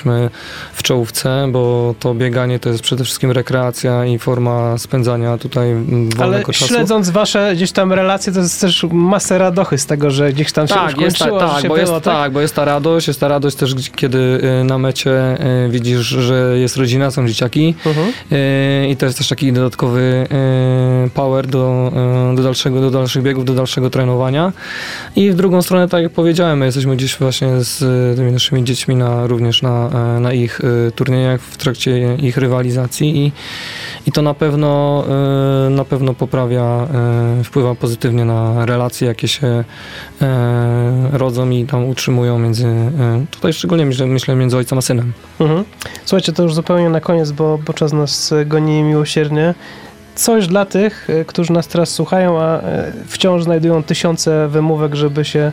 w 0.72 0.82
czołówce, 0.82 1.48
bo 1.53 1.94
to 2.01 2.14
bieganie 2.14 2.59
to 2.59 2.68
jest 2.68 2.82
przede 2.82 3.05
wszystkim 3.05 3.30
rekreacja 3.30 4.05
i 4.05 4.18
forma 4.18 4.78
spędzania 4.78 5.38
tutaj 5.38 5.70
mm, 5.70 6.09
Ale 6.16 6.26
wolnego 6.26 6.53
czasu. 6.53 6.66
śledząc 6.66 7.11
wasze 7.11 7.53
gdzieś 7.55 7.72
tam 7.72 7.92
relacje, 7.92 8.32
to 8.32 8.40
jest 8.40 8.61
też 8.61 8.86
masę 8.92 9.38
radochy 9.38 9.78
z 9.78 9.86
tego, 9.86 10.11
że 10.11 10.32
gdzieś 10.32 10.53
tam 10.53 10.68
się 10.68 10.74
Tak, 10.74 11.01
już 11.01 11.14
ta, 11.14 11.18
kończyło, 11.18 11.40
że 11.40 11.46
tak, 11.46 11.62
bo 11.62 11.68
było, 11.68 11.78
jest, 11.78 12.05
tak, 12.05 12.32
bo 12.32 12.40
jest 12.40 12.55
ta 12.55 12.64
radość, 12.64 13.09
jest 13.09 13.20
ta 13.20 13.28
radość 13.28 13.57
też, 13.57 13.74
kiedy 13.96 14.18
y, 14.18 14.64
na 14.64 14.78
mecie 14.78 15.36
y, 15.66 15.68
widzisz, 15.68 16.07
że 16.07 16.59
jest 16.59 16.76
rodzina, 16.76 17.11
są 17.11 17.28
dzieciaki 17.28 17.74
y, 18.32 18.88
i 18.88 18.96
to 18.96 19.07
jest 19.07 19.18
też 19.18 19.28
taki 19.28 19.53
dodatkowy 19.53 20.26
power 21.14 21.46
do, 21.46 21.92
do, 22.34 22.42
dalszego, 22.42 22.80
do 22.80 22.90
dalszych 22.90 23.22
biegów, 23.22 23.44
do 23.44 23.55
dalszego 23.55 23.90
trenowania. 23.90 24.53
I 25.16 25.30
w 25.30 25.34
drugą 25.34 25.62
stronę, 25.62 25.88
tak 25.88 26.03
jak 26.03 26.12
powiedziałem, 26.12 26.59
my 26.59 26.66
jesteśmy 26.66 26.96
gdzieś 26.96 27.16
właśnie 27.16 27.48
z 27.61 27.78
tymi 28.16 28.32
naszymi 28.32 28.64
dziećmi 28.64 28.96
na, 28.96 29.26
również 29.26 29.62
na, 29.62 29.80
y, 30.16 30.20
na 30.20 30.33
ich 30.33 30.61
y, 30.61 30.93
turniejach, 30.95 31.41
w 31.41 31.57
trakcie 31.57 32.14
ich 32.14 32.37
rywalizacji 32.37 33.26
i, 33.26 33.33
i 34.07 34.12
to 34.12 34.22
na 34.22 34.35
pewno, 34.35 35.05
y, 35.66 35.70
na 35.70 35.85
pewno 35.85 36.14
poprawia, 36.14 36.89
wpływa 37.45 37.74
pozytywnie 37.74 38.24
na 38.24 38.66
relacje, 38.66 39.09
jakie 39.09 39.28
się 39.28 39.64
e, 40.22 41.09
rodzą 41.12 41.51
i 41.51 41.64
tam 41.64 41.85
utrzymują 41.85 42.39
między, 42.39 42.66
e, 42.66 43.24
tutaj 43.31 43.53
szczególnie 43.53 43.87
myślę, 44.07 44.37
między 44.37 44.57
ojcem 44.57 44.78
a 44.78 44.83
synem. 44.83 45.12
Mhm. 45.41 45.64
Słuchajcie, 46.05 46.33
to 46.33 46.43
już 46.43 46.55
zupełnie 46.55 46.89
na 46.89 47.01
koniec, 47.01 47.31
bo, 47.31 47.59
bo 47.59 47.72
czas 47.72 47.93
nas 47.93 48.33
e, 48.33 48.47
goni 48.47 48.83
miłosiernie. 48.83 49.55
Coś 50.14 50.47
dla 50.47 50.64
tych, 50.64 51.11
e, 51.11 51.24
którzy 51.24 51.53
nas 51.53 51.68
teraz 51.68 51.91
słuchają, 51.91 52.41
a 52.41 52.61
e, 52.61 52.93
wciąż 53.07 53.45
znajdują 53.45 53.83
tysiące 53.83 54.49
wymówek, 54.49 54.95
żeby 54.95 55.24
się 55.24 55.53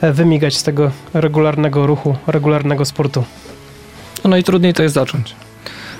e, 0.00 0.12
wymigać 0.12 0.56
z 0.56 0.62
tego 0.62 0.90
regularnego 1.14 1.86
ruchu, 1.86 2.16
regularnego 2.26 2.84
sportu. 2.84 3.24
No 4.26 4.30
najtrudniej 4.30 4.74
to 4.74 4.82
jest 4.82 4.94
zacząć. 4.94 5.34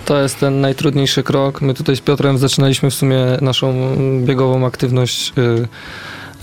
To 0.04 0.22
jest 0.22 0.40
ten 0.40 0.60
najtrudniejszy 0.60 1.22
krok. 1.22 1.60
My 1.60 1.74
tutaj 1.74 1.96
z 1.96 2.00
Piotrem 2.00 2.38
zaczynaliśmy 2.38 2.90
w 2.90 2.94
sumie 2.94 3.18
naszą 3.40 3.96
biegową 4.24 4.66
aktywność 4.66 5.32
y, 5.38 5.68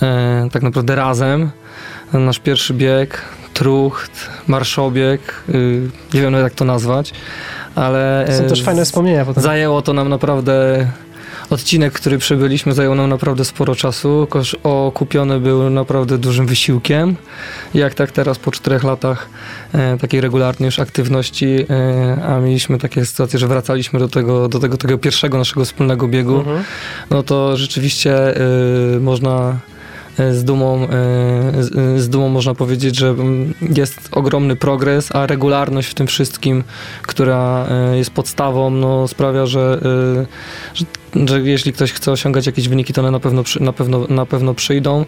e, 0.05 0.49
tak 0.51 0.63
naprawdę 0.63 0.95
razem. 0.95 1.49
Nasz 2.13 2.39
pierwszy 2.39 2.73
bieg, 2.73 3.21
trucht, 3.53 4.29
marszobieg, 4.47 5.43
y, 5.49 5.89
nie 6.13 6.21
wiem 6.21 6.33
jak 6.33 6.53
to 6.53 6.65
nazwać, 6.65 7.13
ale 7.75 8.25
To 8.27 8.33
są 8.33 8.43
też 8.43 8.63
fajne 8.63 8.85
wspomnienia 8.85 9.25
potem. 9.25 9.43
Zajęło 9.43 9.81
to 9.81 9.93
nam 9.93 10.09
naprawdę. 10.09 10.87
Odcinek, 11.53 11.93
który 11.93 12.17
przebyliśmy, 12.17 12.73
zajął 12.73 12.95
nam 12.95 13.09
naprawdę 13.09 13.45
sporo 13.45 13.75
czasu. 13.75 14.27
Kosz 14.29 14.55
okupiony 14.63 15.39
był 15.39 15.69
naprawdę 15.69 16.17
dużym 16.17 16.47
wysiłkiem. 16.47 17.15
Jak 17.73 17.93
tak 17.93 18.11
teraz 18.11 18.39
po 18.39 18.51
czterech 18.51 18.83
latach 18.83 19.29
e, 19.73 19.97
takiej 19.97 20.21
regularnej 20.21 20.65
już 20.65 20.79
aktywności, 20.79 21.65
e, 21.69 22.23
a 22.25 22.39
mieliśmy 22.39 22.77
takie 22.77 23.05
sytuacje, 23.05 23.39
że 23.39 23.47
wracaliśmy 23.47 23.99
do 23.99 24.07
tego, 24.09 24.49
do 24.49 24.59
tego, 24.59 24.77
tego 24.77 24.97
pierwszego 24.97 25.37
naszego 25.37 25.65
wspólnego 25.65 26.07
biegu, 26.07 26.37
Mhm. 26.37 26.63
no 27.09 27.23
to 27.23 27.57
rzeczywiście 27.57 28.41
y, 28.95 28.99
można 28.99 29.59
z 30.17 30.43
dumą, 30.43 30.83
y, 30.83 30.87
z, 31.63 32.01
z 32.01 32.09
dumą 32.09 32.29
można 32.29 32.55
powiedzieć, 32.55 32.97
że 32.97 33.15
jest 33.75 34.09
ogromny 34.11 34.55
progres, 34.55 35.15
a 35.15 35.27
regularność 35.27 35.87
w 35.87 35.93
tym 35.93 36.07
wszystkim, 36.07 36.63
która 37.01 37.67
jest 37.93 38.11
podstawą, 38.11 38.69
no, 38.69 39.07
sprawia, 39.07 39.45
że, 39.45 39.79
że, 40.73 40.85
że 41.27 41.41
jeśli 41.41 41.73
ktoś 41.73 41.91
chce 41.91 42.11
osiągać 42.11 42.45
jakieś 42.45 42.67
wyniki, 42.67 42.93
to 42.93 43.01
one 43.01 43.11
na 43.11 43.19
pewno, 43.19 43.43
na 43.59 43.73
pewno, 43.73 44.07
na 44.09 44.25
pewno 44.25 44.53
przyjdą, 44.53 45.05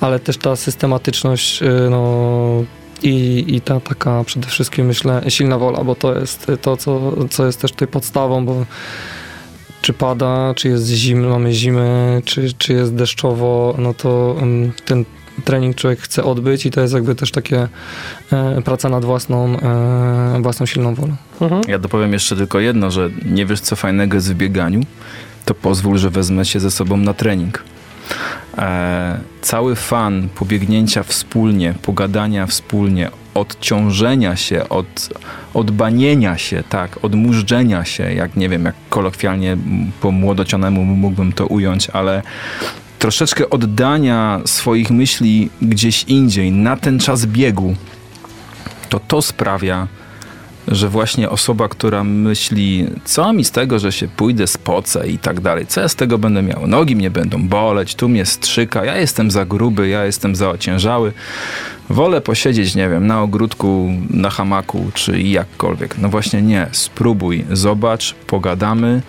ale 0.00 0.18
też 0.18 0.36
ta 0.36 0.56
systematyczność, 0.56 1.60
no, 1.90 2.64
i, 3.02 3.44
I 3.48 3.60
ta 3.60 3.80
taka 3.80 4.24
przede 4.24 4.46
wszystkim 4.46 4.86
myślę 4.86 5.22
silna 5.28 5.58
wola, 5.58 5.84
bo 5.84 5.94
to 5.94 6.18
jest 6.18 6.46
to, 6.62 6.76
co, 6.76 7.12
co 7.30 7.46
jest 7.46 7.60
też 7.60 7.72
tutaj 7.72 7.88
podstawą, 7.88 8.46
bo 8.46 8.66
czy 9.84 9.92
pada, 9.92 10.54
czy 10.56 10.68
jest 10.68 10.86
zimno, 10.88 11.28
mamy 11.28 11.52
zimę, 11.52 12.20
czy, 12.24 12.52
czy 12.58 12.72
jest 12.72 12.94
deszczowo, 12.94 13.74
no 13.78 13.94
to 13.94 14.36
ten 14.84 15.04
trening 15.44 15.76
człowiek 15.76 16.00
chce 16.00 16.24
odbyć 16.24 16.66
i 16.66 16.70
to 16.70 16.80
jest 16.80 16.94
jakby 16.94 17.14
też 17.14 17.30
takie 17.30 17.68
e, 18.32 18.62
praca 18.62 18.88
nad 18.88 19.04
własną, 19.04 19.60
e, 19.60 20.38
własną 20.42 20.66
silną 20.66 20.94
wolą. 20.94 21.16
Mhm. 21.40 21.62
Ja 21.68 21.78
dopowiem 21.78 22.12
jeszcze 22.12 22.36
tylko 22.36 22.60
jedno, 22.60 22.90
że 22.90 23.10
nie 23.26 23.46
wiesz 23.46 23.60
co 23.60 23.76
fajnego 23.76 24.14
jest 24.14 24.32
w 24.32 24.36
bieganiu, 24.36 24.80
to 25.44 25.54
pozwól, 25.54 25.98
że 25.98 26.10
wezmę 26.10 26.44
się 26.44 26.60
ze 26.60 26.70
sobą 26.70 26.96
na 26.96 27.14
trening. 27.14 27.64
E, 28.58 29.18
cały 29.42 29.76
fan 29.76 30.28
pobiegnięcia 30.34 31.02
wspólnie, 31.02 31.74
pogadania 31.82 32.46
wspólnie, 32.46 33.10
odciążenia 33.34 34.36
się, 34.36 34.68
od, 34.68 35.08
odbanienia 35.54 36.38
się, 36.38 36.62
tak, 36.68 37.04
odmurzdzenia 37.04 37.84
się, 37.84 38.12
jak 38.12 38.36
nie 38.36 38.48
wiem, 38.48 38.64
jak 38.64 38.74
kolokwialnie 38.90 39.56
po 40.00 40.10
młodocionemu 40.10 40.84
mógłbym 40.84 41.32
to 41.32 41.46
ująć, 41.46 41.90
ale 41.90 42.22
troszeczkę 42.98 43.50
oddania 43.50 44.40
swoich 44.44 44.90
myśli 44.90 45.50
gdzieś 45.62 46.04
indziej, 46.04 46.52
na 46.52 46.76
ten 46.76 46.98
czas 46.98 47.26
biegu, 47.26 47.74
to 48.88 49.00
to 49.00 49.22
sprawia, 49.22 49.86
że 50.68 50.88
właśnie 50.88 51.30
osoba, 51.30 51.68
która 51.68 52.04
myśli, 52.04 52.86
co 53.04 53.32
mi 53.32 53.44
z 53.44 53.50
tego, 53.50 53.78
że 53.78 53.92
się 53.92 54.08
pójdę, 54.08 54.46
spocę 54.46 55.08
i 55.08 55.18
tak 55.18 55.40
dalej, 55.40 55.66
co 55.66 55.80
ja 55.80 55.88
z 55.88 55.94
tego 55.94 56.18
będę 56.18 56.42
miał? 56.42 56.66
Nogi 56.66 56.96
mnie 56.96 57.10
będą 57.10 57.48
boleć, 57.48 57.94
tu 57.94 58.08
mnie 58.08 58.26
strzyka, 58.26 58.84
ja 58.84 58.96
jestem 58.96 59.30
za 59.30 59.44
gruby, 59.44 59.88
ja 59.88 60.04
jestem 60.04 60.36
za 60.36 60.50
ociężały. 60.50 61.12
Wolę 61.90 62.20
posiedzieć, 62.20 62.74
nie 62.74 62.88
wiem, 62.88 63.06
na 63.06 63.22
ogródku, 63.22 63.92
na 64.10 64.30
hamaku, 64.30 64.90
czy 64.94 65.22
jakkolwiek. 65.22 65.98
No 65.98 66.08
właśnie 66.08 66.42
nie, 66.42 66.66
spróbuj, 66.72 67.44
zobacz, 67.52 68.14
pogadamy, 68.26 69.02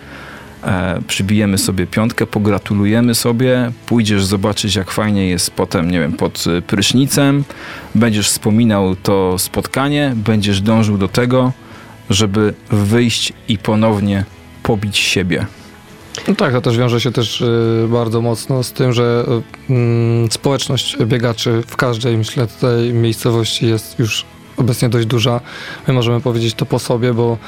e, 0.64 1.00
przybijemy 1.06 1.58
sobie 1.58 1.86
piątkę, 1.86 2.26
pogratulujemy 2.26 3.14
sobie, 3.14 3.72
pójdziesz 3.86 4.24
zobaczyć, 4.24 4.74
jak 4.74 4.90
fajnie 4.90 5.28
jest 5.28 5.50
potem, 5.50 5.90
nie 5.90 6.00
wiem, 6.00 6.12
pod 6.12 6.44
y, 6.46 6.62
prysznicem, 6.62 7.44
będziesz 7.94 8.28
wspominał 8.28 8.96
to 8.96 9.38
spotkanie, 9.38 10.12
będziesz 10.16 10.60
dążył 10.60 10.98
do 10.98 11.08
tego, 11.08 11.52
żeby 12.10 12.54
wyjść 12.70 13.32
i 13.48 13.58
ponownie 13.58 14.24
pobić 14.62 14.98
siebie. 14.98 15.46
No 16.28 16.34
tak, 16.34 16.52
to 16.52 16.60
też 16.60 16.78
wiąże 16.78 17.00
się 17.00 17.12
też 17.12 17.40
y, 17.40 17.86
bardzo 17.88 18.20
mocno 18.20 18.62
z 18.62 18.72
tym, 18.72 18.92
że 18.92 19.24
mm, 19.70 20.30
społeczność 20.30 20.96
biegaczy 21.04 21.62
w 21.66 21.76
każdej, 21.76 22.18
myślę, 22.18 22.46
tutaj 22.46 22.92
miejscowości 22.92 23.66
jest 23.66 23.98
już 23.98 24.24
obecnie 24.56 24.88
dość 24.88 25.06
duża. 25.06 25.40
My 25.88 25.94
możemy 25.94 26.20
powiedzieć 26.20 26.54
to 26.54 26.66
po 26.66 26.78
sobie, 26.78 27.14
bo 27.14 27.38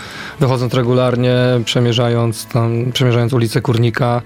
wychodząc 0.40 0.74
regularnie, 0.74 1.34
przemierzając 1.64 2.46
tam, 2.46 2.92
przemierzając 2.92 3.32
ulicę 3.32 3.60
Kurnika, 3.60 4.22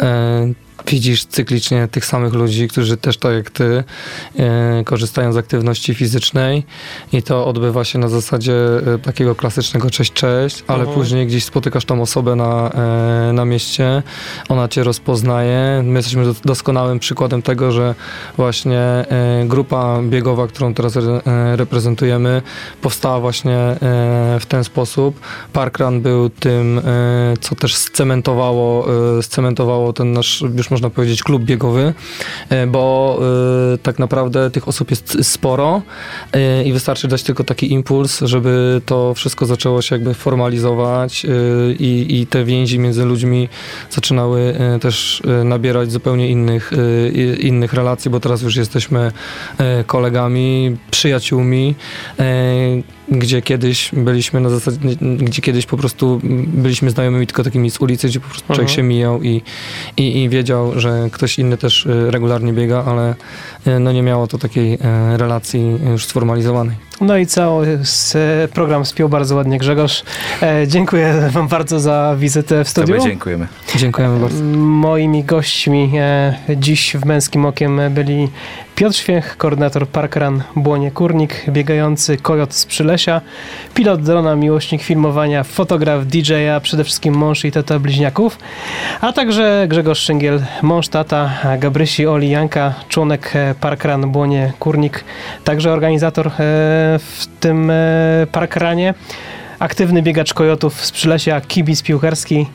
e, 0.00 0.65
widzisz 0.90 1.24
cyklicznie 1.24 1.88
tych 1.88 2.04
samych 2.06 2.32
ludzi, 2.34 2.68
którzy 2.68 2.96
też 2.96 3.16
tak 3.18 3.34
jak 3.34 3.50
ty 3.50 3.84
e, 4.38 4.82
korzystają 4.84 5.32
z 5.32 5.36
aktywności 5.36 5.94
fizycznej 5.94 6.64
i 7.12 7.22
to 7.22 7.46
odbywa 7.46 7.84
się 7.84 7.98
na 7.98 8.08
zasadzie 8.08 8.54
e, 8.94 8.98
takiego 8.98 9.34
klasycznego 9.34 9.90
cześć, 9.90 10.12
cześć, 10.12 10.64
ale 10.66 10.78
Mhm. 10.80 10.98
później 10.98 11.26
gdzieś 11.26 11.44
spotykasz 11.44 11.84
tą 11.84 12.02
osobę 12.02 12.36
na, 12.36 12.70
e, 13.28 13.32
na 13.32 13.44
mieście, 13.44 14.02
ona 14.48 14.68
cię 14.68 14.84
rozpoznaje. 14.84 15.82
My 15.84 15.98
jesteśmy 15.98 16.24
do- 16.24 16.34
doskonałym 16.44 16.98
przykładem 16.98 17.42
tego, 17.42 17.72
że 17.72 17.94
właśnie 18.36 19.04
grupa 19.44 20.00
biegowa, 20.02 20.46
którą 20.46 20.74
teraz 20.74 20.96
re, 20.96 21.20
reprezentujemy, 21.56 22.42
powstała 22.82 23.20
właśnie 23.20 23.58
w 24.40 24.44
ten 24.48 24.64
sposób. 24.64 25.20
Parkrun 25.52 26.00
był 26.00 26.30
tym, 26.30 26.80
co 27.40 27.54
też 27.54 27.76
scementowało, 27.76 28.86
scementowało 29.22 29.92
ten 29.92 30.12
nasz, 30.12 30.44
już 30.56 30.70
można 30.70 30.75
powiedzieć, 30.90 31.22
klub 31.22 31.42
biegowy, 31.42 31.94
e, 32.48 32.66
bo 32.66 33.18
e, 33.74 33.78
tak 33.78 33.98
naprawdę 33.98 34.50
tych 34.50 34.68
osób 34.68 34.90
jest 34.90 35.24
sporo 35.24 35.82
e, 36.32 36.64
i 36.64 36.72
wystarczy 36.72 37.08
dać 37.08 37.22
tylko 37.22 37.44
taki 37.44 37.72
impuls, 37.72 38.20
żeby 38.20 38.80
to 38.86 39.14
wszystko 39.14 39.46
zaczęło 39.46 39.82
się 39.82 39.94
jakby 39.94 40.14
formalizować 40.14 41.26
i, 41.78 42.06
i 42.20 42.26
te 42.26 42.44
więzi 42.44 42.78
między 42.78 43.04
ludźmi 43.04 43.48
zaczynały 43.90 44.54
też 44.80 45.22
nabierać 45.44 45.92
zupełnie 45.92 46.28
innych, 46.28 46.72
innych 47.40 47.72
relacji, 47.72 48.10
bo 48.10 48.20
teraz 48.20 48.42
już 48.42 48.56
jesteśmy 48.56 49.12
kolegami, 49.86 50.76
przyjaciółmi, 50.90 51.74
gdzie 53.08 53.42
kiedyś 53.42 53.90
byliśmy 53.92 54.40
na 54.40 54.50
zasadzie, 54.50 54.78
gdzie 55.18 55.42
kiedyś 55.42 55.66
po 55.66 55.76
prostu 55.76 56.20
byliśmy 56.46 56.90
znajomymi 56.90 57.26
tylko 57.26 57.44
takimi 57.44 57.70
z 57.70 57.80
ulicy, 57.80 58.08
gdzie 58.08 58.20
po 58.20 58.28
prostu 58.28 58.46
człowiek 58.46 58.60
Mhm. 58.60 58.76
się 58.76 58.82
mijał 58.82 59.22
i, 59.22 59.42
i, 59.96 60.22
i 60.22 60.28
wiedział, 60.28 60.80
że 60.80 61.08
ktoś 61.12 61.38
inny 61.38 61.56
też 61.56 61.86
e, 61.86 62.10
regularnie 62.10 62.52
biega, 62.52 62.84
ale 62.86 63.14
e, 63.66 63.78
no 63.78 63.92
nie 63.92 64.02
miało 64.02 64.26
to 64.26 64.38
takiej 64.38 64.74
e, 64.74 65.16
relacji 65.16 65.78
już 65.90 66.04
sformalizowanej. 66.04 66.76
No 67.00 67.16
i 67.16 67.26
cały 67.26 67.78
program 68.54 68.84
spiął 68.84 69.08
bardzo 69.08 69.36
ładnie 69.36 69.58
Grzegorz. 69.58 70.02
Dziękuję 70.66 71.28
wam 71.32 71.48
bardzo 71.48 71.80
za 71.80 72.16
wizytę 72.18 72.64
w 72.64 72.68
studiu. 72.68 72.94
Tobie 72.94 73.08
dziękujemy. 73.10 73.46
Dziękujemy 73.76 74.20
bardzo. 74.20 74.44
Moimi 74.58 75.24
gośćmi 75.24 75.92
dziś 76.56 76.96
w 76.96 77.04
Męskim 77.04 77.46
Okiem 77.46 77.80
byli 77.90 78.28
Piotr 78.76 78.96
Święch, 78.96 79.36
koordynator 79.36 79.88
Parkrun 79.88 80.42
Błonie 80.56 80.90
Kurnik, 80.90 81.44
biegający 81.48 82.16
kojot 82.16 82.54
z 82.54 82.66
Przylesia, 82.66 83.20
pilot 83.74 84.02
drona, 84.02 84.36
miłośnik 84.36 84.82
filmowania, 84.82 85.44
fotograf, 85.44 86.06
DJ, 86.06 86.48
a 86.56 86.60
przede 86.60 86.84
wszystkim 86.84 87.14
mąż 87.14 87.44
i 87.44 87.52
tata 87.52 87.78
bliźniaków, 87.78 88.38
a 89.00 89.12
także 89.12 89.66
Grzegorz 89.68 89.98
Szyngiel, 89.98 90.42
mąż, 90.62 90.88
tata 90.88 91.30
Gabrysi, 91.58 92.06
Oli, 92.06 92.30
Janka, 92.30 92.74
członek 92.88 93.32
e, 93.34 93.54
Parkrun 93.60 94.12
Błonie 94.12 94.52
Kurnik, 94.58 95.04
także 95.44 95.72
organizator 95.72 96.26
e, 96.26 96.32
w 96.98 97.26
tym 97.40 97.70
e, 97.70 98.26
Parkrunie, 98.32 98.94
aktywny 99.58 100.02
biegacz 100.02 100.34
kojotów 100.34 100.84
z 100.84 100.92
Przylesia, 100.92 101.40
kibic 101.40 101.82
piłkarski, 101.82 102.46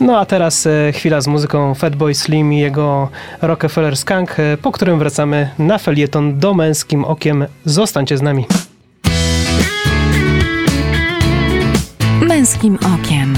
no 0.00 0.18
a 0.18 0.26
teraz 0.26 0.66
e, 0.66 0.92
chwila 0.92 1.20
z 1.20 1.26
muzyką 1.26 1.74
Fatboy 1.74 2.14
Slim 2.14 2.52
i 2.52 2.58
jego 2.58 3.08
Rockefeller 3.42 3.96
Skunk, 3.96 4.40
e, 4.40 4.56
po 4.56 4.72
którym 4.72 4.98
wracamy 4.98 5.50
na 5.58 5.78
felieton 5.78 6.38
do 6.38 6.54
męskim 6.54 7.04
okiem. 7.04 7.46
Zostańcie 7.64 8.18
z 8.18 8.22
nami. 8.22 8.46
Męskim 12.20 12.78
okiem. 12.94 13.34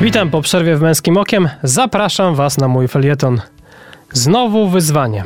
Witam 0.00 0.30
po 0.30 0.42
przerwie 0.42 0.76
w 0.76 0.80
męskim 0.80 1.16
okiem. 1.16 1.48
Zapraszam 1.62 2.34
Was 2.34 2.58
na 2.58 2.68
mój 2.68 2.88
felieton. 2.88 3.40
Znowu 4.14 4.68
wyzwanie. 4.68 5.24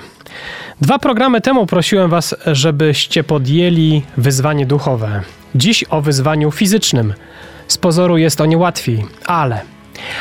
Dwa 0.81 0.99
programy 0.99 1.41
temu 1.41 1.67
prosiłem 1.67 2.11
Was, 2.11 2.35
żebyście 2.47 3.25
podjęli 3.25 4.03
wyzwanie 4.17 4.67
duchowe. 4.67 5.23
Dziś 5.55 5.85
o 5.91 6.01
wyzwaniu 6.01 6.51
fizycznym. 6.51 7.15
Z 7.69 7.79
pozoru 7.79 8.19
jest 8.19 8.41
o 8.41 8.47
nie 8.47 8.59
łatwiej, 8.59 9.05
ale. 9.27 9.61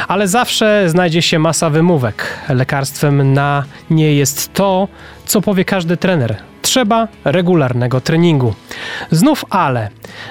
Ale 0.07 0.28
zawsze 0.28 0.89
znajdzie 0.89 1.22
się 1.22 1.39
masa 1.39 1.70
wymówek. 1.70 2.39
Lekarstwem 2.49 3.34
na 3.34 3.63
nie 3.89 4.13
jest 4.13 4.53
to, 4.53 4.88
co 5.26 5.41
powie 5.41 5.65
każdy 5.65 5.97
trener. 5.97 6.38
Trzeba 6.61 7.07
regularnego 7.26 8.01
treningu. 8.01 8.53
Znów 9.11 9.45
ale. 9.49 9.89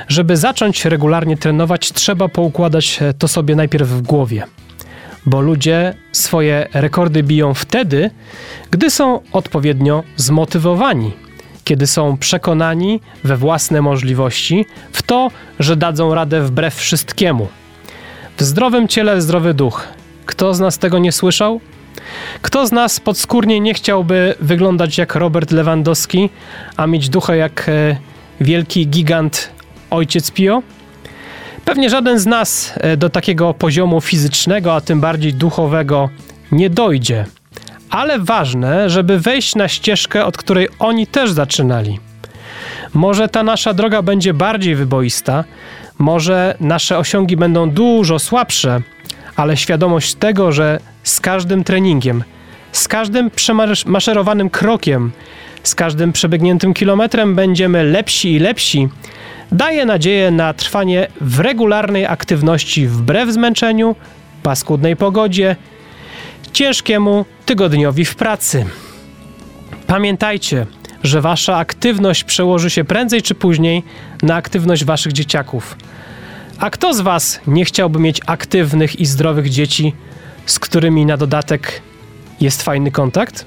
Żeby 0.09 0.37
zacząć 0.37 0.85
regularnie 0.85 1.37
trenować, 1.37 1.93
trzeba 1.93 2.29
poukładać 2.29 3.01
to 3.19 3.29
sobie 3.29 3.57
najpierw 3.57 3.89
w 3.89 4.03
głowie 4.03 4.47
bo 5.27 5.41
ludzie 5.41 5.95
swoje 6.13 6.69
rekordy 6.75 7.23
biją 7.23 7.55
wtedy, 7.55 8.11
gdy 8.71 8.91
są 8.91 9.21
odpowiednio 9.33 10.03
zmotywowani, 10.17 11.13
kiedy 11.65 11.87
są 11.87 12.17
przekonani 12.17 13.01
we 13.25 13.37
własne 13.37 13.83
możliwości, 13.83 14.67
w 14.93 15.03
to, 15.03 15.31
że 15.61 15.77
dadzą 15.77 16.15
radę 16.15 16.43
wbrew 16.43 16.75
wszystkiemu. 16.75 17.49
W 18.37 18.43
zdrowym 18.43 18.89
ciele 18.89 19.23
zdrowy 19.23 19.55
duch. 19.55 19.89
Kto 20.27 20.55
z 20.55 20.61
nas 20.61 20.79
tego 20.79 20.99
nie 20.99 21.13
słyszał? 21.13 21.61
Kto 22.43 22.67
z 22.67 22.73
nas 22.73 23.01
podskórnie 23.01 23.61
nie 23.61 23.75
chciałby 23.75 24.35
wyglądać 24.41 24.99
jak 24.99 25.15
Robert 25.15 25.51
Lewandowski, 25.51 26.31
a 26.77 26.87
mieć 26.87 27.09
ducha 27.09 27.37
jak 27.37 27.69
e, 27.69 27.97
wielki 28.41 28.87
gigant 28.89 29.51
ojciec 29.91 30.31
Pio? 30.31 30.63
Pewnie 31.67 31.91
żaden 31.91 32.19
z 32.19 32.27
nas 32.27 32.75
e, 32.77 32.97
do 32.97 33.11
takiego 33.11 33.55
poziomu 33.55 34.01
fizycznego, 34.01 34.75
a 34.75 34.81
tym 34.81 35.01
bardziej 35.01 35.35
duchowego 35.35 36.11
nie 36.53 36.71
dojdzie. 36.71 37.27
Ale 37.91 38.19
ważne, 38.19 38.91
żeby 38.91 39.21
wejść 39.21 39.55
na 39.55 39.69
ścieżkę, 39.69 40.25
od 40.25 40.37
której 40.37 40.69
oni 40.79 41.07
też 41.07 41.31
zaczynali. 41.31 41.99
Może 42.95 43.29
ta 43.29 43.43
nasza 43.43 43.75
droga 43.75 44.03
będzie 44.03 44.35
bardziej 44.35 44.75
wyboista, 44.75 45.45
może 45.99 46.55
nasze 46.61 46.99
osiągi 46.99 47.37
będą 47.37 47.71
dużo 47.71 48.19
słabsze, 48.19 48.81
ale 49.37 49.57
świadomość 49.57 50.15
tego, 50.15 50.53
że 50.53 50.81
z 51.03 51.21
każdym 51.21 51.65
treningiem, 51.65 52.25
z 52.73 52.89
każdym 52.89 53.31
przemaszerowanym 53.31 54.51
krokiem, 54.51 55.13
z 55.63 55.75
każdym 55.75 56.13
przebiegniętym 56.13 56.75
kilometrem 56.75 57.35
będziemy 57.35 57.85
lepsi 57.85 58.33
i 58.33 58.39
lepsi, 58.39 58.89
daje 59.53 59.87
nadzieję 59.87 60.31
na 60.31 60.55
trwanie 60.55 61.09
w 61.21 61.41
regularnej 61.41 62.07
aktywności 62.07 62.87
wbrew 62.87 63.31
zmęczeniu, 63.31 63.97
paskudnej 64.43 64.97
pogodzie, 64.97 65.57
ciężkiemu 66.53 67.25
tygodniowi 67.47 68.05
w 68.05 68.15
pracy. 68.15 68.67
Pamiętajcie, 69.87 70.67
że 71.03 71.21
wasza 71.21 71.57
aktywność 71.57 72.25
przełoży 72.25 72.71
się 72.71 72.85
prędzej 72.85 73.23
czy 73.23 73.35
później 73.35 73.83
na 74.23 74.35
aktywność 74.35 74.85
waszych 74.85 75.13
dzieciaków. 75.13 75.77
A 76.59 76.71
kto 76.71 76.95
z 76.95 77.01
was 77.01 77.41
nie 77.47 77.65
chciałby 77.65 77.99
mieć 77.99 78.21
aktywnych 78.27 79.01
i 79.01 79.07
zdrowych 79.07 79.51
dzieci, 79.51 79.95
z 80.47 80.59
którymi 80.59 81.07
na 81.07 81.17
dodatek 81.17 81.83
jest 82.41 82.63
fajny 82.63 82.91
kontakt? 82.91 83.47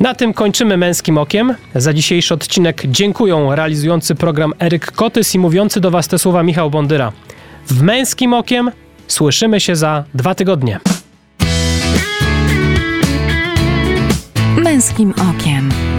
Na 0.00 0.14
tym 0.14 0.34
kończymy 0.34 0.76
męskim 0.76 1.18
okiem. 1.18 1.54
Za 1.74 1.92
dzisiejszy 1.92 2.34
odcinek 2.34 2.82
dziękuję 2.86 3.48
realizujący 3.50 4.14
program 4.14 4.52
Eryk 4.60 4.92
Kotys 4.92 5.34
i 5.34 5.38
mówiący 5.38 5.80
do 5.80 5.90
Was 5.90 6.08
te 6.08 6.18
słowa 6.18 6.42
Michał 6.42 6.70
Bondyra. 6.70 7.12
W 7.66 7.82
męskim 7.82 8.34
okiem 8.34 8.70
słyszymy 9.06 9.60
się 9.60 9.76
za 9.76 10.04
dwa 10.14 10.34
tygodnie. 10.34 10.80
Męskim 14.56 15.14
okiem. 15.30 15.89